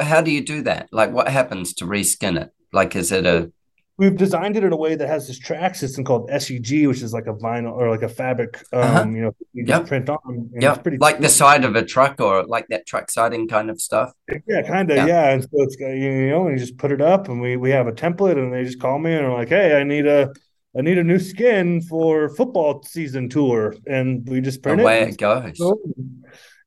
how 0.00 0.22
do 0.22 0.30
you 0.30 0.44
do 0.44 0.62
that? 0.62 0.88
Like 0.92 1.12
what 1.12 1.28
happens 1.28 1.74
to 1.74 1.84
reskin 1.84 2.40
it? 2.40 2.50
Like 2.72 2.96
is 2.96 3.12
it 3.12 3.26
a 3.26 3.52
We've 3.98 4.16
designed 4.16 4.56
it 4.56 4.62
in 4.62 4.72
a 4.72 4.76
way 4.76 4.94
that 4.94 5.08
has 5.08 5.26
this 5.26 5.38
track 5.38 5.74
system 5.74 6.04
called 6.04 6.30
SEG, 6.30 6.86
which 6.86 7.02
is 7.02 7.12
like 7.12 7.26
a 7.26 7.34
vinyl 7.34 7.72
or 7.72 7.90
like 7.90 8.02
a 8.02 8.08
fabric, 8.08 8.62
uh-huh. 8.72 9.02
um, 9.02 9.16
you 9.16 9.22
know, 9.22 9.34
you 9.52 9.64
yep. 9.66 9.88
print 9.88 10.08
on. 10.08 10.50
Yeah, 10.54 10.76
pretty 10.76 10.98
like 10.98 11.16
cool. 11.16 11.22
the 11.22 11.28
side 11.28 11.64
of 11.64 11.74
a 11.74 11.84
truck 11.84 12.20
or 12.20 12.44
like 12.44 12.68
that 12.68 12.86
truck 12.86 13.10
siding 13.10 13.48
kind 13.48 13.70
of 13.70 13.80
stuff. 13.80 14.12
Yeah, 14.46 14.62
kind 14.62 14.88
of. 14.90 14.98
Yeah. 14.98 15.06
yeah. 15.06 15.30
and 15.30 15.42
so 15.42 15.48
it's 15.54 15.76
you 15.80 16.30
know, 16.30 16.46
and 16.46 16.58
you 16.58 16.64
just 16.64 16.78
put 16.78 16.92
it 16.92 17.00
up, 17.00 17.28
and 17.28 17.40
we 17.40 17.56
we 17.56 17.70
have 17.70 17.88
a 17.88 17.92
template, 17.92 18.38
and 18.38 18.54
they 18.54 18.64
just 18.64 18.80
call 18.80 19.00
me 19.00 19.14
and 19.14 19.26
are 19.26 19.34
like, 19.34 19.48
"Hey, 19.48 19.76
I 19.76 19.82
need 19.82 20.06
a 20.06 20.32
I 20.78 20.82
need 20.82 20.98
a 20.98 21.04
new 21.04 21.18
skin 21.18 21.80
for 21.82 22.28
football 22.28 22.82
season 22.84 23.28
tour, 23.28 23.74
and 23.86 24.28
we 24.28 24.40
just 24.40 24.62
print 24.62 24.80
Away 24.80 25.02
it. 25.02 25.08
it 25.08 25.18
goes. 25.18 25.60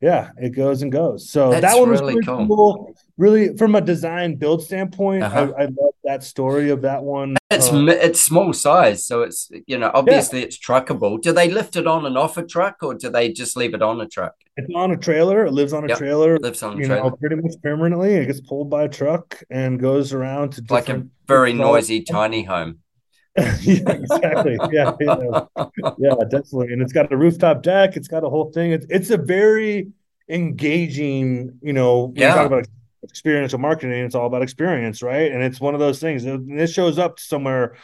Yeah, 0.01 0.31
it 0.37 0.49
goes 0.49 0.81
and 0.81 0.91
goes. 0.91 1.29
So 1.29 1.51
That's 1.51 1.61
that 1.61 1.79
one 1.79 1.91
was 1.91 2.01
really 2.01 2.21
cool. 2.23 2.47
cool. 2.47 2.95
Really, 3.21 3.55
from 3.55 3.75
a 3.75 3.81
design 3.81 4.33
build 4.37 4.63
standpoint, 4.63 5.21
uh-huh. 5.21 5.53
I, 5.55 5.61
I, 5.61 5.65
love 5.65 5.93
that 6.05 6.23
story 6.23 6.71
of 6.71 6.81
that 6.81 7.03
one. 7.03 7.37
It's 7.51 7.71
uh, 7.71 7.85
it's 7.85 8.19
small 8.19 8.51
size, 8.51 9.05
so 9.05 9.21
it's 9.21 9.47
you 9.67 9.77
know 9.77 9.91
obviously 9.93 10.39
yeah. 10.39 10.45
it's 10.45 10.57
truckable. 10.57 11.21
Do 11.21 11.31
they 11.31 11.47
lift 11.47 11.75
it 11.75 11.85
on 11.85 12.07
and 12.07 12.17
off 12.17 12.37
a 12.37 12.43
truck, 12.43 12.77
or 12.81 12.95
do 12.95 13.11
they 13.11 13.31
just 13.31 13.55
leave 13.55 13.75
it 13.75 13.83
on 13.83 14.01
a 14.01 14.07
truck? 14.07 14.33
It's 14.57 14.73
on 14.73 14.89
a 14.89 14.97
trailer. 14.97 15.45
It 15.45 15.51
lives 15.53 15.71
on 15.71 15.83
a 15.83 15.89
yep. 15.89 15.99
trailer. 15.99 16.39
lives 16.39 16.63
on 16.63 16.73
a 16.73 16.77
you 16.77 16.87
trailer. 16.87 17.11
know 17.11 17.15
pretty 17.15 17.35
much 17.35 17.51
permanently. 17.61 18.15
It 18.15 18.25
gets 18.25 18.41
pulled 18.41 18.71
by 18.71 18.85
a 18.85 18.89
truck 18.89 19.43
and 19.51 19.79
goes 19.79 20.13
around 20.13 20.53
to 20.53 20.63
like 20.71 20.89
a 20.89 21.05
very 21.27 21.53
noisy 21.53 22.01
tiny 22.01 22.41
home. 22.41 22.79
yeah, 23.37 23.91
exactly. 23.91 24.57
Yeah, 24.71 24.93
yeah, 24.99 25.45
yeah, 25.99 26.15
definitely. 26.27 26.73
And 26.73 26.81
it's 26.81 26.91
got 26.91 27.13
a 27.13 27.17
rooftop 27.17 27.61
deck. 27.61 27.95
It's 27.97 28.07
got 28.07 28.23
a 28.23 28.29
whole 28.29 28.51
thing. 28.51 28.71
It's 28.71 28.87
it's 28.89 29.11
a 29.11 29.17
very 29.17 29.91
engaging. 30.27 31.59
You 31.61 31.73
know, 31.73 32.13
yeah. 32.15 32.33
talk 32.33 32.47
about 32.47 32.65
experiential 33.03 33.59
marketing. 33.59 34.05
It's 34.05 34.15
all 34.15 34.27
about 34.27 34.41
experience, 34.41 35.01
right? 35.01 35.31
And 35.31 35.41
it's 35.41 35.59
one 35.59 35.73
of 35.73 35.79
those 35.79 35.99
things. 35.99 36.25
And 36.25 36.59
it 36.59 36.67
shows 36.67 36.99
up 36.99 37.19
somewhere. 37.19 37.75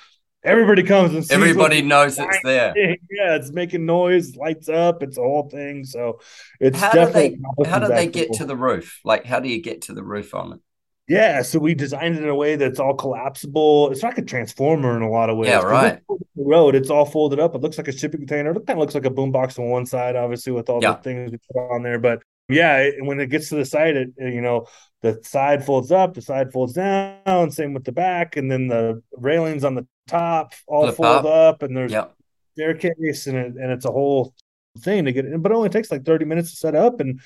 Everybody 0.43 0.83
comes 0.83 1.13
and 1.13 1.31
everybody 1.31 1.81
knows 1.81 2.17
it's 2.17 2.39
there. 2.43 2.73
Yeah, 3.09 3.35
it's 3.35 3.51
making 3.51 3.85
noise, 3.85 4.35
lights 4.35 4.69
up. 4.69 5.01
It's 5.03 5.17
a 5.17 5.21
whole 5.21 5.49
thing. 5.49 5.83
So 5.83 6.19
it's 6.59 6.79
how 6.79 6.91
do 6.91 7.11
they 7.11 7.37
how 7.65 7.79
do 7.79 7.87
they 7.87 8.07
get 8.07 8.33
to 8.33 8.45
the 8.45 8.55
roof? 8.55 8.99
Like, 9.03 9.25
how 9.25 9.39
do 9.39 9.49
you 9.49 9.61
get 9.61 9.83
to 9.83 9.93
the 9.93 10.03
roof 10.03 10.33
on 10.35 10.53
it? 10.53 10.59
Yeah, 11.07 11.41
so 11.41 11.59
we 11.59 11.73
designed 11.73 12.17
it 12.17 12.23
in 12.23 12.27
a 12.27 12.35
way 12.35 12.57
that's 12.57 12.79
all 12.79 12.93
collapsible. 12.93 13.91
It's 13.91 14.03
like 14.03 14.17
a 14.17 14.21
transformer 14.21 14.97
in 14.97 15.03
a 15.03 15.09
lot 15.09 15.29
of 15.29 15.37
ways. 15.37 15.49
Yeah, 15.49 15.61
right. 15.61 16.01
The 16.09 16.43
road, 16.43 16.75
it's 16.75 16.89
all 16.89 17.05
folded 17.05 17.39
up. 17.39 17.55
It 17.55 17.61
looks 17.61 17.77
like 17.77 17.87
a 17.87 17.97
shipping 17.97 18.19
container. 18.19 18.51
It 18.51 18.67
kind 18.67 18.71
of 18.71 18.79
looks 18.79 18.93
like 18.93 19.05
a 19.05 19.09
boombox 19.09 19.57
on 19.57 19.69
one 19.69 19.85
side, 19.85 20.17
obviously, 20.17 20.51
with 20.51 20.69
all 20.69 20.81
yeah. 20.81 20.93
the 20.93 21.01
things 21.01 21.31
we 21.31 21.37
put 21.53 21.73
on 21.73 21.81
there. 21.81 21.97
But 21.97 22.23
yeah, 22.49 22.89
when 22.99 23.19
it 23.19 23.29
gets 23.29 23.49
to 23.49 23.55
the 23.55 23.65
side, 23.65 23.95
it 23.95 24.09
you 24.17 24.41
know 24.41 24.67
the 25.01 25.19
side 25.23 25.65
folds 25.65 25.91
up, 25.91 26.13
the 26.13 26.21
side 26.21 26.51
folds 26.51 26.73
down. 26.73 27.51
Same 27.51 27.73
with 27.73 27.83
the 27.83 27.91
back, 27.91 28.37
and 28.37 28.51
then 28.51 28.67
the 28.67 29.01
railings 29.13 29.63
on 29.63 29.75
the 29.75 29.87
top 30.07 30.53
all 30.67 30.91
fold 30.91 31.25
up, 31.25 31.25
up 31.25 31.63
and 31.63 31.75
there's 31.75 31.91
yep. 31.91 32.15
staircase, 32.53 33.27
and 33.27 33.37
it, 33.37 33.53
and 33.55 33.71
it's 33.71 33.85
a 33.85 33.91
whole 33.91 34.33
thing 34.79 35.05
to 35.05 35.11
get 35.11 35.25
in, 35.25 35.41
but 35.41 35.51
it 35.51 35.55
only 35.55 35.69
takes 35.69 35.91
like 35.91 36.05
30 36.05 36.25
minutes 36.25 36.51
to 36.51 36.57
set 36.57 36.75
up 36.75 36.99
and 36.99 37.19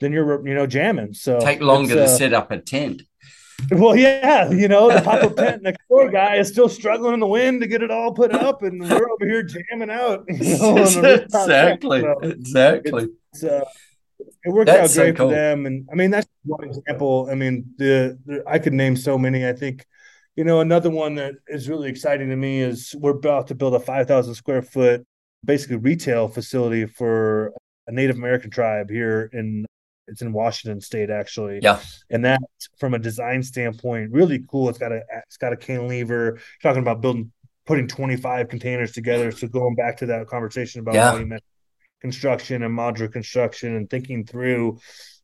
then 0.00 0.12
you're 0.12 0.44
you 0.44 0.54
know 0.56 0.66
jamming 0.66 1.14
so 1.14 1.38
take 1.38 1.60
longer 1.60 1.94
to 1.94 2.02
uh, 2.02 2.08
set 2.08 2.32
up 2.32 2.50
a 2.50 2.58
tent 2.58 3.02
well, 3.70 3.96
yeah, 3.96 4.50
you 4.50 4.68
know, 4.68 4.92
the 4.92 5.00
pop 5.00 5.22
up 5.22 5.36
tent 5.36 5.62
next 5.62 5.80
door 5.88 6.10
guy 6.10 6.36
is 6.36 6.48
still 6.48 6.68
struggling 6.68 7.14
in 7.14 7.20
the 7.20 7.26
wind 7.26 7.62
to 7.62 7.66
get 7.66 7.82
it 7.82 7.90
all 7.90 8.12
put 8.12 8.32
up, 8.32 8.62
and 8.62 8.80
we're 8.80 9.10
over 9.10 9.26
here 9.26 9.42
jamming 9.42 9.90
out. 9.90 10.24
You 10.36 10.58
know, 10.58 10.76
exactly, 11.14 12.02
so 12.02 12.18
exactly. 12.20 13.08
Uh, 13.42 13.60
it 14.18 14.50
worked 14.50 14.66
that's 14.66 14.96
out 14.96 15.02
great 15.02 15.16
so 15.16 15.18
cool. 15.18 15.28
for 15.30 15.34
them, 15.34 15.66
and 15.66 15.88
I 15.90 15.94
mean 15.94 16.10
that's 16.10 16.26
one 16.44 16.64
example. 16.64 17.28
I 17.30 17.34
mean, 17.34 17.74
the, 17.76 18.18
the 18.26 18.42
I 18.46 18.58
could 18.58 18.72
name 18.72 18.96
so 18.96 19.18
many. 19.18 19.46
I 19.46 19.52
think, 19.52 19.86
you 20.36 20.44
know, 20.44 20.60
another 20.60 20.90
one 20.90 21.16
that 21.16 21.34
is 21.48 21.68
really 21.68 21.88
exciting 21.88 22.28
to 22.30 22.36
me 22.36 22.60
is 22.60 22.94
we're 22.98 23.10
about 23.10 23.48
to 23.48 23.54
build 23.54 23.74
a 23.74 23.80
five 23.80 24.06
thousand 24.06 24.34
square 24.34 24.62
foot, 24.62 25.04
basically 25.44 25.76
retail 25.76 26.28
facility 26.28 26.86
for 26.86 27.52
a 27.86 27.92
Native 27.92 28.16
American 28.16 28.50
tribe 28.50 28.90
here 28.90 29.30
in 29.32 29.66
it's 30.08 30.22
in 30.22 30.32
Washington 30.32 30.80
State 30.80 31.10
actually. 31.10 31.60
Yeah, 31.62 31.80
and 32.10 32.24
that 32.24 32.40
from 32.78 32.94
a 32.94 32.98
design 32.98 33.42
standpoint, 33.42 34.12
really 34.12 34.44
cool. 34.50 34.68
It's 34.68 34.78
got 34.78 34.92
a 34.92 35.02
it's 35.26 35.36
got 35.36 35.52
a 35.52 35.56
cantilever. 35.56 36.38
Talking 36.62 36.82
about 36.82 37.00
building, 37.00 37.32
putting 37.66 37.88
twenty 37.88 38.16
five 38.16 38.48
containers 38.48 38.92
together. 38.92 39.30
So 39.32 39.48
going 39.48 39.74
back 39.74 39.98
to 39.98 40.06
that 40.06 40.26
conversation 40.28 40.80
about 40.80 40.94
yeah. 40.94 41.10
volume 41.10 41.32
construction 42.00 42.62
and 42.62 42.76
modular 42.76 43.10
construction 43.10 43.74
and 43.76 43.88
thinking 43.88 44.24
through 44.24 44.78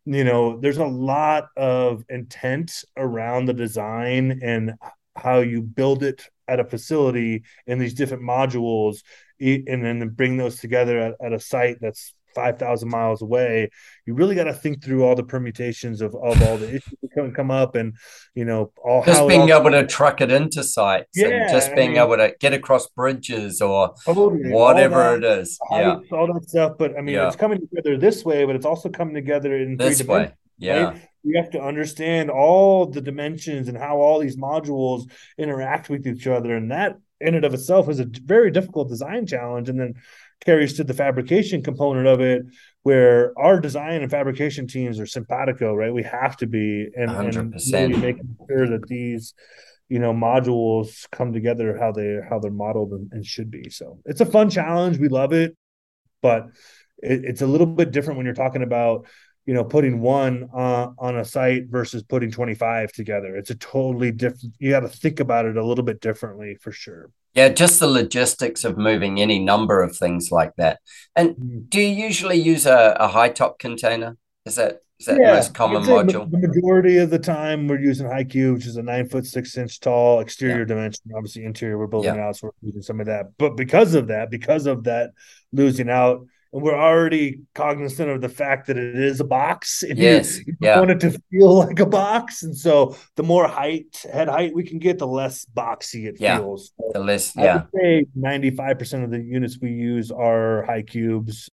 you 0.05 0.25
know 0.25 0.59
there's 0.61 0.79
a 0.79 0.85
lot 0.85 1.49
of 1.57 2.05
intent 2.09 2.85
around 2.97 3.47
the 3.47 3.55
design 3.55 4.41
and 4.43 4.73
how 5.17 5.41
you 5.41 5.63
build 5.63 6.03
it 6.03 6.29
at 6.49 6.61
a 6.61 6.65
facility 6.65 7.43
in 7.67 7.79
these 7.79 7.95
different 7.95 8.23
modules 8.23 8.99
and 9.41 9.85
then 9.85 10.09
bring 10.11 10.37
those 10.37 10.57
together 10.57 10.99
at, 10.99 11.15
at 11.25 11.33
a 11.33 11.41
site 11.41 11.79
that's 11.81 12.15
5,000 12.35 12.89
miles 12.89 13.23
away, 13.23 13.71
you 14.07 14.15
really 14.15 14.35
got 14.35 14.45
to 14.45 14.53
think 14.53 14.83
through 14.83 15.05
all 15.05 15.15
the 15.15 15.23
permutations 15.23 16.01
of, 16.01 16.15
of 16.15 16.43
all 16.43 16.57
the 16.57 16.69
issues 16.69 16.95
that 17.03 17.13
can 17.13 17.33
come 17.35 17.51
up 17.51 17.75
and, 17.75 17.95
you 18.35 18.45
know, 18.45 18.73
all 18.85 19.05
just 19.05 19.27
being 19.29 19.51
able 19.51 19.71
to 19.71 19.87
truck 19.87 20.21
it 20.21 20.31
into 20.31 20.63
sites 20.63 21.11
yeah, 21.15 21.51
just 21.51 21.75
being 21.75 21.99
I 21.99 22.05
mean, 22.05 22.13
able 22.13 22.17
to 22.17 22.35
get 22.41 22.53
across 22.53 22.89
bridges 22.89 23.61
or 23.61 23.95
totally, 24.05 24.51
whatever 24.51 25.19
that, 25.19 25.25
it 25.25 25.39
is. 25.41 25.59
Yeah. 25.71 25.99
All 26.11 26.33
that 26.33 26.49
stuff. 26.49 26.73
But 26.79 26.97
I 26.97 27.01
mean, 27.01 27.15
yeah. 27.15 27.27
it's 27.27 27.37
coming 27.37 27.61
together 27.61 27.97
this 27.97 28.25
way, 28.25 28.45
but 28.45 28.57
it's 28.57 28.67
also 28.67 28.89
coming 28.89 29.15
together 29.15 29.57
in 29.57 29.77
this 29.77 30.03
way. 30.05 30.33
Yeah. 30.59 30.83
Right? 30.83 31.09
We 31.25 31.37
have 31.37 31.51
to 31.51 31.63
understand 31.63 32.31
all 32.31 32.87
the 32.87 33.01
dimensions 33.01 33.69
and 33.69 33.79
how 33.79 33.99
all 33.99 34.19
these 34.19 34.37
modules 34.37 35.11
interact 35.39 35.89
with 35.89 36.07
each 36.07 36.27
other. 36.27 36.57
And 36.57 36.71
that 36.71 36.97
in 37.21 37.35
and 37.35 37.45
of 37.45 37.55
itself 37.55 37.89
is 37.89 38.01
a 38.01 38.07
very 38.07 38.51
difficult 38.51 38.89
design 38.89 39.27
challenge. 39.27 39.69
And 39.69 39.79
then 39.79 39.95
carries 40.45 40.75
to 40.75 40.85
the 40.85 40.95
fabrication 40.95 41.63
component 41.63 42.07
of 42.07 42.21
it, 42.21 42.43
where 42.83 43.33
our 43.39 43.61
design 43.61 44.03
and 44.03 44.11
fabrication 44.11 44.67
teams 44.67 44.99
are 44.99 45.07
simpatico, 45.07 45.75
right? 45.75 45.93
We 45.93 46.03
have 46.03 46.37
to 46.39 46.47
be 46.47 46.89
and, 46.97 47.11
100%. 47.11 47.37
and 47.37 47.73
really 47.73 48.01
making 48.01 48.37
sure 48.49 48.69
that 48.69 48.87
these 48.89 49.35
you 49.89 49.99
know 49.99 50.15
modules 50.15 51.11
come 51.11 51.35
together 51.35 51.77
how 51.79 51.93
they 51.93 52.19
how 52.27 52.39
they're 52.39 52.51
modeled 52.51 52.93
and, 52.93 53.13
and 53.13 53.27
should 53.27 53.51
be 53.51 53.69
so 53.69 53.99
it's 54.07 54.23
a 54.23 54.25
fun 54.25 54.49
challenge 54.49 54.97
we 54.97 55.09
love 55.09 55.35
it 55.35 55.55
but 56.23 56.47
it, 57.03 57.25
it's 57.25 57.43
a 57.43 57.47
little 57.47 57.67
bit 57.67 57.91
different 57.91 58.17
when 58.17 58.25
you're 58.25 58.35
talking 58.35 58.63
about 58.63 59.07
you 59.47 59.55
know 59.55 59.65
putting 59.65 60.01
one 60.01 60.49
uh, 60.55 60.89
on 60.99 61.17
a 61.17 61.25
site 61.25 61.67
versus 61.69 62.03
putting 62.03 62.31
25 62.31 62.93
together. 62.93 63.37
It's 63.37 63.51
a 63.51 63.55
totally 63.55 64.13
different 64.13 64.55
you 64.59 64.71
got 64.71 64.81
to 64.81 64.89
think 64.89 65.21
about 65.21 65.47
it 65.47 65.57
a 65.57 65.65
little 65.65 65.85
bit 65.85 66.01
differently 66.01 66.57
for 66.61 66.73
sure. 66.73 67.11
Yeah 67.35 67.49
just 67.49 67.81
the 67.81 67.87
logistics 67.87 68.65
of 68.65 68.77
moving 68.77 69.21
any 69.21 69.39
number 69.39 69.83
of 69.83 69.97
things 69.97 70.31
like 70.31 70.55
that. 70.57 70.81
And 71.17 71.31
mm-hmm. 71.31 71.59
do 71.69 71.81
you 71.81 71.89
usually 71.89 72.37
use 72.37 72.67
a, 72.67 72.97
a 72.99 73.09
high 73.09 73.31
top 73.31 73.59
container? 73.59 74.17
Is 74.45 74.57
that 74.57 74.81
is 75.01 75.07
that 75.07 75.19
yeah, 75.19 75.31
the 75.31 75.37
most 75.37 75.55
common 75.55 75.83
module? 75.83 76.31
the 76.31 76.39
majority 76.39 76.99
of 76.99 77.11
the 77.11 77.19
time 77.19 77.67
we're 77.67 77.81
using 77.81 78.07
high 78.07 78.23
cube 78.23 78.55
which 78.55 78.67
is 78.67 78.77
a 78.77 78.83
nine 78.83 79.09
foot 79.09 79.27
six 79.27 79.57
inch 79.57 79.81
tall 79.81 80.21
exterior 80.21 80.61
yeah. 80.61 80.65
dimension. 80.67 81.11
Obviously 81.17 81.45
interior 81.45 81.79
we're 81.79 81.89
building 81.89 82.15
yeah. 82.15 82.29
out 82.29 82.37
so 82.37 82.47
we're 82.47 82.69
using 82.69 82.83
some 82.83 83.01
of 83.01 83.07
that. 83.07 83.37
But 83.39 83.57
because 83.57 83.95
of 83.95 84.07
that 84.09 84.31
because 84.31 84.67
of 84.67 84.85
that 84.85 85.11
losing 85.53 85.91
out 85.91 86.27
and 86.53 86.63
we're 86.63 86.79
already 86.79 87.41
cognizant 87.55 88.11
of 88.11 88.21
the 88.21 88.29
fact 88.29 88.67
that 88.67 88.77
it 88.77 88.97
is 88.97 89.21
a 89.21 89.25
box. 89.25 89.83
And 89.83 89.99
yes, 89.99 90.39
you, 90.39 90.45
you 90.49 90.57
yeah. 90.61 90.79
want 90.79 90.91
it 90.91 91.01
to 91.01 91.19
feel 91.31 91.55
like 91.59 91.81
a 91.81 91.87
box, 91.87 92.43
and 92.43 92.57
so 92.57 92.97
the 93.17 93.23
more 93.23 93.47
height, 93.47 94.05
head 94.13 94.29
height 94.29 94.55
we 94.55 94.65
can 94.65 94.79
get, 94.79 94.99
the 94.99 95.07
less 95.07 95.45
boxy 95.47 96.07
it 96.07 96.17
yeah. 96.19 96.39
feels. 96.39 96.73
So 96.79 96.91
the 96.93 97.01
less, 97.01 97.35
yeah. 97.37 97.63
say 97.75 98.07
ninety-five 98.15 98.79
percent 98.79 99.05
of 99.05 99.11
the 99.11 99.21
units 99.21 99.59
we 99.61 99.71
use 99.71 100.11
are 100.11 100.65
high 100.65 100.83
cubes. 100.83 101.49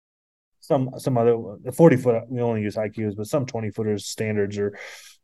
Some 0.61 0.91
some 0.99 1.17
other 1.19 1.37
forty 1.73 1.97
foot 1.97 2.23
we 2.29 2.41
only 2.41 2.63
use 2.63 2.75
high 2.75 2.89
cubes, 2.89 3.15
but 3.15 3.27
some 3.27 3.47
twenty 3.47 3.71
footers 3.71 4.07
standards 4.07 4.59
are 4.59 4.79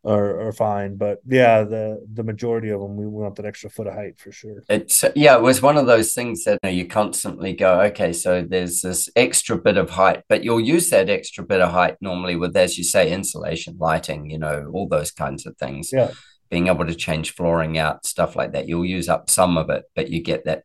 are, 0.05 0.49
are 0.49 0.53
fine. 0.53 0.97
But 0.97 1.21
yeah, 1.27 1.63
the 1.63 2.05
the 2.13 2.23
majority 2.23 2.71
of 2.71 2.81
them 2.81 2.97
we 2.97 3.07
want 3.07 3.37
that 3.37 3.47
extra 3.47 3.71
foot 3.71 3.87
of 3.87 3.95
height 3.95 4.19
for 4.19 4.33
sure. 4.33 4.63
It's 4.69 5.05
yeah, 5.15 5.37
it 5.37 5.43
was 5.43 5.63
one 5.63 5.77
of 5.77 5.87
those 5.87 6.13
things 6.13 6.45
that 6.45 6.59
you, 6.63 6.71
know, 6.71 6.75
you 6.75 6.87
constantly 6.87 7.53
go, 7.53 7.81
okay, 7.83 8.13
so 8.13 8.43
there's 8.43 8.83
this 8.83 9.09
extra 9.17 9.57
bit 9.57 9.77
of 9.77 9.91
height, 9.91 10.23
but 10.29 10.45
you'll 10.45 10.61
use 10.61 10.91
that 10.91 11.09
extra 11.09 11.45
bit 11.45 11.61
of 11.61 11.71
height 11.71 11.97
normally 12.01 12.37
with, 12.37 12.57
as 12.57 12.79
you 12.79 12.85
say, 12.85 13.13
insulation, 13.13 13.77
lighting, 13.79 14.31
you 14.31 14.39
know, 14.39 14.71
all 14.73 14.89
those 14.89 15.11
kinds 15.11 15.47
of 15.47 15.57
things. 15.57 15.91
Yeah. 15.93 16.11
Being 16.51 16.69
able 16.69 16.85
to 16.85 16.95
change 16.95 17.33
flooring 17.33 17.79
out, 17.79 18.05
stuff 18.05 18.37
like 18.37 18.53
that. 18.53 18.69
You'll 18.69 18.85
use 18.85 19.09
up 19.09 19.31
some 19.31 19.57
of 19.57 19.71
it, 19.71 19.85
but 19.97 20.11
you 20.11 20.23
get 20.23 20.45
that 20.45 20.65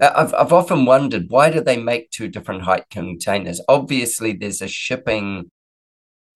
uh, 0.00 0.10
I've, 0.14 0.34
I've 0.34 0.52
often 0.52 0.84
wondered 0.84 1.26
why 1.28 1.50
do 1.50 1.60
they 1.60 1.76
make 1.76 2.10
two 2.10 2.28
different 2.28 2.62
height 2.62 2.84
containers? 2.90 3.60
Obviously, 3.68 4.32
there's 4.32 4.62
a 4.62 4.68
shipping 4.68 5.50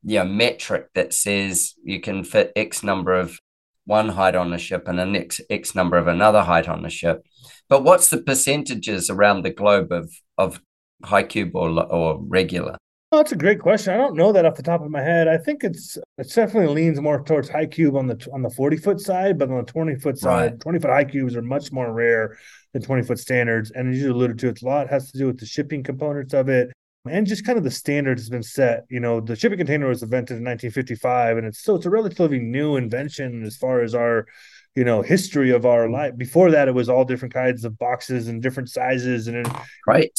yeah 0.04 0.22
metric 0.22 0.88
that 0.94 1.12
says 1.14 1.74
you 1.82 2.00
can 2.00 2.24
fit 2.24 2.52
X 2.54 2.82
number 2.82 3.14
of 3.14 3.38
one 3.86 4.10
height 4.10 4.34
on 4.34 4.52
a 4.52 4.58
ship 4.58 4.88
and 4.88 4.98
an 4.98 5.16
X, 5.16 5.40
X 5.50 5.74
number 5.74 5.96
of 5.96 6.06
another 6.06 6.42
height 6.42 6.68
on 6.68 6.84
a 6.84 6.90
ship. 6.90 7.24
But 7.68 7.84
what's 7.84 8.10
the 8.10 8.22
percentages 8.22 9.10
around 9.10 9.42
the 9.42 9.50
globe 9.50 9.92
of 9.92 10.10
of 10.38 10.60
high 11.02 11.22
cube 11.22 11.54
or 11.54 11.68
or 11.92 12.18
regular? 12.20 12.76
Oh, 13.12 13.18
that's 13.18 13.32
a 13.32 13.36
great 13.36 13.60
question. 13.60 13.94
I 13.94 13.96
don't 13.96 14.16
know 14.16 14.32
that 14.32 14.44
off 14.44 14.56
the 14.56 14.62
top 14.62 14.82
of 14.82 14.90
my 14.90 15.00
head. 15.00 15.28
I 15.28 15.38
think 15.38 15.62
it's 15.62 15.96
it 16.18 16.32
definitely 16.34 16.74
leans 16.74 17.00
more 17.00 17.22
towards 17.22 17.48
high 17.48 17.66
cube 17.66 17.96
on 17.96 18.06
the 18.06 18.28
on 18.32 18.42
the 18.42 18.50
40 18.50 18.76
foot 18.78 19.00
side, 19.00 19.38
but 19.38 19.50
on 19.50 19.58
the 19.58 19.70
20 19.70 19.96
foot 19.96 20.18
side, 20.18 20.52
right. 20.52 20.60
20 20.60 20.78
foot 20.80 20.90
high 20.90 21.04
cubes 21.04 21.36
are 21.36 21.42
much 21.42 21.70
more 21.70 21.92
rare 21.92 22.36
than 22.72 22.82
20 22.82 23.02
foot 23.02 23.18
standards. 23.18 23.70
And 23.70 23.92
as 23.92 24.00
you 24.00 24.12
alluded 24.12 24.38
to, 24.40 24.48
it's 24.48 24.62
a 24.62 24.66
lot 24.66 24.90
has 24.90 25.12
to 25.12 25.18
do 25.18 25.26
with 25.26 25.38
the 25.38 25.46
shipping 25.46 25.82
components 25.82 26.34
of 26.34 26.48
it 26.48 26.72
and 27.10 27.26
just 27.26 27.44
kind 27.44 27.58
of 27.58 27.64
the 27.64 27.70
standard 27.70 28.18
has 28.18 28.28
been 28.28 28.42
set. 28.42 28.84
You 28.88 29.00
know, 29.00 29.20
the 29.20 29.36
shipping 29.36 29.58
container 29.58 29.88
was 29.88 30.02
invented 30.02 30.38
in 30.38 30.44
1955, 30.44 31.38
and 31.38 31.46
it's 31.46 31.62
so 31.62 31.76
it's 31.76 31.86
a 31.86 31.90
relatively 31.90 32.38
new 32.38 32.76
invention 32.76 33.44
as 33.44 33.56
far 33.56 33.82
as 33.82 33.94
our 33.94 34.26
you 34.74 34.84
know 34.84 35.02
history 35.02 35.50
of 35.50 35.64
our 35.64 35.88
life. 35.88 36.16
Before 36.16 36.50
that 36.50 36.68
it 36.68 36.74
was 36.74 36.88
all 36.88 37.04
different 37.04 37.32
kinds 37.32 37.64
of 37.64 37.78
boxes 37.78 38.28
and 38.28 38.42
different 38.42 38.70
sizes 38.70 39.28
and 39.28 39.46
right. 39.86 40.10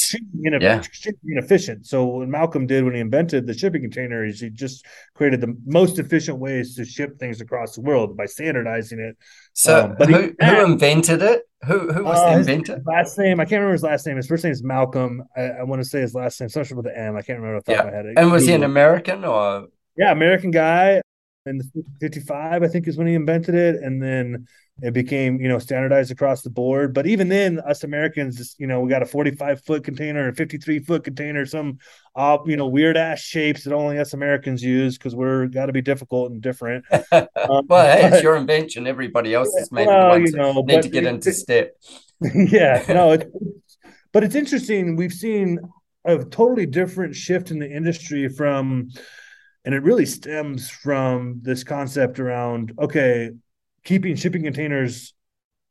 ineff- 0.45 0.61
yeah. 0.61 1.11
inefficient. 1.27 1.85
So 1.85 2.05
what 2.05 2.29
malcolm 2.29 2.65
did 2.65 2.83
when 2.83 2.93
he 2.93 3.01
invented 3.01 3.47
the 3.47 3.53
shipping 3.53 3.81
container 3.81 4.25
is 4.25 4.39
he 4.39 4.49
just 4.49 4.85
created 5.13 5.41
the 5.41 5.55
most 5.65 5.99
efficient 5.99 6.39
ways 6.39 6.75
to 6.75 6.85
ship 6.85 7.19
things 7.19 7.41
across 7.41 7.75
the 7.75 7.81
world 7.81 8.15
by 8.15 8.25
standardizing 8.25 8.99
it. 8.99 9.17
So 9.53 9.85
um, 9.85 9.95
but 9.97 10.09
who, 10.09 10.33
he, 10.39 10.45
who 10.45 10.65
invented 10.65 11.21
it? 11.21 11.43
Who 11.65 11.91
who 11.91 12.03
was 12.03 12.17
uh, 12.17 12.31
the 12.31 12.39
inventor? 12.39 12.81
last 12.85 13.17
name 13.17 13.39
i 13.39 13.43
can't 13.43 13.53
remember 13.53 13.73
his 13.73 13.83
last 13.83 14.05
name. 14.05 14.17
His 14.17 14.27
first 14.27 14.43
name 14.43 14.53
is 14.53 14.63
malcolm. 14.63 15.23
I, 15.35 15.41
I 15.41 15.63
want 15.63 15.81
to 15.81 15.87
say 15.87 15.99
his 15.99 16.13
last 16.13 16.39
name 16.39 16.49
something 16.49 16.77
with 16.77 16.85
the 16.85 16.97
m. 16.97 17.17
I 17.17 17.21
can't 17.21 17.39
remember 17.39 17.57
off 17.57 17.65
the 17.65 17.73
yeah. 17.73 17.77
top 17.77 17.87
of 17.87 17.91
my 17.91 17.97
head. 17.97 18.05
And 18.15 18.31
was 18.31 18.43
Google. 18.43 18.47
he 18.47 18.55
an 18.55 18.63
american 18.63 19.25
or? 19.25 19.67
Yeah 19.97 20.11
american 20.11 20.51
guy 20.51 21.01
in 21.45 21.57
the 21.59 21.83
55 22.01 22.63
i 22.63 22.67
think 22.67 22.87
is 22.87 22.97
when 22.97 23.07
he 23.07 23.13
invented 23.13 23.55
it. 23.55 23.75
And 23.81 24.01
then 24.01 24.47
it 24.81 24.93
became 24.93 25.39
you 25.39 25.47
know 25.47 25.57
standardized 25.57 26.11
across 26.11 26.41
the 26.41 26.49
board. 26.49 26.93
But 26.93 27.07
even 27.07 27.29
then 27.29 27.59
us 27.59 27.83
americans 27.83 28.37
just 28.37 28.59
you 28.59 28.67
know 28.67 28.81
we 28.81 28.89
got 28.89 29.01
a 29.01 29.05
45 29.05 29.63
foot 29.63 29.83
container 29.83 30.27
and 30.27 30.35
53 30.35 30.79
foot 30.79 31.03
container 31.03 31.45
some 31.45 31.79
uh 32.15 32.37
you 32.45 32.57
know 32.57 32.67
weird 32.67 32.97
ass 32.97 33.19
shapes 33.19 33.63
that 33.63 33.73
only 33.73 33.99
us 33.99 34.13
americans 34.13 34.61
use 34.61 34.97
because 34.97 35.15
we're 35.15 35.47
got 35.47 35.67
to 35.67 35.73
be 35.73 35.81
difficult 35.81 36.31
and 36.31 36.41
different. 36.41 36.85
Um, 37.11 37.67
well 37.67 37.85
hey, 37.85 38.07
it's 38.07 38.23
your 38.23 38.35
invention. 38.35 38.87
Everybody 38.87 39.33
else 39.33 39.55
is 39.55 39.71
made 39.71 39.87
well, 39.87 40.17
you 40.17 40.31
know, 40.31 40.61
need 40.61 40.81
to 40.81 40.89
get 40.89 41.03
into 41.03 41.29
it, 41.29 41.33
step. 41.33 41.75
Yeah 42.33 42.83
no 42.89 43.11
it's, 43.13 43.25
but 44.11 44.23
it's 44.23 44.35
interesting. 44.35 44.95
We've 44.95 45.13
seen 45.13 45.59
a 46.05 46.23
totally 46.23 46.65
different 46.65 47.15
shift 47.15 47.51
in 47.51 47.59
the 47.59 47.69
industry 47.69 48.29
from 48.29 48.89
and 49.65 49.73
it 49.73 49.83
really 49.83 50.05
stems 50.05 50.69
from 50.69 51.39
this 51.41 51.63
concept 51.63 52.19
around 52.19 52.73
okay 52.79 53.31
keeping 53.83 54.15
shipping 54.15 54.43
containers 54.43 55.13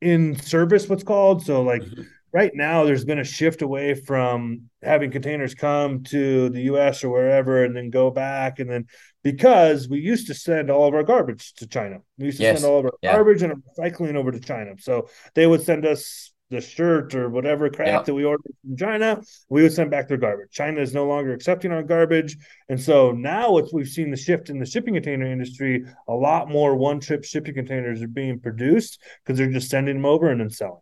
in 0.01 0.37
service 0.37 0.89
what's 0.89 1.05
called 1.05 1.45
so 1.45 1.63
like 1.63 1.83
mm-hmm. 1.83 2.03
right 2.33 2.53
now 2.55 2.85
there's 2.85 3.05
been 3.05 3.21
a 3.21 3.25
shift 3.25 3.63
away 3.63 3.95
from 3.95 4.63
having 4.83 5.11
containers 5.11 5.55
come 5.55 6.03
to 6.03 6.51
the 6.51 6.63
US 6.63 7.03
or 7.03 7.11
wherever 7.11 7.65
and 7.65 7.75
then 7.75 7.91
go 7.91 8.11
back 8.11 8.59
and 8.59 8.69
then 8.69 8.87
because 9.23 9.89
we 9.89 10.01
used 10.01 10.27
to 10.27 10.35
send 10.35 10.71
all 10.71 10.87
of 10.87 10.95
our 10.95 11.05
garbage 11.05 11.55
to 11.55 11.67
China 11.67 11.99
we 12.19 12.27
used 12.27 12.39
to 12.39 12.45
yes. 12.45 12.61
send 12.61 12.71
all 12.71 12.81
of 12.81 12.85
our 12.87 12.93
yeah. 13.03 13.15
garbage 13.15 13.43
and 13.43 13.63
recycling 13.79 14.17
over 14.17 14.31
to 14.31 14.41
China 14.41 14.73
so 14.79 15.09
they 15.35 15.47
would 15.47 15.63
send 15.63 15.87
us 15.87 16.34
the 16.51 16.61
shirt 16.61 17.15
or 17.15 17.29
whatever 17.29 17.71
crap 17.71 17.87
yeah. 17.87 18.03
that 18.03 18.15
we 18.15 18.25
ordered 18.25 18.53
from 18.63 18.77
China, 18.77 19.21
we 19.49 19.63
would 19.63 19.73
send 19.73 19.91
back 19.91 20.09
their 20.09 20.17
garbage. 20.17 20.51
China 20.51 20.81
is 20.81 20.95
no 20.95 21.07
longer 21.07 21.33
accepting 21.33 21.73
our 21.73 21.83
garbage. 21.83 22.37
And 22.69 22.81
so 22.81 23.13
now 23.13 23.53
what 23.53 23.73
we've 23.73 23.89
seen 23.89 24.11
the 24.11 24.17
shift 24.17 24.51
in 24.51 24.59
the 24.59 24.67
shipping 24.67 24.95
container 24.95 25.27
industry, 25.27 25.85
a 26.07 26.15
lot 26.15 26.49
more 26.49 26.77
one 26.77 27.01
trip 27.01 27.25
shipping 27.25 27.55
containers 27.55 28.03
are 28.03 28.09
being 28.09 28.41
produced 28.41 29.01
because 29.25 29.39
they're 29.39 29.51
just 29.51 29.71
sending 29.71 29.97
them 29.97 30.07
over 30.07 30.31
and 30.31 30.41
then 30.41 30.51
selling. 30.51 30.81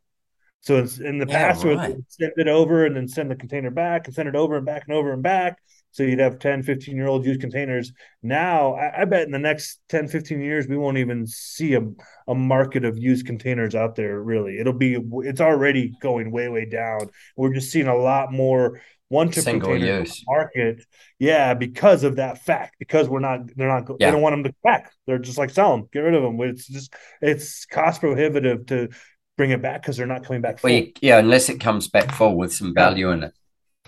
So 0.60 0.78
it's 0.78 0.98
in 0.98 1.18
the 1.18 1.26
past, 1.26 1.64
yeah, 1.64 1.74
right. 1.74 1.96
send 2.08 2.32
it 2.36 2.48
over 2.48 2.86
and 2.86 2.94
then 2.94 3.08
send 3.08 3.30
the 3.30 3.36
container 3.36 3.70
back 3.70 4.06
and 4.06 4.14
send 4.14 4.28
it 4.28 4.36
over 4.36 4.56
and 4.56 4.66
back 4.66 4.84
and 4.86 4.96
over 4.96 5.12
and 5.12 5.22
back. 5.22 5.58
So 5.92 6.02
you'd 6.02 6.18
have 6.18 6.38
10, 6.38 6.62
15 6.62 6.96
year 6.96 7.06
old 7.06 7.24
used 7.24 7.40
containers. 7.40 7.92
Now, 8.22 8.74
I, 8.74 9.02
I, 9.02 9.04
bet 9.04 9.26
in 9.26 9.30
the 9.30 9.38
next 9.38 9.80
10, 9.90 10.08
15 10.08 10.40
years, 10.40 10.66
we 10.66 10.76
won't 10.76 10.96
even 10.96 11.26
see 11.26 11.74
a, 11.74 11.82
a 12.26 12.34
market 12.34 12.84
of 12.84 12.98
used 12.98 13.26
containers 13.26 13.74
out 13.74 13.94
there, 13.94 14.20
really. 14.20 14.58
It'll 14.58 14.72
be, 14.72 14.98
it's 15.18 15.40
already 15.40 15.92
going 16.00 16.32
way, 16.32 16.48
way 16.48 16.64
down. 16.64 17.10
We're 17.36 17.52
just 17.52 17.70
seeing 17.70 17.88
a 17.88 17.96
lot 17.96 18.32
more 18.32 18.80
one 19.08 19.30
trip 19.30 19.44
container 19.44 20.00
use. 20.00 20.24
market. 20.26 20.82
Yeah, 21.18 21.52
because 21.52 22.04
of 22.04 22.16
that 22.16 22.38
fact, 22.38 22.76
because 22.78 23.10
we're 23.10 23.20
not, 23.20 23.54
they're 23.54 23.68
not, 23.68 23.86
yeah. 24.00 24.06
they 24.06 24.12
don't 24.12 24.22
want 24.22 24.32
them 24.32 24.44
to 24.44 24.54
back. 24.64 24.90
They're 25.06 25.18
just 25.18 25.36
like, 25.36 25.50
sell 25.50 25.76
them, 25.76 25.88
get 25.92 26.00
rid 26.00 26.14
of 26.14 26.22
them. 26.22 26.40
It's 26.40 26.66
just, 26.66 26.94
it's 27.20 27.66
cost 27.66 28.00
prohibitive 28.00 28.64
to 28.66 28.88
bring 29.36 29.50
it 29.50 29.60
back 29.60 29.82
because 29.82 29.98
they're 29.98 30.06
not 30.06 30.24
coming 30.24 30.40
back. 30.40 30.60
Well, 30.62 30.72
you, 30.72 30.92
yeah, 31.02 31.18
unless 31.18 31.50
it 31.50 31.60
comes 31.60 31.88
back 31.88 32.14
full 32.14 32.34
with 32.34 32.54
some 32.54 32.72
value 32.72 33.10
in 33.10 33.24
it. 33.24 33.34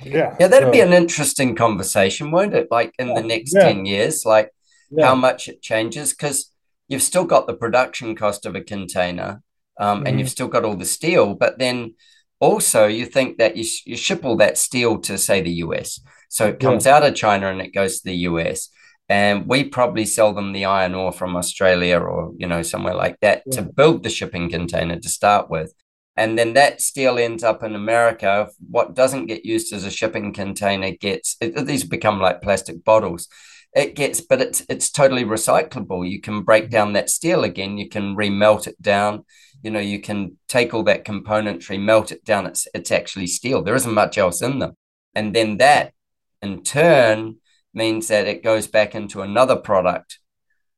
Yeah. 0.03 0.37
Yeah, 0.39 0.49
that'd 0.49 0.69
so, 0.69 0.73
be 0.73 0.81
an 0.81 0.93
interesting 0.93 1.55
conversation, 1.55 2.31
won't 2.31 2.55
it? 2.55 2.69
Like 2.71 2.95
in 2.99 3.09
yeah, 3.09 3.15
the 3.15 3.27
next 3.27 3.55
yeah. 3.55 3.65
10 3.65 3.87
years, 3.87 4.25
like 4.25 4.51
yeah. 4.91 5.07
how 5.07 5.15
much 5.15 5.49
it 5.49 5.63
changes. 5.63 6.13
Because 6.13 6.51
you've 6.89 7.03
still 7.03 7.25
got 7.25 7.47
the 7.47 7.55
production 7.55 8.17
cost 8.17 8.47
of 8.47 8.55
a 8.55 8.61
container 8.61 9.43
um, 9.79 9.99
mm-hmm. 9.99 10.07
and 10.07 10.19
you've 10.19 10.29
still 10.29 10.49
got 10.49 10.65
all 10.65 10.77
the 10.77 10.85
steel, 10.85 11.35
but 11.35 11.59
then 11.59 11.95
also 12.41 12.87
you 12.87 13.07
think 13.07 13.39
that 13.39 13.57
you, 13.57 13.65
you 13.87 13.97
ship 13.97 14.25
all 14.25 14.37
that 14.37 14.59
steel 14.59 14.99
to, 15.01 15.17
say, 15.17 15.41
the 15.41 15.63
US. 15.67 16.01
So 16.29 16.49
it 16.49 16.61
comes 16.61 16.87
out 16.87 17.05
of 17.05 17.15
China 17.15 17.51
and 17.51 17.61
it 17.61 17.73
goes 17.73 18.01
to 18.01 18.05
the 18.05 18.17
US. 18.29 18.69
And 19.09 19.47
we 19.47 19.65
probably 19.65 20.07
sell 20.07 20.33
them 20.33 20.53
the 20.53 20.65
iron 20.65 20.95
ore 20.95 21.13
from 21.13 21.37
Australia 21.37 21.99
or, 21.99 22.33
you 22.39 22.47
know, 22.47 22.63
somewhere 22.63 22.95
like 22.95 23.19
that 23.21 23.43
to 23.53 23.63
build 23.63 24.03
the 24.03 24.11
shipping 24.11 24.51
container 24.51 24.99
to 24.99 25.09
start 25.09 25.51
with. 25.51 25.73
And 26.17 26.39
then 26.39 26.53
that 26.55 26.81
steel 26.81 27.19
ends 27.19 27.43
up 27.43 27.63
in 27.63 27.75
America. 27.75 28.49
What 28.71 28.95
doesn't 28.95 29.27
get 29.27 29.45
used 29.45 29.73
as 29.73 29.85
a 29.85 29.91
shipping 29.91 30.33
container 30.33 30.93
gets, 30.93 31.37
it, 31.41 31.67
these 31.67 31.85
become 31.85 32.21
like 32.21 32.43
plastic 32.43 32.85
bottles. 32.85 33.29
It 33.75 33.97
gets 33.97 34.21
but 34.21 34.41
it's 34.41 34.65
it's 34.69 34.89
totally 34.89 35.25
recyclable. 35.25 36.09
You 36.09 36.21
can 36.21 36.43
break 36.43 36.71
down 36.71 36.93
that 36.93 37.11
steel 37.11 37.43
again. 37.43 37.77
You 37.77 37.89
can 37.89 38.15
remelt 38.15 38.69
it 38.69 38.81
down. 38.81 39.25
You 39.65 39.73
know 39.73 39.81
you 39.81 40.01
can 40.01 40.39
take 40.47 40.73
all 40.73 40.85
that 40.85 41.05
componentry 41.05 41.81
melt 41.81 42.13
it 42.13 42.25
down. 42.25 42.47
It's 42.47 42.69
it's 42.73 42.93
actually 42.93 43.27
steel. 43.27 43.63
There 43.63 43.75
isn't 43.75 43.93
much 43.93 44.17
else 44.17 44.43
in 44.43 44.61
them. 44.61 44.77
And 45.17 45.35
then 45.35 45.57
that 45.57 45.93
in 46.41 46.63
turn 46.63 47.39
means 47.73 48.07
that 48.09 48.29
it 48.29 48.45
goes 48.45 48.69
back 48.69 48.95
into 48.95 49.23
another 49.23 49.57
product 49.57 50.21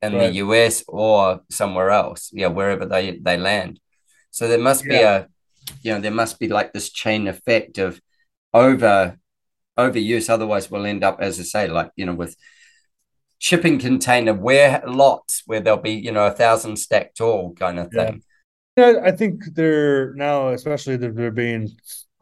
in 0.01 0.13
right. 0.13 0.27
the 0.27 0.33
US 0.37 0.83
or 0.87 1.41
somewhere 1.51 1.91
else, 1.91 2.31
yeah, 2.33 2.47
wherever 2.47 2.85
they 2.85 3.19
they 3.21 3.37
land. 3.37 3.79
So 4.31 4.47
there 4.47 4.59
must 4.59 4.85
yeah. 4.85 4.89
be 4.89 5.03
a, 5.03 5.27
you 5.81 5.93
know, 5.93 6.01
there 6.01 6.11
must 6.11 6.39
be 6.39 6.47
like 6.47 6.73
this 6.73 6.89
chain 6.89 7.27
effect 7.27 7.77
of 7.77 8.01
over 8.53 9.17
overuse. 9.77 10.29
Otherwise, 10.29 10.69
we'll 10.69 10.85
end 10.85 11.03
up, 11.03 11.19
as 11.21 11.39
I 11.39 11.43
say, 11.43 11.67
like 11.67 11.91
you 11.95 12.05
know, 12.05 12.13
with 12.13 12.35
shipping 13.39 13.79
container 13.79 14.33
where 14.33 14.81
lots 14.87 15.43
where 15.45 15.59
there'll 15.59 15.79
be 15.79 15.91
you 15.91 16.11
know 16.11 16.25
a 16.25 16.31
thousand 16.31 16.77
stacked 16.77 17.17
tall 17.17 17.53
kind 17.53 17.79
of 17.79 17.91
thing. 17.91 18.23
Yeah, 18.75 18.95
I 19.03 19.11
think 19.11 19.43
they're 19.53 20.13
now, 20.13 20.49
especially 20.49 20.97
they're, 20.97 21.11
they're 21.11 21.31
being 21.31 21.71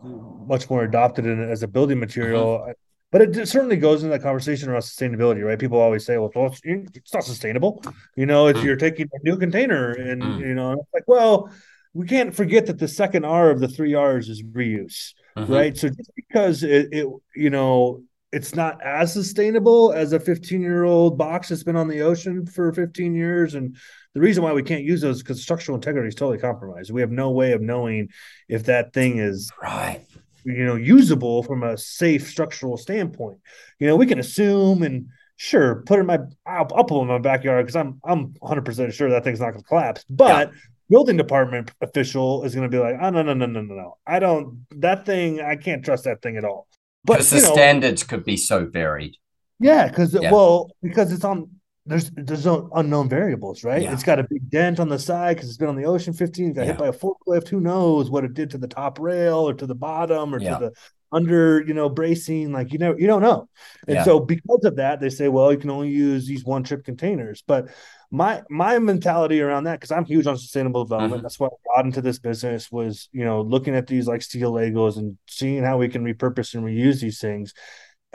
much 0.01 0.69
more 0.69 0.83
adopted 0.83 1.25
in, 1.25 1.41
as 1.49 1.63
a 1.63 1.67
building 1.67 1.99
material. 1.99 2.59
Mm-hmm. 2.59 2.71
But 3.11 3.21
it 3.21 3.47
certainly 3.47 3.77
goes 3.77 4.03
in 4.03 4.09
that 4.09 4.21
conversation 4.21 4.69
around 4.69 4.81
sustainability, 4.81 5.45
right? 5.45 5.59
People 5.59 5.79
always 5.79 6.05
say, 6.05 6.17
"Well, 6.17 6.31
it's, 6.35 6.61
it's 6.63 7.13
not 7.13 7.23
sustainable." 7.23 7.81
You 8.17 8.25
know, 8.25 8.47
if 8.47 8.57
mm. 8.57 8.63
you're 8.63 8.75
taking 8.75 9.07
a 9.13 9.19
new 9.23 9.37
container, 9.37 9.91
and 9.91 10.21
mm. 10.21 10.39
you 10.39 10.53
know, 10.53 10.73
it's 10.73 10.93
like, 10.93 11.03
well, 11.07 11.49
we 11.95 12.05
can't 12.05 12.35
forget 12.35 12.65
that 12.67 12.77
the 12.77 12.89
second 12.89 13.23
R 13.25 13.49
of 13.49 13.59
the 13.59 13.69
three 13.69 13.93
R's 13.93 14.27
is 14.29 14.43
reuse, 14.43 15.13
mm-hmm. 15.35 15.51
right? 15.51 15.75
So 15.75 15.87
just 15.87 16.11
because 16.15 16.61
it, 16.61 16.89
it, 16.91 17.07
you 17.35 17.49
know, 17.49 18.03
it's 18.33 18.53
not 18.53 18.81
as 18.83 19.13
sustainable 19.13 19.93
as 19.93 20.11
a 20.11 20.19
15 20.19 20.61
year 20.61 20.83
old 20.83 21.17
box 21.17 21.47
that's 21.47 21.63
been 21.63 21.77
on 21.77 21.87
the 21.87 22.01
ocean 22.01 22.45
for 22.45 22.73
15 22.73 23.15
years 23.15 23.55
and 23.55 23.77
the 24.13 24.19
reason 24.19 24.43
why 24.43 24.51
we 24.51 24.61
can't 24.61 24.83
use 24.83 25.01
those 25.01 25.17
is 25.17 25.23
because 25.23 25.41
structural 25.41 25.75
integrity 25.75 26.09
is 26.09 26.15
totally 26.15 26.37
compromised 26.37 26.91
we 26.91 26.99
have 26.99 27.11
no 27.11 27.31
way 27.31 27.53
of 27.53 27.61
knowing 27.61 28.09
if 28.49 28.65
that 28.65 28.91
thing 28.91 29.19
is 29.19 29.49
right 29.61 30.01
you 30.43 30.65
know 30.65 30.75
usable 30.75 31.43
from 31.43 31.63
a 31.63 31.77
safe 31.77 32.27
structural 32.27 32.75
standpoint 32.75 33.39
you 33.79 33.87
know 33.87 33.95
we 33.95 34.05
can 34.05 34.19
assume 34.19 34.83
and 34.83 35.07
sure 35.37 35.83
put 35.85 35.97
it 35.97 36.01
in 36.01 36.05
my 36.05 36.19
i'll, 36.45 36.67
I'll 36.75 36.83
pull 36.83 37.01
in 37.03 37.07
my 37.07 37.19
backyard 37.19 37.65
because 37.65 37.77
i'm 37.77 38.01
i'm 38.03 38.33
100% 38.43 38.91
sure 38.91 39.09
that 39.11 39.23
thing's 39.23 39.39
not 39.39 39.51
going 39.51 39.61
to 39.61 39.67
collapse 39.67 40.03
but 40.09 40.51
yeah. 40.51 40.59
Building 40.89 41.17
department 41.17 41.71
official 41.81 42.43
is 42.43 42.53
going 42.55 42.69
to 42.69 42.75
be 42.75 42.81
like 42.81 42.95
oh 43.01 43.09
no 43.09 43.21
no 43.21 43.33
no 43.33 43.45
no 43.45 43.61
no 43.61 43.73
no 43.73 43.97
i 44.05 44.19
don't 44.19 44.65
that 44.71 45.05
thing 45.05 45.41
i 45.41 45.55
can't 45.55 45.83
trust 45.83 46.03
that 46.03 46.21
thing 46.21 46.37
at 46.37 46.45
all 46.45 46.67
but 47.03 47.21
the 47.21 47.41
know, 47.41 47.53
standards 47.53 48.03
could 48.03 48.23
be 48.23 48.37
so 48.37 48.65
varied 48.65 49.15
yeah 49.59 49.87
because 49.87 50.13
yeah. 50.13 50.31
well 50.31 50.69
because 50.81 51.11
it's 51.11 51.23
on 51.23 51.49
there's 51.85 52.09
there's 52.11 52.45
no 52.45 52.69
unknown 52.73 53.09
variables, 53.09 53.63
right? 53.63 53.83
Yeah. 53.83 53.93
It's 53.93 54.03
got 54.03 54.19
a 54.19 54.23
big 54.23 54.49
dent 54.49 54.79
on 54.79 54.89
the 54.89 54.97
side 54.97 55.35
because 55.35 55.49
it's 55.49 55.57
been 55.57 55.69
on 55.69 55.75
the 55.75 55.85
ocean 55.85 56.13
15. 56.13 56.53
Got 56.53 56.61
yeah. 56.61 56.67
hit 56.69 56.77
by 56.79 56.87
a 56.87 56.93
forklift. 56.93 57.47
Who 57.47 57.59
knows 57.59 58.09
what 58.09 58.23
it 58.23 58.33
did 58.33 58.49
to 58.51 58.57
the 58.57 58.67
top 58.67 58.99
rail 58.99 59.47
or 59.47 59.53
to 59.53 59.67
the 59.67 59.75
bottom 59.75 60.33
or 60.33 60.39
to 60.39 60.45
the 60.45 60.71
under, 61.15 61.63
you 61.65 61.73
know, 61.73 61.89
bracing. 61.89 62.51
Like 62.51 62.73
you 62.73 62.79
know, 62.79 62.95
you 62.97 63.07
don't 63.07 63.21
know. 63.21 63.47
And 63.87 64.03
so 64.03 64.19
because 64.19 64.65
of 64.65 64.75
that, 64.75 64.99
they 64.99 65.09
say, 65.09 65.27
well, 65.29 65.51
you 65.51 65.57
can 65.57 65.69
only 65.69 65.89
use 65.89 66.27
these 66.27 66.43
one 66.43 66.63
trip 66.63 66.83
containers. 66.83 67.43
But 67.47 67.69
my 68.11 68.43
my 68.49 68.77
mentality 68.79 69.41
around 69.41 69.63
that, 69.63 69.79
because 69.79 69.91
I'm 69.91 70.05
huge 70.05 70.27
on 70.27 70.37
sustainable 70.37 70.83
development. 70.83 71.15
Mm-hmm. 71.15 71.23
That's 71.23 71.39
why 71.39 71.47
I 71.47 71.75
got 71.75 71.85
into 71.85 72.01
this 72.01 72.19
business 72.19 72.71
was, 72.71 73.09
you 73.11 73.23
know, 73.23 73.41
looking 73.41 73.75
at 73.75 73.87
these 73.87 74.07
like 74.07 74.21
steel 74.21 74.51
Legos 74.51 74.97
and 74.97 75.17
seeing 75.27 75.63
how 75.63 75.77
we 75.77 75.87
can 75.87 76.03
repurpose 76.03 76.53
and 76.53 76.63
reuse 76.63 76.99
these 76.99 77.19
things 77.19 77.53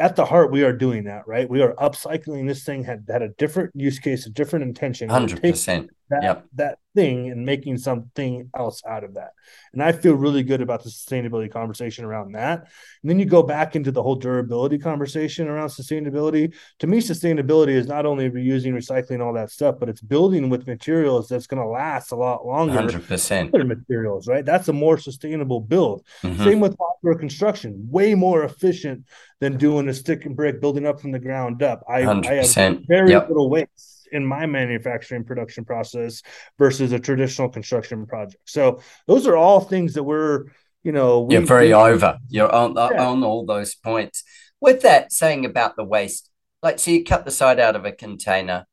at 0.01 0.17
the 0.17 0.25
heart, 0.25 0.51
we 0.51 0.65
are 0.65 0.73
doing 0.73 1.05
that, 1.05 1.29
right? 1.29 1.49
We 1.49 1.61
are 1.61 1.75
upcycling 1.75 2.49
this 2.49 2.65
thing 2.65 2.85
had 2.85 3.05
had 3.09 3.21
a 3.21 3.29
different 3.29 3.73
use 3.75 3.99
case, 3.99 4.27
a 4.27 4.31
different 4.31 4.65
intention. 4.65 5.11
Hundred 5.11 5.43
percent. 5.43 5.91
That 6.11 6.23
yep. 6.23 6.45
that 6.55 6.79
thing 6.95 7.31
and 7.31 7.47
making 7.47 7.79
something 7.79 8.51
else 8.57 8.83
out 8.87 9.05
of 9.05 9.15
that. 9.15 9.33
And 9.73 9.83
I 9.83 9.93
feel 9.93 10.15
really 10.15 10.43
good 10.43 10.61
about 10.61 10.83
the 10.83 10.91
sustainability 10.91 11.51
conversation 11.51 12.05
around 12.05 12.33
that. 12.33 12.67
And 13.03 13.11
then 13.11 13.19
you 13.19 13.25
go 13.25 13.43
back 13.43 13.77
into 13.77 13.93
the 13.93 14.03
whole 14.03 14.17
durability 14.17 14.79
conversation 14.79 15.49
around 15.49 15.69
sustainability. 15.69 16.55
To 16.81 16.87
me, 16.87 16.99
sustainability 16.99 17.71
is 17.71 17.87
not 17.87 18.07
only 18.07 18.29
reusing, 18.29 18.73
recycling, 18.73 19.25
all 19.25 19.33
that 19.35 19.51
stuff, 19.51 19.77
but 19.79 19.89
it's 19.89 20.01
building 20.01 20.49
with 20.49 20.67
materials 20.67 21.29
that's 21.29 21.47
going 21.47 21.63
to 21.63 21.69
last 21.69 22.13
a 22.13 22.17
lot 22.17 22.47
longer. 22.47 22.75
Hundred 22.75 23.07
percent. 23.07 23.55
Other 23.55 23.65
Materials, 23.71 24.27
right? 24.27 24.45
That's 24.45 24.69
a 24.69 24.73
more 24.73 24.99
sustainable 24.99 25.61
build. 25.61 26.05
Mm-hmm. 26.23 26.45
Same 26.45 26.61
with 26.61 26.77
modular 26.77 27.19
construction, 27.19 27.87
way 27.89 28.15
more 28.15 28.43
efficient 28.43 29.05
than 29.39 29.57
doing 29.57 29.89
a 29.89 29.95
stick 29.95 30.27
and 30.27 30.35
brick 30.35 30.61
building 30.61 30.87
up 30.87 31.01
from 31.01 31.13
the 31.13 31.19
ground 31.19 31.63
up. 31.63 31.85
I, 31.89 32.03
100%. 32.03 32.27
I 32.59 32.63
have 32.63 32.81
very 32.89 33.11
yep. 33.11 33.29
little 33.29 33.49
waste 33.49 34.00
in 34.13 34.25
my 34.27 34.47
manufacturing 34.47 35.25
production 35.25 35.65
process 35.65 36.23
versus 36.59 36.93
a 36.93 36.99
traditional 36.99 37.49
construction 37.49 38.07
project. 38.07 38.43
So 38.47 38.81
those 39.07 39.27
are 39.27 39.37
all 39.37 39.61
things 39.61 39.95
that 39.95 40.03
we're, 40.03 40.47
you 40.83 40.93
know, 40.93 41.23
we, 41.23 41.35
you're 41.35 41.47
very 41.47 41.69
we, 41.69 41.75
over. 41.75 42.19
You're 42.29 42.53
on 42.53 42.75
yeah. 42.75 43.07
on 43.07 43.23
all 43.25 43.45
those 43.47 43.75
points. 43.75 44.25
With 44.61 44.83
that 44.83 45.13
saying 45.13 45.45
about 45.47 45.77
the 45.77 45.85
waste, 45.85 46.31
like 46.63 46.79
so 46.79 46.91
you 46.91 47.05
cut 47.05 47.25
the 47.25 47.31
side 47.31 47.59
out 47.59 47.77
of 47.77 47.85
a 47.85 47.93
container 47.93 48.67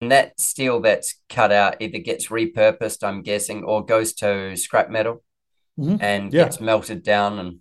and 0.00 0.10
that 0.10 0.40
steel 0.40 0.80
that's 0.80 1.16
cut 1.28 1.52
out 1.52 1.76
either 1.80 1.98
gets 1.98 2.28
repurposed, 2.28 3.06
I'm 3.06 3.22
guessing, 3.22 3.64
or 3.64 3.84
goes 3.84 4.14
to 4.14 4.56
scrap 4.56 4.88
metal 4.88 5.22
mm-hmm. 5.78 5.96
and 6.00 6.32
yeah. 6.32 6.44
gets 6.44 6.60
melted 6.60 7.02
down 7.02 7.38
and 7.38 7.58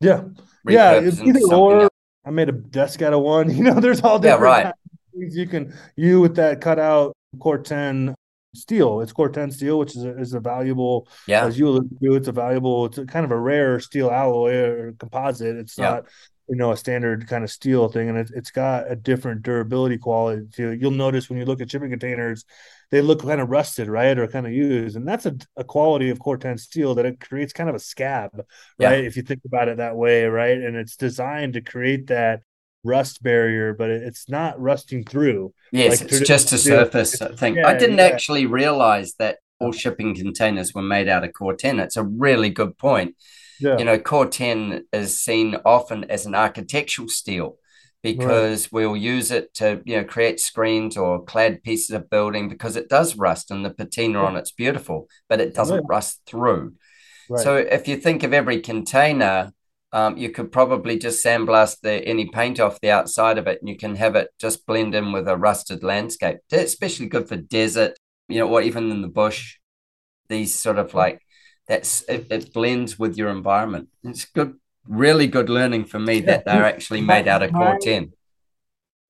yeah, 0.00 0.22
yeah, 0.66 1.00
either 1.00 1.40
or. 1.52 1.90
I 2.24 2.30
made 2.30 2.48
a 2.48 2.52
desk 2.52 3.02
out 3.02 3.14
of 3.14 3.22
one. 3.22 3.50
You 3.56 3.64
know, 3.64 3.80
there's 3.80 4.00
all 4.02 4.18
different 4.18 4.42
yeah, 4.42 4.64
right 4.64 4.74
you 5.18 5.46
can 5.46 5.74
you 5.96 6.20
with 6.20 6.36
that 6.36 6.60
cutout 6.60 7.14
Corten 7.38 8.14
steel. 8.54 9.00
It's 9.00 9.12
Corten 9.12 9.52
steel, 9.52 9.78
which 9.78 9.96
is 9.96 10.04
a, 10.04 10.18
is 10.18 10.34
a 10.34 10.40
valuable, 10.40 11.08
yeah. 11.26 11.44
as 11.44 11.58
you 11.58 11.68
alluded 11.68 11.98
to, 12.02 12.14
it's 12.14 12.28
a 12.28 12.32
valuable, 12.32 12.86
it's 12.86 12.98
a 12.98 13.06
kind 13.06 13.24
of 13.24 13.30
a 13.30 13.38
rare 13.38 13.80
steel 13.80 14.10
alloy 14.10 14.54
or 14.54 14.92
composite. 14.98 15.56
It's 15.56 15.76
yeah. 15.78 15.90
not, 15.90 16.04
you 16.48 16.56
know, 16.56 16.72
a 16.72 16.76
standard 16.76 17.28
kind 17.28 17.44
of 17.44 17.50
steel 17.50 17.88
thing, 17.88 18.08
and 18.08 18.18
it, 18.18 18.30
it's 18.34 18.50
got 18.50 18.90
a 18.90 18.96
different 18.96 19.42
durability 19.42 19.98
quality. 19.98 20.46
To, 20.56 20.72
you'll 20.72 20.90
notice 20.90 21.28
when 21.28 21.38
you 21.38 21.44
look 21.44 21.60
at 21.60 21.70
shipping 21.70 21.90
containers, 21.90 22.44
they 22.90 23.02
look 23.02 23.22
kind 23.22 23.40
of 23.40 23.50
rusted, 23.50 23.86
right, 23.86 24.18
or 24.18 24.26
kind 24.26 24.46
of 24.46 24.52
used, 24.52 24.96
and 24.96 25.06
that's 25.06 25.26
a, 25.26 25.36
a 25.56 25.64
quality 25.64 26.08
of 26.08 26.18
Corten 26.18 26.58
steel 26.58 26.94
that 26.94 27.04
it 27.04 27.20
creates 27.20 27.52
kind 27.52 27.68
of 27.68 27.76
a 27.76 27.80
scab, 27.80 28.30
right, 28.34 28.46
yeah. 28.78 28.92
if 28.92 29.14
you 29.14 29.22
think 29.22 29.42
about 29.44 29.68
it 29.68 29.76
that 29.76 29.94
way, 29.94 30.24
right, 30.24 30.56
and 30.56 30.74
it's 30.74 30.96
designed 30.96 31.52
to 31.52 31.60
create 31.60 32.06
that 32.06 32.40
rust 32.84 33.22
barrier, 33.22 33.74
but 33.74 33.90
it's 33.90 34.28
not 34.28 34.60
rusting 34.60 35.04
through. 35.04 35.52
Yes, 35.72 36.00
like 36.00 36.12
it's 36.12 36.26
just 36.26 36.52
a 36.52 36.58
surface 36.58 37.20
thing. 37.36 37.56
Yeah, 37.56 37.68
I 37.68 37.76
didn't 37.76 37.98
yeah. 37.98 38.06
actually 38.06 38.46
realize 38.46 39.14
that 39.18 39.38
all 39.60 39.72
shipping 39.72 40.14
containers 40.14 40.74
were 40.74 40.82
made 40.82 41.08
out 41.08 41.24
of 41.24 41.32
Corten. 41.32 41.80
It's 41.80 41.96
a 41.96 42.04
really 42.04 42.50
good 42.50 42.78
point. 42.78 43.16
Yeah. 43.60 43.78
You 43.78 43.84
know, 43.84 43.98
Corten 43.98 44.82
is 44.92 45.18
seen 45.20 45.56
often 45.64 46.04
as 46.04 46.26
an 46.26 46.34
architectural 46.34 47.08
steel 47.08 47.56
because 48.02 48.66
right. 48.66 48.72
we'll 48.72 48.96
use 48.96 49.32
it 49.32 49.52
to, 49.54 49.82
you 49.84 49.96
know, 49.96 50.04
create 50.04 50.38
screens 50.38 50.96
or 50.96 51.24
clad 51.24 51.62
pieces 51.64 51.90
of 51.90 52.08
building 52.08 52.48
because 52.48 52.76
it 52.76 52.88
does 52.88 53.16
rust 53.16 53.50
and 53.50 53.64
the 53.64 53.70
patina 53.70 54.20
on 54.20 54.36
it's 54.36 54.52
beautiful, 54.52 55.08
but 55.28 55.40
it 55.40 55.54
doesn't 55.54 55.84
rust 55.88 56.20
through. 56.24 56.74
Right. 57.28 57.42
So 57.42 57.56
if 57.56 57.88
you 57.88 57.96
think 57.96 58.22
of 58.22 58.32
every 58.32 58.60
container 58.60 59.52
um, 59.92 60.16
you 60.16 60.30
could 60.30 60.52
probably 60.52 60.98
just 60.98 61.24
sandblast 61.24 61.80
the 61.80 61.92
any 62.06 62.26
paint 62.26 62.60
off 62.60 62.80
the 62.80 62.90
outside 62.90 63.38
of 63.38 63.46
it 63.46 63.58
and 63.60 63.68
you 63.68 63.76
can 63.76 63.96
have 63.96 64.16
it 64.16 64.28
just 64.38 64.66
blend 64.66 64.94
in 64.94 65.12
with 65.12 65.26
a 65.28 65.36
rusted 65.36 65.82
landscape 65.82 66.38
especially 66.52 67.06
good 67.06 67.28
for 67.28 67.36
desert 67.36 67.98
you 68.28 68.38
know 68.38 68.48
or 68.48 68.60
even 68.60 68.90
in 68.90 69.02
the 69.02 69.08
bush 69.08 69.56
these 70.28 70.54
sort 70.54 70.78
of 70.78 70.94
like 70.94 71.20
that's 71.66 72.02
it, 72.08 72.26
it 72.30 72.52
blends 72.52 72.98
with 72.98 73.16
your 73.16 73.30
environment 73.30 73.88
it's 74.04 74.24
good 74.26 74.54
really 74.88 75.26
good 75.26 75.50
learning 75.50 75.84
for 75.84 75.98
me 75.98 76.20
that 76.20 76.44
they're 76.44 76.64
actually 76.64 77.02
made 77.02 77.28
out 77.28 77.42
of 77.42 77.50
Corten. 77.50 78.12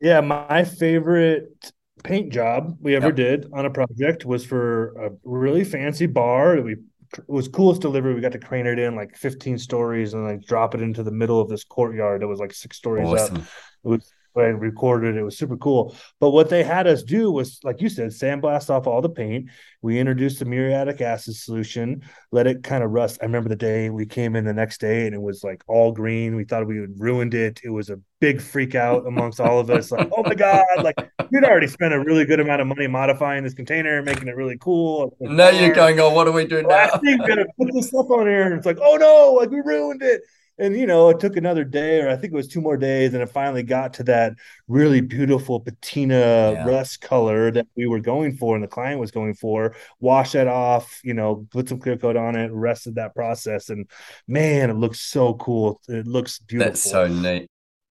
Yeah, 0.01 0.21
my 0.21 0.65
favorite 0.65 1.73
paint 2.05 2.33
job 2.33 2.77
we 2.81 2.95
ever 2.95 3.07
yep. 3.07 3.17
did 3.17 3.47
on 3.53 3.67
a 3.67 3.71
project 3.71 4.25
was 4.25 4.45
for 4.45 5.07
a 5.07 5.11
really 5.25 5.65
fancy 5.65 6.07
bar 6.07 6.57
that 6.57 6.63
we 6.63 6.77
it 7.17 7.25
was 7.29 7.49
coolest 7.49 7.81
delivery. 7.81 8.15
We 8.15 8.21
got 8.21 8.33
to 8.33 8.39
crane 8.39 8.67
it 8.67 8.79
in 8.79 8.95
like 8.95 9.17
15 9.17 9.59
stories 9.59 10.15
and 10.15 10.25
like 10.25 10.43
drop 10.43 10.75
it 10.75 10.83
into 10.83 11.03
the 11.03 11.11
middle 11.11 11.41
of 11.41 11.49
this 11.49 11.65
courtyard 11.65 12.23
that 12.23 12.29
was 12.29 12.41
like 12.41 12.53
six 12.53 12.77
stories 12.77 13.09
awesome. 13.09 13.37
up. 13.37 13.43
It 13.85 13.89
was 13.89 14.13
recorded 14.35 15.17
it. 15.17 15.21
It 15.21 15.25
was 15.25 15.37
super 15.37 15.57
cool. 15.57 15.95
But 16.21 16.31
what 16.31 16.49
they 16.49 16.63
had 16.63 16.87
us 16.87 17.03
do 17.03 17.31
was, 17.31 17.61
like 17.65 17.81
you 17.81 17.89
said, 17.89 18.11
sandblast 18.11 18.71
off 18.71 18.87
all 18.87 19.03
the 19.03 19.09
paint. 19.09 19.51
We 19.83 19.99
introduced 19.99 20.43
a 20.43 20.45
muriatic 20.45 21.01
acid 21.01 21.37
solution, 21.37 22.03
let 22.31 22.47
it 22.47 22.63
kind 22.63 22.85
of 22.85 22.91
rust. 22.91 23.19
I 23.21 23.27
remember 23.27 23.49
the 23.49 23.57
day 23.57 23.91
we 23.91 24.07
came 24.07 24.37
in 24.37 24.45
the 24.45 24.53
next 24.53 24.81
day 24.81 25.07
and 25.07 25.15
it 25.15 25.21
was 25.21 25.43
like 25.43 25.63
all 25.67 25.93
green. 25.93 26.37
We 26.37 26.45
thought 26.45 26.67
we 26.67 26.79
had 26.79 26.99
ruined 26.99 27.35
it. 27.35 27.61
It 27.65 27.71
was 27.71 27.91
a 27.91 28.01
big 28.21 28.41
freak 28.41 28.75
out 28.75 29.07
amongst 29.07 29.41
all 29.41 29.59
of 29.59 29.71
us. 29.71 29.91
Like, 29.91 30.11
oh 30.17 30.23
my 30.23 30.35
God, 30.35 30.65
like 30.83 30.97
we'd 31.31 31.45
already 31.45 31.67
spent 31.67 31.95
a 31.95 32.01
really 32.01 32.25
good 32.25 32.41
amount 32.41 32.61
of 32.61 32.67
money 32.67 32.87
modifying 32.87 33.45
this 33.45 33.55
container, 33.55 34.03
making 34.03 34.29
it 34.29 34.37
really 34.37 34.59
cool. 34.59 35.17
Now 35.21 35.51
you're 35.51 35.75
going, 35.75 35.99
oh, 36.01 36.11
what 36.11 36.25
do 36.25 36.33
we 36.33 36.47
do 36.47 36.63
now? 36.63 36.91
I 36.95 36.99
think 36.99 37.21
gonna 37.27 37.47
put 37.59 37.73
this 37.73 37.89
stuff 37.89 38.11
on 38.11 38.27
here. 38.27 38.43
And 38.43 38.55
it's 38.55 38.67
like, 38.67 38.79
oh 38.81 38.97
no, 38.97 39.33
like 39.33 39.51
we 39.51 39.61
ruined 39.61 40.03
it 40.03 40.23
and 40.59 40.77
you 40.77 40.87
know 40.87 41.09
it 41.09 41.21
took 41.21 41.37
another 41.37 41.65
day 41.65 42.01
or 42.01 42.09
i 42.09 42.17
think 42.17 42.33
it 42.33 42.37
was 42.37 42.49
two 42.49 42.61
more 42.61 42.77
days 42.77 43.15
and 43.15 43.23
it 43.23 43.29
finally 43.29 43.63
got 43.63 43.95
to 43.95 44.03
that 44.03 44.33
really 44.67 45.01
beautiful 45.01 45.61
patina 45.61 46.53
yeah. 46.53 46.65
rust 46.67 47.01
color 47.01 47.51
that 47.51 47.67
we 47.77 47.87
were 47.87 48.01
going 48.01 48.37
for 48.37 48.55
and 48.55 48.65
the 48.65 48.69
client 48.69 49.01
was 49.01 49.11
going 49.11 49.35
for 49.35 49.75
wash 50.01 50.33
that 50.33 50.49
off 50.49 51.01
you 51.05 51.15
know 51.15 51.47
put 51.51 51.69
some 51.69 51.79
clear 51.79 51.97
coat 51.97 52.17
on 52.17 52.37
it 52.37 52.51
rested 52.53 52.97
that 52.97 53.15
process 53.15 53.71
and 53.71 53.89
man 54.27 54.71
it 54.71 54.75
looks 54.75 55.01
so 55.01 55.35
cool 55.35 55.81
it 55.89 56.07
looks 56.07 56.39
beautiful 56.41 56.71
that's 56.71 56.83
so 56.91 57.07
neat 57.07 57.49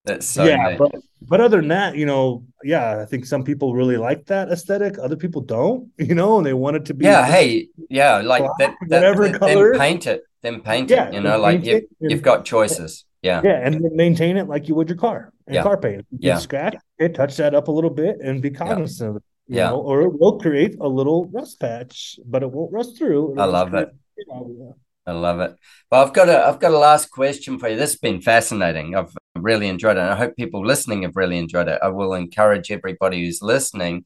that's 0.08 0.26
so 0.26 0.44
yeah 0.44 0.70
neat. 0.70 0.78
but 0.78 0.92
but 1.22 1.40
other 1.40 1.58
than 1.58 1.68
that 1.68 1.96
you 1.96 2.06
know 2.06 2.44
yeah 2.62 3.00
i 3.00 3.04
think 3.04 3.24
some 3.24 3.44
people 3.44 3.74
really 3.74 3.96
like 3.96 4.24
that 4.26 4.50
aesthetic 4.50 4.98
other 4.98 5.16
people 5.16 5.40
don't 5.40 5.88
you 5.98 6.14
know 6.14 6.38
and 6.38 6.46
they 6.46 6.54
want 6.54 6.76
it 6.76 6.84
to 6.84 6.94
be 6.94 7.04
yeah 7.04 7.24
hey 7.24 7.68
yeah 7.88 8.16
like 8.18 8.44
that, 8.58 8.74
that 8.88 9.02
whatever 9.02 9.38
color 9.38 9.78
paint 9.78 10.06
it 10.06 10.22
then 10.42 10.60
paint 10.60 10.90
yeah, 10.90 11.08
it. 11.08 11.14
You 11.14 11.20
know, 11.20 11.38
like 11.38 11.64
you've, 11.64 11.84
you've 12.00 12.22
got 12.22 12.44
choices. 12.44 13.04
Yeah. 13.22 13.40
Yeah. 13.44 13.60
And 13.64 13.80
maintain 13.92 14.36
it 14.36 14.48
like 14.48 14.68
you 14.68 14.74
would 14.76 14.88
your 14.88 14.98
car 14.98 15.32
and 15.46 15.54
yeah. 15.56 15.62
car 15.62 15.76
paint. 15.76 16.06
You 16.10 16.30
yeah. 16.30 16.38
Scratch 16.38 16.76
it, 16.98 17.14
touch 17.14 17.36
that 17.36 17.54
up 17.54 17.68
a 17.68 17.72
little 17.72 17.90
bit 17.90 18.18
and 18.20 18.40
be 18.40 18.50
cognizant 18.50 19.00
yeah. 19.00 19.10
of 19.10 19.16
it. 19.16 19.22
yeah. 19.48 19.70
Know, 19.70 19.80
or 19.80 20.02
it 20.02 20.18
will 20.18 20.38
create 20.38 20.76
a 20.80 20.88
little 20.88 21.26
rust 21.26 21.60
patch, 21.60 22.18
but 22.24 22.42
it 22.42 22.50
won't 22.50 22.72
rust 22.72 22.96
through. 22.96 23.32
It'll 23.32 23.42
I 23.42 23.46
love 23.46 23.74
it. 23.74 23.90
You 24.16 24.74
I 25.06 25.12
love 25.12 25.40
it. 25.40 25.56
Well, 25.90 26.04
I've 26.04 26.12
got 26.12 26.28
a 26.28 26.46
I've 26.46 26.60
got 26.60 26.72
a 26.72 26.78
last 26.78 27.10
question 27.10 27.58
for 27.58 27.68
you. 27.68 27.76
This 27.76 27.92
has 27.92 27.98
been 27.98 28.20
fascinating. 28.20 28.94
I've 28.94 29.16
really 29.44 29.68
enjoyed 29.68 29.96
it. 29.96 30.00
And 30.00 30.10
I 30.10 30.16
hope 30.16 30.36
people 30.36 30.64
listening 30.64 31.02
have 31.02 31.16
really 31.16 31.38
enjoyed 31.38 31.68
it. 31.68 31.78
I 31.82 31.88
will 31.88 32.14
encourage 32.14 32.70
everybody 32.70 33.24
who's 33.24 33.42
listening 33.42 34.04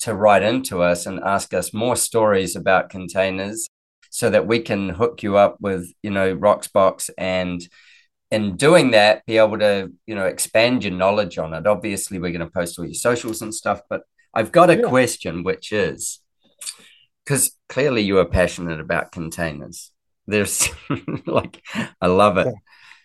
to 0.00 0.14
write 0.14 0.42
into 0.42 0.82
us 0.82 1.06
and 1.06 1.20
ask 1.20 1.54
us 1.54 1.72
more 1.72 1.96
stories 1.96 2.56
about 2.56 2.90
containers 2.90 3.68
so 4.10 4.28
that 4.28 4.46
we 4.46 4.60
can 4.60 4.90
hook 4.90 5.22
you 5.22 5.36
up 5.36 5.56
with 5.60 5.92
you 6.02 6.10
know 6.10 6.36
Roxbox 6.36 7.08
and 7.16 7.66
in 8.32 8.56
doing 8.56 8.90
that 8.92 9.24
be 9.26 9.38
able 9.38 9.58
to 9.58 9.92
you 10.06 10.14
know 10.14 10.24
expand 10.24 10.84
your 10.84 10.92
knowledge 10.94 11.38
on 11.38 11.54
it 11.54 11.66
obviously 11.66 12.18
we're 12.18 12.32
going 12.32 12.46
to 12.46 12.50
post 12.50 12.78
all 12.78 12.84
your 12.84 12.94
socials 12.94 13.42
and 13.42 13.54
stuff 13.54 13.80
but 13.88 14.02
i've 14.34 14.50
got 14.50 14.70
a 14.70 14.76
yeah. 14.76 14.88
question 14.88 15.44
which 15.44 15.70
is 15.70 16.20
because 17.24 17.56
clearly 17.68 18.02
you 18.02 18.18
are 18.18 18.24
passionate 18.24 18.80
about 18.80 19.12
containers 19.12 19.90
there's 20.26 20.68
like 21.26 21.62
i 22.00 22.06
love 22.06 22.38
it 22.38 22.54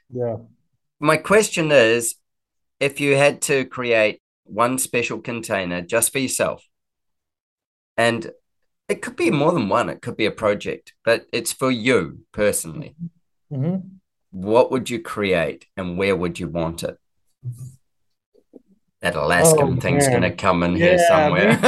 yeah. 0.09 0.25
yeah 0.28 0.36
my 0.99 1.17
question 1.17 1.71
is 1.71 2.15
if 2.79 2.99
you 2.99 3.15
had 3.15 3.41
to 3.43 3.65
create 3.65 4.21
one 4.43 4.77
special 4.77 5.19
container 5.19 5.81
just 5.81 6.11
for 6.11 6.19
yourself 6.19 6.63
and 7.97 8.31
it 8.87 9.01
could 9.01 9.15
be 9.15 9.31
more 9.31 9.51
than 9.51 9.67
one. 9.67 9.89
It 9.89 10.01
could 10.01 10.15
be 10.15 10.25
a 10.25 10.31
project, 10.31 10.93
but 11.03 11.25
it's 11.33 11.51
for 11.51 11.69
you 11.69 12.19
personally. 12.31 12.95
Mm-hmm. 13.51 13.87
What 14.31 14.71
would 14.71 14.89
you 14.89 15.01
create 15.01 15.65
and 15.75 15.97
where 15.97 16.15
would 16.15 16.39
you 16.39 16.47
want 16.47 16.83
it? 16.83 16.97
That 19.01 19.15
Alaskan 19.15 19.77
oh, 19.77 19.79
thing's 19.79 20.07
going 20.07 20.23
to 20.23 20.31
come 20.31 20.63
in 20.63 20.75
yeah, 20.75 20.85
here 20.85 20.99
somewhere. 21.07 21.51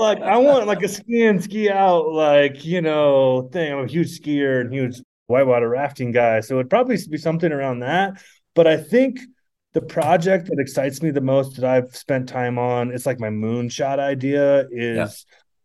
like 0.00 0.22
I 0.22 0.36
want 0.38 0.66
like 0.66 0.82
a 0.82 0.88
ski 0.88 1.24
in, 1.24 1.40
ski 1.42 1.70
out, 1.70 2.08
like 2.08 2.64
you 2.64 2.80
know, 2.80 3.48
thing. 3.52 3.72
I'm 3.72 3.84
a 3.84 3.86
huge 3.86 4.18
skier 4.18 4.62
and 4.62 4.72
huge 4.72 5.02
whitewater 5.26 5.68
rafting 5.68 6.12
guy, 6.12 6.40
so 6.40 6.54
it'd 6.54 6.70
probably 6.70 6.98
be 7.10 7.18
something 7.18 7.52
around 7.52 7.80
that. 7.80 8.22
But 8.54 8.66
I 8.66 8.76
think 8.76 9.20
the 9.74 9.82
project 9.82 10.46
that 10.46 10.58
excites 10.58 11.02
me 11.02 11.10
the 11.10 11.20
most 11.20 11.56
that 11.56 11.64
I've 11.64 11.94
spent 11.94 12.28
time 12.28 12.58
on, 12.58 12.92
it's 12.92 13.06
like 13.06 13.20
my 13.20 13.28
moonshot 13.30 13.98
idea 13.98 14.66
is 14.70 14.96
yeah 14.96 15.08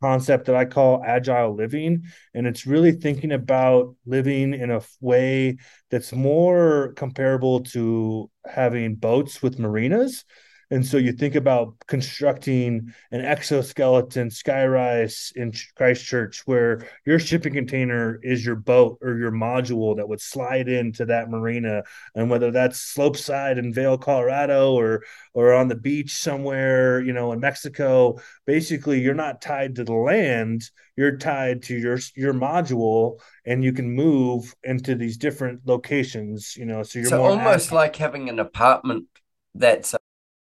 concept 0.01 0.45
that 0.45 0.55
I 0.55 0.65
call 0.65 1.03
agile 1.05 1.55
living. 1.55 2.03
And 2.33 2.47
it's 2.47 2.65
really 2.65 2.91
thinking 2.91 3.31
about 3.31 3.95
living 4.05 4.53
in 4.53 4.71
a 4.71 4.81
way 4.99 5.57
that's 5.89 6.11
more 6.11 6.93
comparable 6.95 7.61
to 7.65 8.29
having 8.45 8.95
boats 8.95 9.41
with 9.41 9.59
marinas 9.59 10.25
and 10.71 10.85
so 10.85 10.95
you 10.95 11.11
think 11.11 11.35
about 11.35 11.75
constructing 11.85 12.93
an 13.11 13.19
exoskeleton 13.19 14.29
skyrise 14.29 15.35
in 15.35 15.51
Christchurch 15.75 16.47
where 16.47 16.87
your 17.05 17.19
shipping 17.19 17.53
container 17.53 18.21
is 18.23 18.45
your 18.45 18.55
boat 18.55 18.97
or 19.01 19.17
your 19.17 19.31
module 19.31 19.97
that 19.97 20.07
would 20.07 20.21
slide 20.21 20.69
into 20.69 21.05
that 21.07 21.29
marina. 21.29 21.83
And 22.15 22.29
whether 22.29 22.51
that's 22.51 22.79
slopeside 22.79 23.57
in 23.57 23.73
Vail, 23.73 23.97
Colorado 23.97 24.73
or 24.73 25.03
or 25.33 25.53
on 25.53 25.67
the 25.67 25.75
beach 25.75 26.15
somewhere, 26.15 27.01
you 27.01 27.11
know, 27.11 27.33
in 27.33 27.41
Mexico, 27.41 28.21
basically 28.45 29.01
you're 29.01 29.13
not 29.13 29.41
tied 29.41 29.75
to 29.75 29.83
the 29.83 29.93
land, 29.93 30.63
you're 30.95 31.17
tied 31.17 31.63
to 31.63 31.77
your 31.77 31.99
your 32.15 32.33
module 32.33 33.19
and 33.45 33.61
you 33.61 33.73
can 33.73 33.91
move 33.91 34.55
into 34.63 34.95
these 34.95 35.17
different 35.17 35.61
locations, 35.65 36.55
you 36.55 36.65
know. 36.65 36.81
So 36.83 36.99
you're 36.99 37.09
so 37.09 37.25
almost 37.25 37.73
like 37.73 37.97
having 37.97 38.29
an 38.29 38.39
apartment 38.39 39.07
that's 39.53 39.93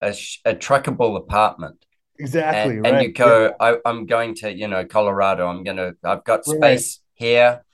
a, 0.01 0.15
a 0.45 0.55
truckable 0.55 1.17
apartment. 1.17 1.85
Exactly. 2.19 2.77
And, 2.77 2.85
right. 2.85 2.95
and 2.95 3.03
you 3.03 3.13
go, 3.13 3.55
yeah. 3.61 3.77
I, 3.85 3.89
am 3.89 4.07
going 4.07 4.35
to, 4.37 4.53
you 4.53 4.69
know, 4.69 4.85
Colorado. 4.85 5.47
I'm 5.47 5.63
going 5.63 5.77
to, 5.77 5.95
I've 6.03 6.25
got 6.25 6.45
space 6.45 7.01
right. 7.21 7.27
here. 7.27 7.65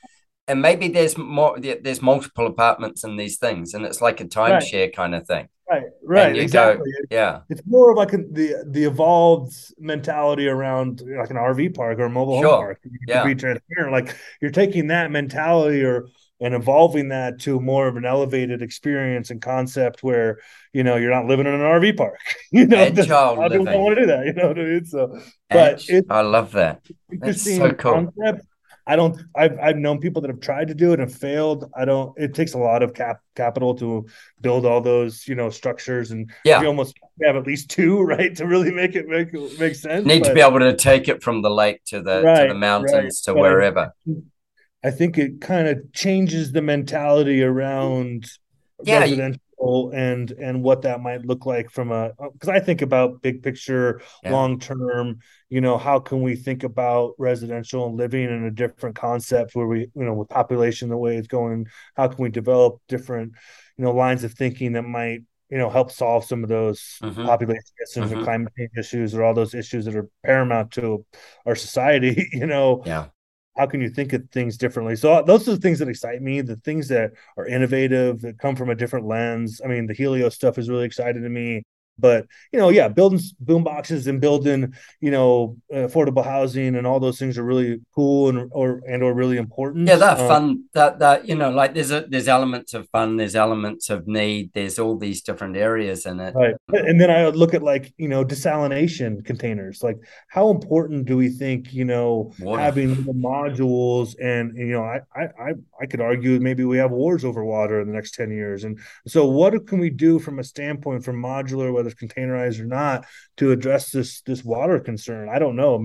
And 0.47 0.61
maybe 0.61 0.89
there's 0.89 1.17
more, 1.17 1.59
there's 1.59 2.03
multiple 2.03 2.47
apartments 2.47 3.05
in 3.05 3.17
these 3.17 3.39
things. 3.39 3.73
And 3.73 3.87
it's 3.87 4.03
like 4.03 4.21
a 4.21 4.27
timeshare 4.27 4.83
right. 4.83 4.97
kind 4.97 5.15
of 5.15 5.27
thing. 5.27 5.49
Right, 5.71 5.85
right, 6.03 6.37
exactly. 6.37 6.93
Go, 6.93 7.07
yeah, 7.11 7.41
it's 7.49 7.63
more 7.67 7.91
of 7.91 7.97
like 7.97 8.13
a, 8.13 8.19
the 8.19 8.67
the 8.67 8.85
evolved 8.85 9.55
mentality 9.79 10.47
around 10.47 11.01
like 11.01 11.31
an 11.31 11.37
RV 11.37 11.75
park 11.75 11.99
or 11.99 12.05
a 12.05 12.11
mobile 12.11 12.39
sure. 12.43 12.51
home 12.51 12.59
park. 12.59 12.81
You 12.85 12.99
yeah. 13.09 13.25
be 13.25 13.35
transparent. 13.35 13.91
Like 13.91 14.15
you're 14.43 14.51
taking 14.51 14.89
that 14.89 15.11
mentality 15.11 15.83
or 15.83 16.09
and 16.41 16.55
evolving 16.55 17.09
that 17.09 17.41
to 17.41 17.61
more 17.61 17.87
of 17.87 17.97
an 17.97 18.05
elevated 18.05 18.63
experience 18.63 19.31
and 19.31 19.41
concept 19.41 20.03
where 20.03 20.39
you 20.73 20.83
know 20.83 20.97
you're 20.97 21.11
not 21.11 21.27
living 21.27 21.47
in 21.47 21.55
an 21.55 21.61
RV 21.61 21.97
park. 21.97 22.19
you 22.51 22.67
know, 22.67 22.83
I 22.83 22.91
don't 22.91 23.65
want 23.65 23.95
to 23.95 24.01
do 24.01 24.07
that. 24.07 24.25
You 24.27 24.33
know 24.33 24.49
what 24.49 24.59
I 24.59 24.65
mean? 24.65 24.85
So, 24.85 25.21
but 25.51 25.85
I 26.11 26.21
love 26.23 26.53
that. 26.53 26.83
That's 27.11 27.43
so 27.43 27.73
cool. 27.73 28.11
Concept. 28.13 28.47
I 28.87 28.97
don't. 28.97 29.19
I've 29.35 29.59
I've 29.59 29.77
known 29.77 29.99
people 29.99 30.21
that 30.23 30.29
have 30.29 30.41
tried 30.41 30.69
to 30.69 30.75
do 30.75 30.93
it 30.93 31.01
and 31.01 31.13
failed. 31.13 31.71
I 31.75 31.85
don't. 31.85 32.13
It 32.19 32.35
takes 32.35 32.53
a 32.53 32.59
lot 32.59 32.83
of 32.83 32.93
cap 32.93 33.21
capital 33.35 33.75
to 33.77 34.07
build 34.41 34.67
all 34.67 34.81
those 34.81 35.27
you 35.27 35.35
know 35.35 35.49
structures, 35.49 36.11
and 36.11 36.31
yeah, 36.45 36.61
you 36.61 36.67
almost 36.67 36.99
have 37.23 37.37
at 37.37 37.47
least 37.47 37.71
two 37.71 38.03
right 38.03 38.35
to 38.37 38.47
really 38.47 38.71
make 38.71 38.95
it 38.95 39.09
make 39.09 39.33
make 39.59 39.75
sense. 39.75 40.07
Need 40.07 40.23
but, 40.23 40.29
to 40.29 40.35
be 40.35 40.41
able 40.43 40.59
to 40.59 40.77
take 40.77 41.09
it 41.09 41.23
from 41.23 41.41
the 41.41 41.51
lake 41.51 41.83
to 41.87 42.03
the 42.03 42.23
right, 42.23 42.43
to 42.43 42.49
the 42.49 42.59
mountains 42.59 42.93
right. 42.93 43.13
to 43.25 43.35
but 43.35 43.41
wherever. 43.41 43.95
I 44.85 44.91
think 44.91 45.17
it 45.17 45.41
kind 45.41 45.67
of 45.67 45.93
changes 45.93 46.53
the 46.53 46.61
mentality 46.61 47.43
around 47.43 48.31
yeah, 48.83 49.01
residential 49.01 49.41
you, 49.59 49.91
and 49.93 50.31
and 50.33 50.63
what 50.63 50.83
that 50.83 51.01
might 51.01 51.25
look 51.25 51.47
like 51.47 51.71
from 51.71 51.91
a 51.91 52.11
because 52.35 52.51
I 52.51 52.61
think 52.61 52.83
about 52.83 53.23
big 53.23 53.43
picture, 53.43 54.03
yeah. 54.23 54.33
long 54.33 54.61
term. 54.61 55.21
You 55.49 55.63
know, 55.63 55.79
how 55.79 56.01
can 56.01 56.21
we 56.21 56.37
think 56.37 56.65
about 56.65 57.15
residential 57.19 57.87
and 57.87 57.97
living 57.97 58.25
in 58.25 58.45
a 58.45 58.51
different 58.51 58.97
concept 58.97 59.55
where 59.55 59.67
we, 59.67 59.81
you 59.95 60.05
know, 60.05 60.13
with 60.13 60.29
population 60.29 60.91
the 60.91 60.99
way 60.99 61.17
it's 61.17 61.29
going, 61.29 61.67
how 61.97 62.09
can 62.09 62.23
we 62.23 62.29
develop 62.29 62.81
different, 62.89 63.33
you 63.79 63.85
know, 63.85 63.93
lines 63.93 64.23
of 64.23 64.35
thinking 64.35 64.73
that 64.73 64.83
might 64.83 65.23
you 65.51 65.59
know 65.59 65.71
help 65.71 65.91
solve 65.93 66.25
some 66.25 66.43
of 66.43 66.49
those 66.49 66.99
mm-hmm. 67.03 67.25
population 67.25 67.63
issues 67.83 68.11
mm-hmm. 68.11 68.21
or 68.21 68.25
climate 68.25 68.53
change 68.59 68.71
issues 68.77 69.15
or 69.15 69.23
all 69.23 69.35
those 69.35 69.55
issues 69.55 69.85
that 69.85 69.95
are 69.95 70.09
paramount 70.25 70.71
to 70.73 71.05
our 71.47 71.55
society 71.55 72.29
you 72.33 72.47
know 72.47 72.83
yeah 72.87 73.07
how 73.57 73.67
can 73.67 73.81
you 73.81 73.89
think 73.89 74.13
of 74.13 74.29
things 74.31 74.57
differently? 74.57 74.97
So 74.97 75.13
uh, 75.13 75.23
those 75.23 75.49
are 75.49 75.53
the 75.53 75.61
things 75.61 75.79
that 75.79 75.89
excite 75.89 76.23
me 76.23 76.41
the 76.41 76.57
things 76.57 76.89
that 76.89 77.13
are 77.37 77.47
innovative 77.47 78.21
that 78.23 78.39
come 78.39 78.57
from 78.57 78.71
a 78.71 78.75
different 78.75 79.07
lens. 79.07 79.61
I 79.65 79.69
mean 79.69 79.87
the 79.87 79.95
helio 79.95 80.29
stuff 80.29 80.59
is 80.59 80.69
really 80.69 80.87
exciting 80.87 81.23
to 81.23 81.29
me 81.29 81.65
but 81.99 82.27
you 82.53 82.59
know 82.59 82.69
yeah 82.69 82.89
building 82.89 83.21
boom 83.41 83.65
boxes 83.65 84.07
and 84.07 84.21
building 84.21 84.73
you 85.01 85.11
know 85.11 85.57
affordable 85.73 86.25
housing 86.25 86.75
and 86.77 86.87
all 86.87 87.01
those 87.01 87.19
things 87.19 87.39
are 87.39 87.45
really 87.45 87.81
cool 87.95 88.29
and 88.29 88.51
or 88.53 88.83
and 88.89 89.03
or 89.03 89.15
really 89.15 89.37
important 89.37 89.87
yeah 89.87 89.97
that 89.97 90.19
um, 90.19 90.29
fun 90.29 90.65
that 90.73 90.99
that 90.99 91.29
you 91.29 91.35
know 91.35 91.51
like 91.51 91.75
there's 91.75 91.91
a 91.91 92.05
there's 92.09 92.29
elements 92.29 92.75
of 92.75 92.89
fun 92.91 93.17
there's 93.17 93.37
elements 93.37 93.91
of 93.91 94.07
need 94.07 94.51
there's 94.55 94.79
all 94.79 94.97
these 94.97 95.23
different 95.23 95.57
areas 95.57 96.07
in 96.07 96.21
it. 96.21 96.35
Right. 96.35 96.55
And 96.69 97.01
then 97.01 97.11
i 97.11 97.25
would 97.25 97.37
look 97.37 97.55
at 97.55 97.63
like 97.63 97.93
you 97.97 98.09
know 98.09 98.25
desalination 98.25 99.25
containers. 99.25 99.83
Like 99.83 99.99
how 100.29 100.51
important 100.51 101.07
do 101.07 101.17
we 101.17 101.29
think 101.29 101.73
you 101.73 101.85
know 101.85 102.33
Water. 102.39 102.61
having 102.61 102.95
the 103.05 103.13
modules 103.13 104.15
and 104.21 104.57
you 104.57 104.73
know 104.73 104.85
I, 104.85 105.01
I 105.17 105.53
i 105.81 105.87
could 105.87 106.01
argue 106.01 106.39
maybe 106.41 106.65
we 106.65 106.79
have 106.79 106.91
wars 106.91 107.25
over 107.25 107.45
water 107.45 107.81
in 107.81 107.87
the 107.89 107.95
next 107.95 108.15
10 108.15 108.31
years. 108.31 108.65
And 108.65 108.79
so 109.07 109.27
what 109.27 109.67
can 109.67 109.79
we 109.79 109.91
do 109.91 110.19
from 110.19 110.39
a 110.39 110.45
standpoint 110.45 111.05
from 111.05 111.23
modular 111.23 111.73
whether 111.85 111.95
it's 111.95 112.15
containerized 112.15 112.61
or 112.61 112.67
not, 112.67 113.07
to 113.37 113.53
address 113.53 113.91
this 113.91 114.23
this 114.23 114.45
water 114.45 114.81
concern. 114.81 115.29
I 115.29 115.39
don't 115.39 115.57
know. 115.57 115.85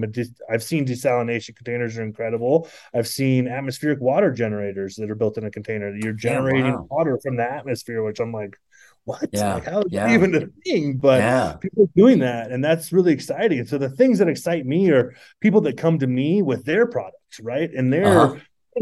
I've 0.50 0.64
seen 0.64 0.86
desalination 0.86 1.56
containers 1.56 1.98
are 1.98 2.04
incredible. 2.04 2.68
I've 2.94 3.08
seen 3.08 3.48
atmospheric 3.48 4.00
water 4.00 4.32
generators 4.32 4.96
that 4.96 5.10
are 5.10 5.16
built 5.16 5.38
in 5.38 5.46
a 5.46 5.52
container. 5.52 5.96
You're 5.96 6.14
generating 6.14 6.66
yeah, 6.66 6.76
wow. 6.76 6.88
water 6.90 7.20
from 7.22 7.38
the 7.38 7.50
atmosphere, 7.50 8.04
which 8.04 8.20
I'm 8.20 8.32
like, 8.32 8.58
what? 9.04 9.30
Yeah. 9.32 9.56
Like, 9.56 9.66
how 9.66 9.82
is 9.82 9.92
yeah. 9.92 10.14
even 10.14 10.36
a 10.36 10.48
thing? 10.64 10.98
But 10.98 11.20
yeah. 11.20 11.54
people 11.60 11.84
are 11.84 11.96
doing 11.96 12.20
that, 12.20 12.52
and 12.52 12.64
that's 12.64 12.92
really 12.94 13.14
exciting. 13.14 13.66
So 13.66 13.78
the 13.78 13.90
things 13.90 14.20
that 14.20 14.30
excite 14.30 14.66
me 14.66 14.92
are 14.92 15.16
people 15.42 15.62
that 15.62 15.78
come 15.78 16.00
to 16.00 16.08
me 16.08 16.42
with 16.42 16.66
their 16.66 16.86
products, 16.88 17.40
right? 17.42 17.70
And 17.72 17.92
their 17.92 18.20
uh-huh 18.20 18.40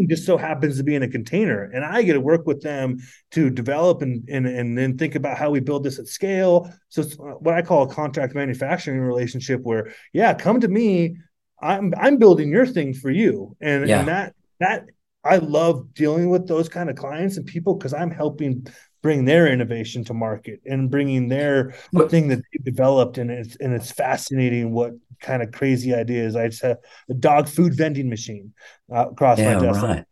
just 0.08 0.26
so 0.26 0.38
happens 0.38 0.78
to 0.78 0.84
be 0.84 0.96
in 0.96 1.04
a 1.04 1.08
container 1.08 1.64
and 1.64 1.84
i 1.84 2.02
get 2.02 2.14
to 2.14 2.20
work 2.20 2.46
with 2.46 2.62
them 2.62 2.98
to 3.32 3.50
develop 3.50 4.02
and, 4.02 4.28
and 4.30 4.46
and 4.46 4.78
then 4.78 4.98
think 4.98 5.16
about 5.16 5.38
how 5.38 5.50
we 5.50 5.60
build 5.60 5.84
this 5.84 6.00
at 6.00 6.08
scale 6.08 6.72
so 6.90 7.02
it's 7.02 7.14
uh, 7.20 7.34
what 7.40 7.56
i 7.56 7.62
call 7.62 7.84
a 7.84 7.94
contract 7.94 8.36
manufacturing 8.36 9.00
relationship 9.00 9.62
where 9.64 9.92
yeah 10.14 10.34
come 10.34 10.60
to 10.60 10.68
me 10.68 11.18
i'm 11.62 11.94
i'm 11.98 12.18
building 12.18 12.50
your 12.50 12.66
thing 12.66 12.94
for 12.94 13.10
you 13.10 13.56
and, 13.62 13.88
yeah. 13.88 14.00
and 14.00 14.08
that 14.08 14.36
that 14.60 14.86
i 15.24 15.38
love 15.38 15.94
dealing 15.94 16.30
with 16.30 16.48
those 16.48 16.70
kind 16.70 16.90
of 16.90 16.96
clients 16.96 17.38
and 17.38 17.46
people 17.46 17.76
because 17.76 17.94
i'm 17.94 18.12
helping 18.12 18.66
bring 19.02 19.26
their 19.26 19.48
innovation 19.48 20.04
to 20.04 20.14
market 20.14 20.62
and 20.66 20.90
bringing 20.90 21.28
their 21.28 21.76
but, 21.94 22.10
thing 22.10 22.28
that 22.28 22.40
they 22.40 22.64
developed 22.64 23.18
and 23.18 23.32
it's 23.32 23.56
and 23.58 23.74
it's 23.74 23.92
fascinating 23.92 24.72
what 24.72 24.94
kind 25.22 25.42
of 25.42 25.52
crazy 25.52 25.94
ideas 25.94 26.36
i 26.36 26.48
just 26.48 26.62
had 26.62 26.78
a 27.10 27.14
dog 27.14 27.48
food 27.48 27.76
vending 27.76 28.10
machine 28.10 28.54
uh, 28.94 29.10
across 29.10 29.38
yeah, 29.40 29.56
my 29.56 29.66
desk. 29.66 29.84
right. 29.84 30.06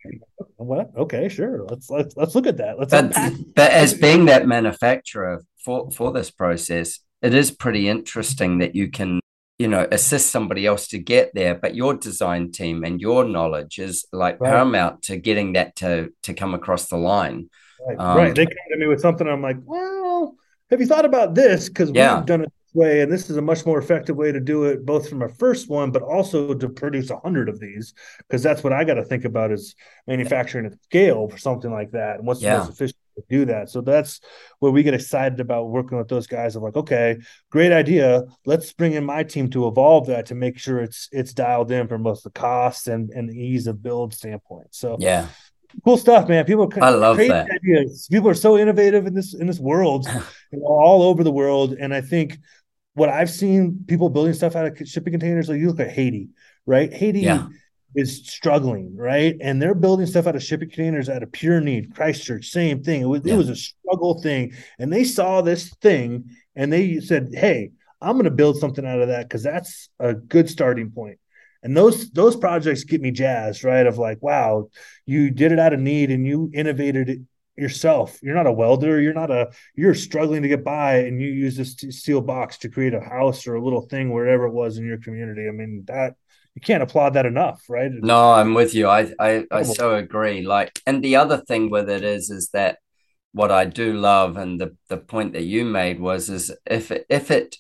what? 0.58 0.92
Okay 0.98 1.30
sure. 1.30 1.64
Let's 1.64 1.90
let's 1.90 2.18
let's 2.18 2.36
look 2.36 2.48
at 2.48 2.58
that. 2.58 2.78
Let's 2.78 2.92
but, 2.92 3.14
but 3.56 3.72
as 3.72 3.94
being 3.94 4.26
that 4.26 4.48
manufacturer 4.48 5.44
for 5.64 5.90
for 5.92 6.12
this 6.12 6.30
process 6.30 7.00
it 7.22 7.34
is 7.34 7.52
pretty 7.52 7.90
interesting 7.90 8.60
that 8.60 8.76
you 8.76 8.90
can 8.90 9.20
you 9.58 9.68
know 9.68 9.88
assist 9.92 10.30
somebody 10.30 10.66
else 10.66 10.88
to 10.90 11.00
get 11.00 11.34
there 11.34 11.56
but 11.56 11.76
your 11.76 11.96
design 11.96 12.52
team 12.52 12.84
and 12.84 13.02
your 13.02 13.24
knowledge 13.24 13.80
is 13.80 14.06
like 14.12 14.40
right. 14.40 14.52
paramount 14.52 15.02
to 15.02 15.18
getting 15.18 15.54
that 15.54 15.76
to 15.76 16.12
to 16.22 16.34
come 16.34 16.54
across 16.54 16.88
the 16.88 16.98
line 16.98 17.50
Right. 17.86 18.00
Um, 18.00 18.18
right. 18.18 18.36
They 18.36 18.46
come 18.46 18.56
to 18.72 18.78
me 18.78 18.88
with 18.88 19.02
something. 19.02 19.28
I'm 19.28 19.42
like, 19.42 19.58
well, 19.64 20.36
have 20.72 20.80
you 20.80 20.88
thought 20.88 21.06
about 21.06 21.36
this? 21.36 21.70
Because 21.70 21.92
yeah. 21.94 22.18
we've 22.18 22.26
done 22.26 22.42
it 22.42 22.54
this 22.66 22.74
way, 22.74 23.02
and 23.02 23.12
this 23.12 23.30
is 23.30 23.38
a 23.38 23.42
much 23.42 23.66
more 23.66 23.78
effective 23.78 24.16
way 24.16 24.32
to 24.32 24.40
do 24.40 24.64
it, 24.64 24.86
both 24.86 25.08
from 25.08 25.22
a 25.22 25.30
first 25.30 25.70
one, 25.70 25.92
but 25.92 26.02
also 26.02 26.54
to 26.54 26.70
produce 26.70 27.10
a 27.12 27.20
hundred 27.20 27.50
of 27.50 27.60
these. 27.60 27.94
Because 28.18 28.42
that's 28.42 28.64
what 28.64 28.74
I 28.74 28.84
got 28.84 28.96
to 28.96 29.04
think 29.04 29.26
about 29.26 29.52
is 29.52 29.76
manufacturing 30.08 30.66
at 30.66 30.82
scale 30.84 31.30
for 31.30 31.38
something 31.38 31.72
like 31.72 31.92
that, 31.92 32.18
and 32.18 32.28
what's 32.28 32.42
yeah. 32.42 32.54
the 32.54 32.60
most 32.60 32.70
efficient 32.72 32.98
to 33.18 33.24
do 33.30 33.46
that. 33.46 33.70
So 33.70 33.82
that's 33.82 34.20
where 34.60 34.72
we 34.72 34.84
get 34.84 34.96
excited 34.96 35.40
about 35.40 35.70
working 35.70 36.00
with 36.00 36.08
those 36.08 36.26
guys. 36.26 36.56
Of 36.56 36.64
like, 36.64 36.76
okay, 36.76 37.18
great 37.52 37.72
idea. 37.72 38.24
Let's 38.46 38.74
bring 38.74 38.94
in 38.94 39.06
my 39.06 39.24
team 39.24 39.52
to 39.52 39.68
evolve 39.68 40.08
that 40.08 40.26
to 40.28 40.36
make 40.36 40.58
sure 40.58 40.80
it's 40.80 41.08
it's 41.12 41.34
dialed 41.34 41.72
in 41.72 41.88
from 41.88 42.02
both 42.02 42.24
the 42.24 42.32
cost 42.32 42.88
and 42.88 43.12
and 43.12 43.32
ease 43.32 43.68
of 43.68 43.84
build 43.84 44.16
standpoint. 44.16 44.70
So 44.72 44.98
yeah 45.00 45.28
cool 45.84 45.98
stuff, 45.98 46.28
man. 46.28 46.46
People, 46.46 46.72
I 46.82 46.90
love 46.92 47.18
that. 47.18 47.50
Ideas. 47.52 48.08
People 48.12 48.30
are 48.30 48.36
so 48.36 48.58
innovative 48.58 49.06
in 49.08 49.14
this 49.14 49.34
in 49.34 49.48
this 49.48 49.60
world, 49.60 50.08
you 50.52 50.60
know, 50.60 50.66
all 50.66 51.04
over 51.04 51.24
the 51.24 51.32
world. 51.32 51.74
And 51.74 51.94
I 51.94 52.02
think 52.02 52.40
what 52.94 53.10
I've 53.10 53.30
seen 53.30 53.84
people 53.88 54.10
building 54.10 54.34
stuff 54.34 54.56
out 54.56 54.66
of 54.68 54.88
shipping 54.88 55.14
containers. 55.14 55.50
Like 55.50 55.60
you 55.60 55.68
look 55.68 55.80
at 55.80 55.92
Haiti, 55.92 56.30
right? 56.66 56.92
Haiti 56.92 57.22
yeah. 57.22 57.48
is 57.96 58.28
struggling, 58.28 58.96
right? 58.96 59.36
And 59.42 59.62
they're 59.62 59.76
building 59.76 60.06
stuff 60.06 60.28
out 60.28 60.36
of 60.36 60.44
shipping 60.44 60.70
containers 60.70 61.10
out 61.10 61.24
of 61.24 61.32
pure 61.32 61.62
need. 61.62 61.96
Christchurch, 61.96 62.50
same 62.50 62.84
thing. 62.84 63.02
It 63.02 63.06
was 63.06 63.22
yeah. 63.24 63.34
it 63.34 63.38
was 63.38 63.50
a 63.50 63.56
struggle 63.56 64.22
thing, 64.22 64.54
and 64.80 64.92
they 64.92 65.04
saw 65.04 65.42
this 65.42 65.70
thing 65.76 66.30
and 66.56 66.72
they 66.72 67.00
said, 67.00 67.30
"Hey." 67.34 67.72
I'm 68.02 68.16
going 68.16 68.26
to 68.26 68.30
build 68.32 68.58
something 68.58 68.86
out 68.86 69.00
of 69.00 69.08
that 69.08 69.24
because 69.24 69.42
that's 69.42 69.90
a 70.00 70.14
good 70.14 70.48
starting 70.48 70.92
point 70.92 71.18
and 71.66 71.76
those 71.76 72.12
those 72.12 72.36
projects 72.36 72.84
get 72.84 73.02
me 73.02 73.12
jazzed 73.12 73.64
right? 73.64 73.88
Of 73.88 73.98
like 73.98 74.22
wow 74.22 74.70
you 75.06 75.32
did 75.32 75.52
it 75.52 75.60
out 75.60 75.74
of 75.74 75.80
need 75.80 76.12
and 76.12 76.26
you 76.26 76.50
innovated 76.54 77.10
it 77.10 77.20
yourself. 77.58 78.20
You're 78.22 78.36
not 78.36 78.48
a 78.48 78.52
welder. 78.52 79.02
You're 79.02 79.14
not 79.14 79.32
a 79.32 79.52
you're 79.76 79.96
struggling 79.96 80.44
to 80.44 80.48
get 80.48 80.64
by 80.64 80.98
and 81.00 81.20
you 81.20 81.28
use 81.28 81.58
this 81.58 81.76
steel 81.90 82.22
box 82.22 82.60
to 82.60 82.70
create 82.70 82.94
a 82.94 83.00
house 83.02 83.48
or 83.48 83.56
a 83.56 83.64
little 83.64 83.82
thing 83.82 84.14
wherever 84.14 84.46
it 84.46 84.54
was 84.54 84.78
in 84.78 84.86
your 84.86 85.00
community. 85.00 85.48
I 85.48 85.52
mean 85.52 85.84
that 85.88 86.16
you 86.54 86.62
can't 86.62 86.84
applaud 86.84 87.16
that 87.16 87.26
enough 87.26 87.64
right? 87.68 87.92
No 87.92 88.32
i'm 88.34 88.54
with 88.54 88.76
you. 88.76 88.88
I 88.88 89.12
i, 89.20 89.46
I 89.52 89.64
so 89.64 89.96
agree. 89.96 90.44
Like 90.44 90.80
and 90.86 91.04
the 91.04 91.16
other 91.16 91.38
thing 91.38 91.72
with 91.72 91.90
it 91.90 92.04
is 92.04 92.30
is 92.30 92.50
that 92.50 92.78
what 93.32 93.52
i 93.52 93.66
do 93.66 93.92
love 93.92 94.38
and 94.38 94.62
the 94.62 94.78
the 94.88 94.96
point 94.96 95.34
that 95.34 95.44
you 95.44 95.66
made 95.66 96.00
was 96.00 96.30
is 96.30 96.54
if 96.66 96.90
it, 96.90 97.06
if 97.10 97.32
it 97.32 97.58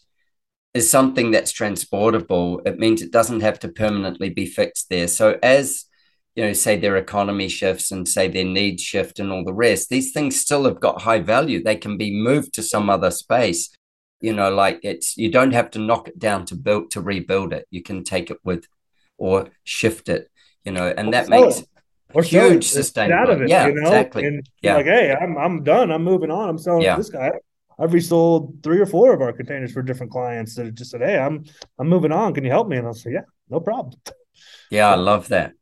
is 0.75 0.89
something 0.89 1.31
that's 1.31 1.53
transportable, 1.53 2.61
it 2.65 2.77
means 2.77 3.01
it 3.01 3.11
doesn't 3.11 3.39
have 3.39 3.57
to 3.59 3.69
permanently 3.69 4.29
be 4.29 4.45
fixed 4.45 4.89
there. 4.89 5.07
So 5.07 5.39
as 5.41 5.85
you 6.35 6.43
know, 6.43 6.51
say 6.51 6.77
their 6.77 6.97
economy 6.97 7.47
shifts 7.47 7.91
and 7.91 8.05
say 8.05 8.27
their 8.27 8.43
needs 8.43 8.83
shift 8.83 9.19
and 9.19 9.31
all 9.31 9.45
the 9.45 9.53
rest, 9.53 9.87
these 9.87 10.11
things 10.11 10.37
still 10.39 10.65
have 10.65 10.81
got 10.81 11.01
high 11.01 11.19
value. 11.19 11.63
They 11.63 11.77
can 11.77 11.97
be 11.97 12.11
moved 12.11 12.53
to 12.55 12.61
some 12.61 12.89
other 12.89 13.09
space. 13.09 13.73
You 14.19 14.33
know, 14.33 14.53
like 14.53 14.81
it's 14.83 15.15
you 15.15 15.31
don't 15.31 15.53
have 15.53 15.71
to 15.71 15.79
knock 15.79 16.09
it 16.09 16.19
down 16.19 16.45
to 16.47 16.55
build 16.55 16.91
to 16.91 17.01
rebuild 17.01 17.53
it. 17.53 17.65
You 17.71 17.81
can 17.81 18.03
take 18.03 18.29
it 18.29 18.39
with 18.43 18.67
or 19.17 19.47
shift 19.63 20.09
it, 20.09 20.29
you 20.65 20.73
know, 20.73 20.93
and 20.97 21.13
that 21.13 21.29
makes 21.29 21.63
or 22.13 22.21
huge 22.21 22.67
sustainability. 22.67 23.11
Out 23.11 23.29
of 23.29 23.41
it, 23.41 23.49
yeah, 23.49 23.67
you 23.67 23.75
know? 23.75 23.81
exactly. 23.81 24.25
And 24.25 24.49
yeah. 24.61 24.75
like, 24.75 24.85
hey, 24.87 25.15
I'm 25.15 25.37
I'm 25.37 25.63
done. 25.63 25.89
I'm 25.89 26.03
moving 26.03 26.31
on. 26.31 26.49
I'm 26.49 26.57
selling 26.57 26.81
yeah. 26.81 26.97
this 26.97 27.09
guy. 27.09 27.31
I've 27.79 27.93
resold 27.93 28.59
three 28.63 28.79
or 28.79 28.85
four 28.85 29.13
of 29.13 29.21
our 29.21 29.33
containers 29.33 29.71
for 29.71 29.81
different 29.81 30.11
clients 30.11 30.55
that 30.55 30.73
just 30.73 30.91
said, 30.91 31.01
"Hey, 31.01 31.17
I'm 31.17 31.45
I'm 31.79 31.87
moving 31.87 32.11
on. 32.11 32.33
Can 32.33 32.43
you 32.43 32.51
help 32.51 32.67
me?" 32.67 32.77
And 32.77 32.87
I'll 32.87 32.93
say, 32.93 33.11
"Yeah, 33.13 33.25
no 33.49 33.59
problem." 33.59 33.99
Yeah, 34.69 34.89
I 34.89 34.95
love 34.95 35.29
that. 35.29 35.53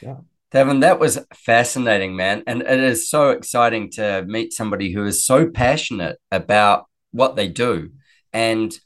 Yeah. 0.00 0.16
Davin, 0.52 0.80
that 0.80 0.98
was 0.98 1.18
fascinating, 1.34 2.16
man. 2.16 2.42
And 2.46 2.62
it 2.62 2.80
is 2.80 3.08
so 3.08 3.30
exciting 3.30 3.90
to 3.92 4.24
meet 4.26 4.52
somebody 4.52 4.92
who 4.92 5.04
is 5.04 5.24
so 5.24 5.48
passionate 5.48 6.18
about 6.32 6.86
what 7.12 7.36
they 7.36 7.46
do 7.46 7.90
and 8.32 8.76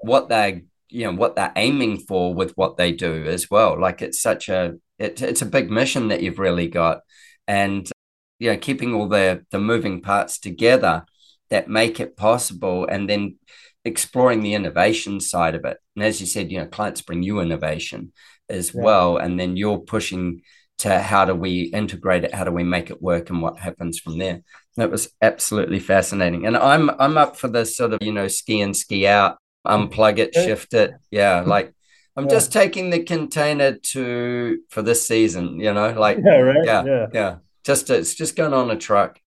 what 0.00 0.28
they 0.28 0.62
you 0.88 1.04
know 1.04 1.12
what 1.12 1.36
they're 1.36 1.52
aiming 1.56 1.98
for 1.98 2.34
with 2.34 2.52
what 2.56 2.76
they 2.76 2.92
do 2.92 3.24
as 3.24 3.50
well. 3.50 3.78
Like 3.78 4.02
it's 4.02 4.20
such 4.20 4.48
a 4.48 4.76
it, 4.98 5.20
it's 5.22 5.42
a 5.42 5.46
big 5.46 5.70
mission 5.70 6.08
that 6.08 6.22
you've 6.22 6.38
really 6.38 6.68
got. 6.68 7.00
And 7.46 7.90
you 8.38 8.50
know, 8.52 8.58
keeping 8.58 8.94
all 8.94 9.08
the 9.08 9.44
the 9.50 9.58
moving 9.58 10.00
parts 10.00 10.38
together 10.38 11.04
that 11.50 11.68
make 11.68 12.00
it 12.00 12.16
possible 12.16 12.86
and 12.86 13.08
then 13.08 13.36
exploring 13.84 14.42
the 14.42 14.54
innovation 14.54 15.20
side 15.20 15.54
of 15.54 15.64
it. 15.64 15.78
And 15.96 16.04
as 16.04 16.20
you 16.20 16.26
said 16.26 16.50
you 16.50 16.58
know 16.58 16.66
clients 16.66 17.02
bring 17.02 17.22
you 17.22 17.40
innovation 17.40 18.12
as 18.48 18.74
yeah. 18.74 18.82
well 18.82 19.16
and 19.16 19.38
then 19.38 19.56
you're 19.56 19.78
pushing 19.78 20.42
to 20.78 21.00
how 21.00 21.24
do 21.24 21.34
we 21.34 21.62
integrate 21.62 22.22
it 22.22 22.32
how 22.32 22.44
do 22.44 22.52
we 22.52 22.62
make 22.62 22.88
it 22.88 23.02
work 23.02 23.30
and 23.30 23.42
what 23.42 23.58
happens 23.58 23.98
from 23.98 24.18
there. 24.18 24.42
That 24.76 24.90
was 24.90 25.10
absolutely 25.20 25.80
fascinating. 25.80 26.46
And 26.46 26.56
i'm 26.56 26.90
i'm 26.98 27.18
up 27.18 27.36
for 27.36 27.48
this 27.48 27.76
sort 27.76 27.92
of 27.92 28.02
you 28.02 28.12
know 28.12 28.28
ski 28.28 28.60
in 28.60 28.74
ski 28.74 29.06
out 29.06 29.38
unplug 29.66 30.18
it 30.18 30.34
shift 30.34 30.74
it. 30.74 30.92
Yeah 31.10 31.40
like 31.46 31.72
i'm 32.16 32.24
yeah. 32.24 32.30
just 32.30 32.52
taking 32.52 32.90
the 32.90 33.02
container 33.02 33.72
to 33.78 34.60
for 34.70 34.82
this 34.82 35.06
season 35.06 35.60
you 35.60 35.72
know 35.72 35.92
like 35.92 36.18
yeah 36.24 36.36
right? 36.36 36.64
yeah 36.64 36.84
yeah, 36.84 37.06
yeah. 37.12 37.36
just 37.64 37.90
it's 37.90 38.14
just 38.14 38.36
going 38.36 38.54
on 38.54 38.70
a 38.70 38.76
truck 38.76 39.20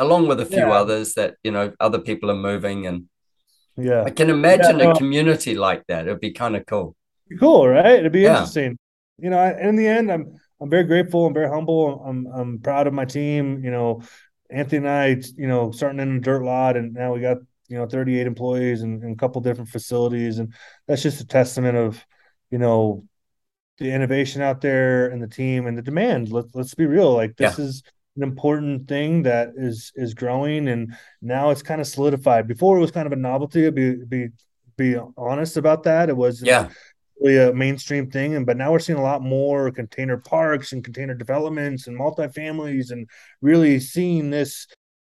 along 0.00 0.26
with 0.26 0.40
a 0.40 0.46
few 0.46 0.58
yeah. 0.58 0.72
others 0.72 1.14
that 1.14 1.36
you 1.44 1.52
know 1.52 1.72
other 1.78 2.00
people 2.00 2.30
are 2.30 2.42
moving 2.50 2.86
and 2.86 3.04
yeah. 3.76 4.02
I 4.02 4.10
can 4.10 4.30
imagine 4.30 4.80
yeah, 4.80 4.90
a 4.90 4.96
community 4.96 5.54
like 5.54 5.86
that. 5.86 6.06
It'd 6.06 6.20
be 6.20 6.32
kind 6.32 6.56
of 6.56 6.66
cool 6.66 6.96
cool 7.38 7.68
right? 7.68 8.00
It'd 8.00 8.12
be 8.12 8.22
yeah. 8.22 8.38
interesting. 8.38 8.78
You 9.18 9.30
know 9.30 9.56
in 9.60 9.76
the 9.76 9.86
end 9.86 10.10
i'm 10.10 10.34
i'm 10.60 10.70
very 10.70 10.84
grateful 10.84 11.26
and 11.26 11.34
very 11.34 11.48
humble. 11.48 12.02
I'm 12.04 12.26
i'm 12.26 12.58
proud 12.58 12.86
of 12.86 12.94
my 12.94 13.04
team. 13.04 13.62
You 13.62 13.70
know 13.70 14.02
anthony 14.50 14.78
and 14.78 14.88
i 14.88 15.06
you 15.36 15.46
know 15.46 15.70
starting 15.70 16.00
in 16.00 16.16
a 16.16 16.20
dirt 16.20 16.42
lot 16.42 16.76
and 16.76 16.92
now 16.92 17.14
we 17.14 17.20
got 17.20 17.36
you 17.68 17.78
know 17.78 17.86
38 17.86 18.26
employees 18.26 18.82
and, 18.82 19.02
and 19.04 19.12
a 19.12 19.16
couple 19.16 19.40
different 19.40 19.70
facilities. 19.70 20.38
And 20.38 20.52
that's 20.88 21.02
just 21.02 21.20
a 21.20 21.26
testament 21.26 21.76
of 21.76 22.04
you 22.50 22.58
know 22.58 23.04
the 23.78 23.92
innovation 23.92 24.42
out 24.42 24.60
there 24.60 25.08
and 25.08 25.22
the 25.22 25.28
team 25.28 25.66
and 25.66 25.76
the 25.76 25.82
demand. 25.82 26.30
Let's 26.30 26.54
let's 26.54 26.74
be 26.74 26.86
real. 26.86 27.14
Like 27.14 27.36
this 27.36 27.58
is 27.58 27.82
an 28.16 28.22
important 28.22 28.88
thing 28.88 29.22
that 29.22 29.52
is 29.56 29.92
is 29.94 30.14
growing 30.14 30.68
and 30.68 30.94
now 31.22 31.50
it's 31.50 31.62
kind 31.62 31.80
of 31.80 31.86
solidified. 31.86 32.46
Before 32.46 32.76
it 32.76 32.80
was 32.80 32.90
kind 32.90 33.06
of 33.06 33.12
a 33.12 33.16
novelty 33.16 33.70
be 33.70 33.96
be 34.06 34.28
be 34.76 34.96
honest 35.16 35.56
about 35.56 35.82
that. 35.84 36.08
It 36.08 36.16
was 36.16 36.42
yeah. 36.42 36.68
really 37.20 37.36
a 37.36 37.52
mainstream 37.52 38.10
thing 38.10 38.34
and 38.34 38.46
but 38.46 38.56
now 38.56 38.72
we're 38.72 38.78
seeing 38.78 38.98
a 38.98 39.02
lot 39.02 39.22
more 39.22 39.70
container 39.70 40.16
parks 40.16 40.72
and 40.72 40.82
container 40.82 41.14
developments 41.14 41.86
and 41.86 41.98
multifamilies 41.98 42.90
and 42.90 43.08
really 43.40 43.78
seeing 43.78 44.30
this 44.30 44.66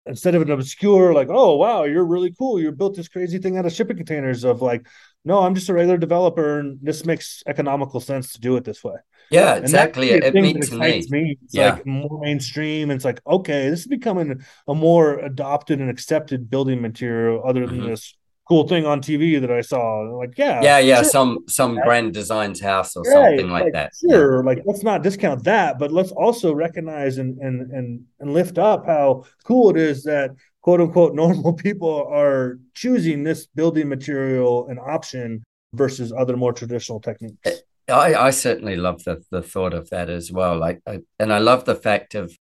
instead 0.06 0.34
of 0.34 0.42
an 0.42 0.50
obscure 0.50 1.14
like 1.14 1.28
oh 1.30 1.56
wow 1.56 1.84
you're 1.84 2.04
really 2.04 2.32
cool 2.38 2.60
you 2.60 2.70
built 2.70 2.94
this 2.94 3.08
crazy 3.08 3.38
thing 3.38 3.56
out 3.56 3.64
of 3.64 3.72
shipping 3.72 3.96
containers 3.96 4.44
of 4.44 4.60
like 4.60 4.86
no 5.24 5.40
i'm 5.40 5.54
just 5.54 5.70
a 5.70 5.72
regular 5.72 5.96
developer 5.96 6.58
and 6.58 6.78
this 6.82 7.06
makes 7.06 7.42
economical 7.46 8.00
sense 8.00 8.34
to 8.34 8.40
do 8.40 8.54
it 8.56 8.64
this 8.64 8.84
way 8.84 8.96
yeah 9.30 9.54
exactly 9.56 10.10
it 10.10 10.34
means 10.34 10.70
me. 10.72 11.04
me 11.10 11.38
it's 11.42 11.54
yeah. 11.54 11.74
like 11.74 11.86
more 11.86 12.20
mainstream 12.20 12.90
it's 12.90 13.04
like 13.04 13.20
okay 13.26 13.68
this 13.70 13.80
is 13.80 13.86
becoming 13.86 14.44
a 14.68 14.74
more 14.74 15.18
adopted 15.18 15.80
and 15.80 15.90
accepted 15.90 16.50
building 16.50 16.80
material 16.80 17.42
other 17.44 17.66
than 17.66 17.78
mm-hmm. 17.80 17.90
this 17.90 18.14
cool 18.46 18.68
thing 18.68 18.84
on 18.84 19.00
TV 19.00 19.40
that 19.40 19.50
I 19.50 19.60
saw. 19.60 20.00
Like, 20.00 20.36
yeah, 20.36 20.62
yeah, 20.62 20.78
yeah, 20.78 21.02
sure. 21.02 21.10
some 21.10 21.38
some 21.48 21.76
grand 21.76 22.12
designs 22.12 22.60
house 22.60 22.96
or 22.96 23.02
right. 23.02 23.12
something 23.12 23.50
like, 23.50 23.64
like 23.64 23.72
that. 23.72 23.92
Sure, 24.08 24.36
yeah. 24.36 24.46
like 24.46 24.62
let's 24.66 24.82
not 24.82 25.02
discount 25.02 25.44
that, 25.44 25.78
but 25.78 25.92
let's 25.92 26.12
also 26.12 26.52
recognize 26.54 27.18
and 27.18 27.38
and 27.38 27.70
and 27.72 28.04
and 28.20 28.32
lift 28.32 28.58
up 28.58 28.86
how 28.86 29.24
cool 29.44 29.70
it 29.70 29.76
is 29.76 30.04
that 30.04 30.30
quote 30.60 30.80
unquote 30.80 31.14
normal 31.24 31.52
people 31.52 32.06
are 32.10 32.58
choosing 32.74 33.24
this 33.24 33.46
building 33.46 33.88
material 33.88 34.66
and 34.68 34.78
option 34.78 35.42
versus 35.74 36.12
other 36.12 36.36
more 36.36 36.52
traditional 36.52 37.00
techniques. 37.00 37.62
I, 37.88 38.14
I 38.14 38.30
certainly 38.30 38.76
love 38.76 39.04
the 39.04 39.22
the 39.30 39.42
thought 39.42 39.74
of 39.74 39.90
that 39.90 40.08
as 40.08 40.32
well. 40.32 40.58
Like, 40.58 40.80
I, 40.86 41.00
and 41.18 41.32
I 41.32 41.38
love 41.38 41.64
the 41.64 41.74
fact 41.74 42.14
of 42.14 42.36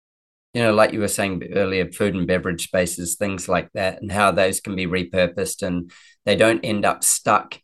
you 0.55 0.63
know, 0.63 0.75
like 0.75 0.93
you 0.93 1.01
were 1.01 1.09
saying 1.09 1.43
earlier, 1.55 1.91
food 1.91 2.15
and 2.15 2.27
beverage 2.27 2.65
spaces, 2.65 3.17
things 3.17 3.49
like 3.49 3.71
that, 3.73 4.03
and 4.03 4.13
how 4.13 4.31
those 4.31 4.61
can 4.61 4.77
be 4.77 4.87
repurposed 4.87 5.63
and 5.63 5.91
they 6.27 6.37
don't 6.37 6.65
end 6.65 6.85
up 6.85 7.03
stuck 7.03 7.59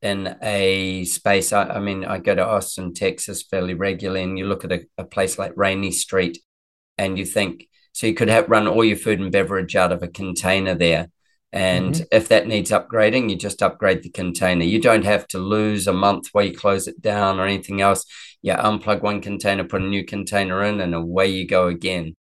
in 0.00 0.36
a 0.42 1.04
space. 1.04 1.52
I, 1.52 1.68
I 1.68 1.78
mean, 1.78 2.04
I 2.04 2.18
go 2.18 2.34
to 2.34 2.44
Austin, 2.44 2.94
Texas 2.94 3.42
fairly 3.42 3.74
regularly, 3.74 4.24
and 4.24 4.36
you 4.36 4.46
look 4.46 4.64
at 4.64 4.72
a, 4.72 4.84
a 4.98 5.04
place 5.04 5.38
like 5.38 5.56
Rainey 5.56 5.92
Street 5.92 6.38
and 6.98 7.16
you 7.16 7.24
think, 7.24 7.68
so 7.92 8.06
you 8.06 8.14
could 8.14 8.28
have 8.28 8.48
run 8.48 8.66
all 8.66 8.84
your 8.84 8.96
food 8.96 9.20
and 9.20 9.30
beverage 9.30 9.76
out 9.76 9.92
of 9.92 10.02
a 10.02 10.08
container 10.08 10.74
there. 10.74 11.08
And 11.52 11.94
mm-hmm. 11.94 12.04
if 12.10 12.28
that 12.28 12.46
needs 12.46 12.70
upgrading, 12.70 13.28
you 13.28 13.36
just 13.36 13.62
upgrade 13.62 14.02
the 14.02 14.10
container. 14.10 14.64
You 14.64 14.80
don't 14.80 15.04
have 15.04 15.26
to 15.28 15.38
lose 15.38 15.86
a 15.86 15.92
month 15.92 16.28
where 16.32 16.46
you 16.46 16.56
close 16.56 16.88
it 16.88 17.02
down 17.02 17.38
or 17.38 17.44
anything 17.44 17.80
else. 17.80 18.06
You 18.40 18.54
unplug 18.54 19.02
one 19.02 19.20
container, 19.20 19.64
put 19.64 19.82
a 19.82 19.86
new 19.86 20.04
container 20.04 20.62
in, 20.62 20.80
and 20.80 20.94
away 20.94 21.28
you 21.28 21.46
go 21.46 21.68
again 21.68 22.16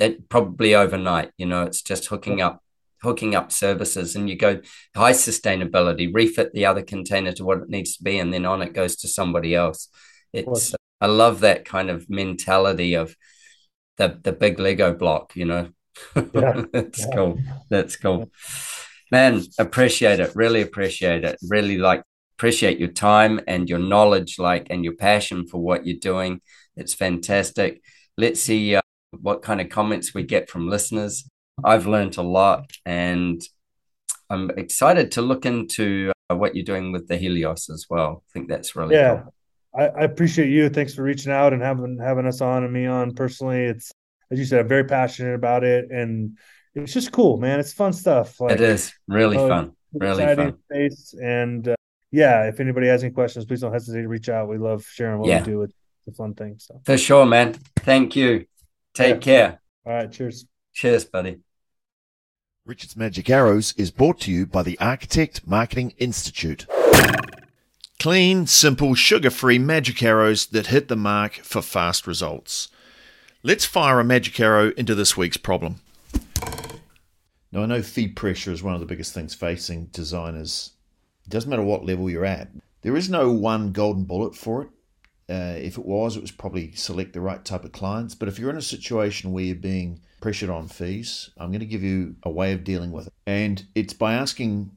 it 0.00 0.28
probably 0.28 0.74
overnight 0.74 1.30
you 1.36 1.46
know 1.46 1.62
it's 1.62 1.82
just 1.82 2.06
hooking 2.06 2.40
up 2.40 2.62
hooking 3.02 3.34
up 3.34 3.52
services 3.52 4.16
and 4.16 4.28
you 4.30 4.36
go 4.36 4.60
high 4.96 5.12
sustainability 5.12 6.10
refit 6.12 6.52
the 6.52 6.64
other 6.64 6.82
container 6.82 7.32
to 7.32 7.44
what 7.44 7.58
it 7.58 7.68
needs 7.68 7.96
to 7.96 8.02
be 8.02 8.18
and 8.18 8.32
then 8.32 8.44
on 8.44 8.62
it 8.62 8.72
goes 8.72 8.96
to 8.96 9.08
somebody 9.08 9.54
else 9.54 9.88
it's 10.32 10.74
i 11.00 11.06
love 11.06 11.40
that 11.40 11.64
kind 11.64 11.90
of 11.90 12.08
mentality 12.08 12.94
of 12.94 13.14
the 13.98 14.18
the 14.22 14.32
big 14.32 14.58
lego 14.58 14.94
block 14.94 15.36
you 15.36 15.44
know 15.44 15.68
yeah. 16.34 16.64
that's 16.72 17.00
yeah. 17.00 17.14
cool 17.14 17.38
that's 17.70 17.96
cool 17.96 18.30
man 19.10 19.42
appreciate 19.58 20.20
it 20.20 20.32
really 20.34 20.62
appreciate 20.62 21.24
it 21.24 21.38
really 21.48 21.78
like 21.78 22.02
appreciate 22.36 22.78
your 22.78 22.88
time 22.88 23.40
and 23.46 23.68
your 23.68 23.78
knowledge 23.78 24.38
like 24.38 24.66
and 24.70 24.84
your 24.84 24.94
passion 24.94 25.46
for 25.46 25.58
what 25.58 25.86
you're 25.86 25.98
doing 25.98 26.40
it's 26.76 26.94
fantastic 26.94 27.80
let's 28.16 28.40
see 28.40 28.74
uh, 28.74 28.80
what 29.20 29.42
kind 29.42 29.60
of 29.60 29.68
comments 29.68 30.14
we 30.14 30.22
get 30.22 30.48
from 30.48 30.68
listeners. 30.68 31.28
I've 31.62 31.86
learned 31.86 32.16
a 32.16 32.22
lot 32.22 32.70
and 32.84 33.40
I'm 34.30 34.50
excited 34.50 35.12
to 35.12 35.22
look 35.22 35.46
into 35.46 36.12
uh, 36.30 36.36
what 36.36 36.54
you're 36.54 36.64
doing 36.64 36.92
with 36.92 37.06
the 37.08 37.16
Helios 37.16 37.70
as 37.70 37.86
well. 37.88 38.22
I 38.28 38.32
think 38.32 38.48
that's 38.48 38.74
really 38.74 38.96
yeah. 38.96 39.22
Cool. 39.22 39.34
I, 39.76 39.86
I 39.86 40.04
appreciate 40.04 40.50
you. 40.50 40.68
Thanks 40.68 40.94
for 40.94 41.02
reaching 41.02 41.32
out 41.32 41.52
and 41.52 41.62
having 41.62 41.98
having 41.98 42.26
us 42.26 42.40
on 42.40 42.64
and 42.64 42.72
me 42.72 42.86
on 42.86 43.14
personally. 43.14 43.64
It's 43.64 43.92
as 44.30 44.38
you 44.38 44.44
said, 44.44 44.60
I'm 44.60 44.68
very 44.68 44.84
passionate 44.84 45.34
about 45.34 45.64
it 45.64 45.90
and 45.90 46.38
it's 46.74 46.92
just 46.92 47.12
cool, 47.12 47.38
man. 47.38 47.60
It's 47.60 47.72
fun 47.72 47.92
stuff. 47.92 48.40
Like, 48.40 48.52
it 48.52 48.60
is 48.60 48.92
really 49.06 49.36
uh, 49.36 49.48
fun. 49.48 49.72
Really 49.92 50.34
fun. 50.34 50.58
Space 50.70 51.14
and 51.22 51.68
uh, 51.68 51.76
yeah, 52.10 52.48
if 52.48 52.60
anybody 52.60 52.88
has 52.88 53.02
any 53.02 53.12
questions, 53.12 53.44
please 53.44 53.60
don't 53.60 53.72
hesitate 53.72 54.02
to 54.02 54.08
reach 54.08 54.28
out. 54.28 54.48
We 54.48 54.58
love 54.58 54.84
sharing 54.84 55.20
what 55.20 55.28
yeah. 55.28 55.40
we 55.40 55.46
do. 55.46 55.62
It's 55.62 55.74
a 56.08 56.12
fun 56.12 56.34
thing. 56.34 56.56
So 56.58 56.80
for 56.84 56.98
sure, 56.98 57.26
man. 57.26 57.54
Thank 57.78 58.16
you. 58.16 58.46
Take 58.94 59.16
yeah. 59.16 59.20
care. 59.20 59.60
All 59.86 59.92
right. 59.92 60.10
Cheers. 60.10 60.46
Cheers, 60.72 61.04
buddy. 61.04 61.40
Richard's 62.66 62.96
Magic 62.96 63.28
Arrows 63.28 63.74
is 63.76 63.90
brought 63.90 64.20
to 64.20 64.32
you 64.32 64.46
by 64.46 64.62
the 64.62 64.78
Architect 64.78 65.46
Marketing 65.46 65.92
Institute. 65.98 66.66
Clean, 68.00 68.46
simple, 68.46 68.94
sugar 68.94 69.30
free 69.30 69.58
magic 69.58 70.02
arrows 70.02 70.46
that 70.46 70.68
hit 70.68 70.88
the 70.88 70.96
mark 70.96 71.34
for 71.34 71.62
fast 71.62 72.06
results. 72.06 72.68
Let's 73.46 73.66
fire 73.66 74.00
a 74.00 74.04
magic 74.04 74.40
arrow 74.40 74.70
into 74.70 74.94
this 74.94 75.18
week's 75.18 75.36
problem. 75.36 75.76
Now, 77.52 77.62
I 77.62 77.66
know 77.66 77.82
fee 77.82 78.08
pressure 78.08 78.50
is 78.50 78.62
one 78.62 78.72
of 78.72 78.80
the 78.80 78.86
biggest 78.86 79.12
things 79.12 79.34
facing 79.34 79.88
designers. 79.92 80.70
It 81.26 81.28
doesn't 81.28 81.50
matter 81.50 81.62
what 81.62 81.84
level 81.84 82.08
you're 82.08 82.24
at, 82.24 82.48
there 82.80 82.96
is 82.96 83.10
no 83.10 83.30
one 83.30 83.72
golden 83.72 84.04
bullet 84.04 84.34
for 84.34 84.62
it. 84.62 84.68
Uh, 85.28 85.58
if 85.58 85.76
it 85.76 85.84
was, 85.84 86.16
it 86.16 86.22
was 86.22 86.30
probably 86.30 86.72
select 86.72 87.12
the 87.12 87.20
right 87.20 87.44
type 87.44 87.66
of 87.66 87.72
clients. 87.72 88.14
But 88.14 88.28
if 88.28 88.38
you're 88.38 88.48
in 88.48 88.56
a 88.56 88.62
situation 88.62 89.32
where 89.32 89.44
you're 89.44 89.56
being 89.56 90.00
pressured 90.22 90.48
on 90.48 90.66
fees, 90.66 91.28
I'm 91.36 91.50
going 91.50 91.60
to 91.60 91.66
give 91.66 91.82
you 91.82 92.16
a 92.22 92.30
way 92.30 92.54
of 92.54 92.64
dealing 92.64 92.92
with 92.92 93.08
it. 93.08 93.12
And 93.26 93.62
it's 93.74 93.92
by 93.92 94.14
asking, 94.14 94.70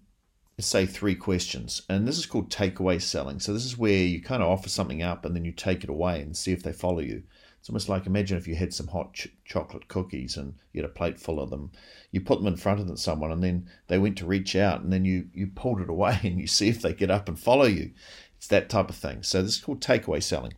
say, 0.59 0.85
three 0.85 1.15
questions. 1.15 1.83
And 1.87 2.05
this 2.05 2.17
is 2.17 2.25
called 2.25 2.49
takeaway 2.49 3.01
selling. 3.01 3.39
So 3.39 3.53
this 3.53 3.63
is 3.63 3.77
where 3.77 4.03
you 4.03 4.21
kind 4.21 4.43
of 4.43 4.49
offer 4.49 4.67
something 4.67 5.01
up 5.01 5.23
and 5.23 5.33
then 5.33 5.45
you 5.45 5.53
take 5.53 5.85
it 5.85 5.89
away 5.89 6.19
and 6.19 6.35
see 6.35 6.51
if 6.51 6.63
they 6.63 6.73
follow 6.73 6.99
you. 6.99 7.23
It's 7.67 7.69
almost 7.69 7.89
like 7.89 8.05
imagine 8.05 8.37
if 8.37 8.47
you 8.47 8.55
had 8.55 8.73
some 8.73 8.87
hot 8.87 9.13
ch- 9.13 9.27
chocolate 9.43 9.89
cookies 9.89 10.37
and 10.37 10.53
you 10.71 10.81
had 10.81 10.89
a 10.89 10.93
plate 10.93 11.19
full 11.19 11.37
of 11.37 11.49
them. 11.49 11.73
You 12.11 12.21
put 12.21 12.39
them 12.39 12.47
in 12.47 12.55
front 12.55 12.79
of 12.79 12.97
someone 12.97 13.29
and 13.29 13.43
then 13.43 13.69
they 13.87 13.99
went 13.99 14.17
to 14.19 14.25
reach 14.25 14.55
out 14.55 14.79
and 14.79 14.93
then 14.93 15.03
you, 15.03 15.27
you 15.33 15.47
pulled 15.47 15.81
it 15.81 15.89
away 15.89 16.17
and 16.23 16.39
you 16.39 16.47
see 16.47 16.69
if 16.69 16.81
they 16.81 16.93
get 16.93 17.11
up 17.11 17.27
and 17.27 17.37
follow 17.37 17.65
you. 17.65 17.91
It's 18.37 18.47
that 18.47 18.69
type 18.69 18.89
of 18.89 18.95
thing. 18.95 19.21
So 19.21 19.41
this 19.41 19.57
is 19.57 19.61
called 19.61 19.81
takeaway 19.81 20.23
selling. 20.23 20.53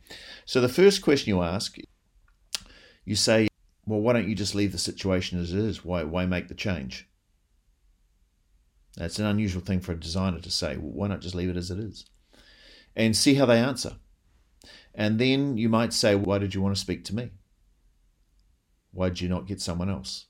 So 0.45 0.61
the 0.61 0.69
first 0.69 1.01
question 1.01 1.29
you 1.29 1.41
ask, 1.41 1.77
you 3.05 3.15
say, 3.15 3.47
well, 3.87 4.01
why 4.01 4.13
don't 4.13 4.29
you 4.29 4.35
just 4.35 4.53
leave 4.53 4.71
the 4.71 4.77
situation 4.77 5.41
as 5.41 5.51
it 5.51 5.57
is? 5.57 5.83
Why, 5.83 6.03
why 6.03 6.27
make 6.27 6.47
the 6.47 6.53
change? 6.53 7.09
That's 8.97 9.17
an 9.17 9.25
unusual 9.25 9.63
thing 9.63 9.79
for 9.79 9.93
a 9.93 9.99
designer 9.99 10.41
to 10.41 10.51
say. 10.51 10.77
Well, 10.77 10.91
why 10.91 11.07
not 11.07 11.21
just 11.21 11.33
leave 11.33 11.49
it 11.49 11.57
as 11.57 11.71
it 11.71 11.79
is? 11.79 12.05
And 12.95 13.17
see 13.17 13.33
how 13.33 13.47
they 13.47 13.57
answer. 13.57 13.95
And 14.99 15.17
then 15.17 15.57
you 15.57 15.69
might 15.69 15.93
say, 15.93 16.13
why 16.13 16.39
did 16.39 16.53
you 16.53 16.61
want 16.61 16.75
to 16.75 16.81
speak 16.81 17.05
to 17.05 17.15
me? 17.15 17.31
Why 18.91 19.07
did 19.07 19.21
you 19.21 19.29
not 19.29 19.47
get 19.47 19.61
someone 19.61 19.89
else? 19.89 20.25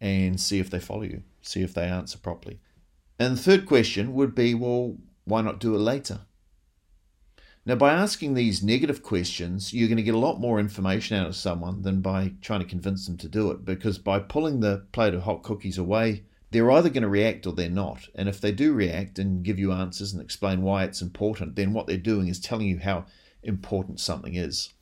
And 0.00 0.40
see 0.40 0.58
if 0.58 0.68
they 0.68 0.80
follow 0.80 1.02
you, 1.02 1.22
see 1.42 1.62
if 1.62 1.72
they 1.72 1.84
answer 1.84 2.18
properly. 2.18 2.58
And 3.20 3.36
the 3.36 3.42
third 3.42 3.64
question 3.64 4.14
would 4.14 4.34
be, 4.34 4.54
well, 4.54 4.96
why 5.24 5.42
not 5.42 5.60
do 5.60 5.76
it 5.76 5.78
later? 5.78 6.22
Now, 7.64 7.76
by 7.76 7.92
asking 7.92 8.34
these 8.34 8.64
negative 8.64 9.04
questions, 9.04 9.72
you're 9.72 9.88
going 9.88 9.96
to 9.96 10.02
get 10.02 10.14
a 10.14 10.18
lot 10.18 10.40
more 10.40 10.58
information 10.58 11.16
out 11.16 11.28
of 11.28 11.36
someone 11.36 11.82
than 11.82 12.00
by 12.00 12.32
trying 12.42 12.60
to 12.60 12.66
convince 12.66 13.06
them 13.06 13.16
to 13.18 13.28
do 13.28 13.52
it. 13.52 13.64
Because 13.64 13.96
by 13.96 14.18
pulling 14.18 14.58
the 14.58 14.86
plate 14.90 15.14
of 15.14 15.22
hot 15.22 15.44
cookies 15.44 15.78
away, 15.78 16.24
they're 16.50 16.70
either 16.72 16.90
going 16.90 17.02
to 17.02 17.08
react 17.08 17.46
or 17.46 17.52
they're 17.52 17.70
not. 17.70 18.08
And 18.16 18.28
if 18.28 18.40
they 18.40 18.50
do 18.50 18.72
react 18.72 19.20
and 19.20 19.44
give 19.44 19.58
you 19.58 19.70
answers 19.70 20.12
and 20.12 20.20
explain 20.20 20.62
why 20.62 20.82
it's 20.82 21.00
important, 21.00 21.54
then 21.54 21.72
what 21.72 21.86
they're 21.86 21.96
doing 21.96 22.26
is 22.26 22.40
telling 22.40 22.66
you 22.66 22.80
how 22.80 23.06
important 23.46 24.00
something 24.00 24.34
is. 24.34 24.72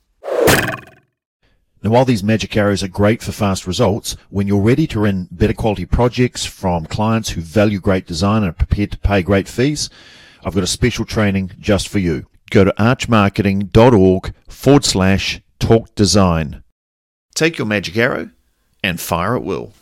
Now, 1.85 1.91
while 1.91 2.05
these 2.05 2.23
magic 2.23 2.57
arrows 2.57 2.81
are 2.81 2.87
great 2.87 3.21
for 3.21 3.31
fast 3.31 3.67
results, 3.67 4.17
when 4.29 4.47
you're 4.47 4.59
ready 4.59 4.87
to 4.87 4.99
run 4.99 5.27
better 5.29 5.53
quality 5.53 5.85
projects 5.85 6.43
from 6.43 6.87
clients 6.87 7.29
who 7.29 7.41
value 7.41 7.79
great 7.79 8.07
design 8.07 8.41
and 8.41 8.49
are 8.49 8.53
prepared 8.53 8.91
to 8.93 8.97
pay 8.97 9.21
great 9.21 9.47
fees, 9.47 9.89
I've 10.43 10.55
got 10.55 10.63
a 10.63 10.67
special 10.67 11.05
training 11.05 11.51
just 11.59 11.87
for 11.87 11.99
you. 11.99 12.25
Go 12.49 12.63
to 12.63 12.73
archmarketing.org 12.79 14.33
forward 14.47 14.83
slash 14.83 15.41
talk 15.59 15.93
design. 15.93 16.63
Take 17.35 17.59
your 17.59 17.67
magic 17.67 17.97
arrow 17.97 18.31
and 18.83 18.99
fire 18.99 19.35
at 19.35 19.43
will. 19.43 19.73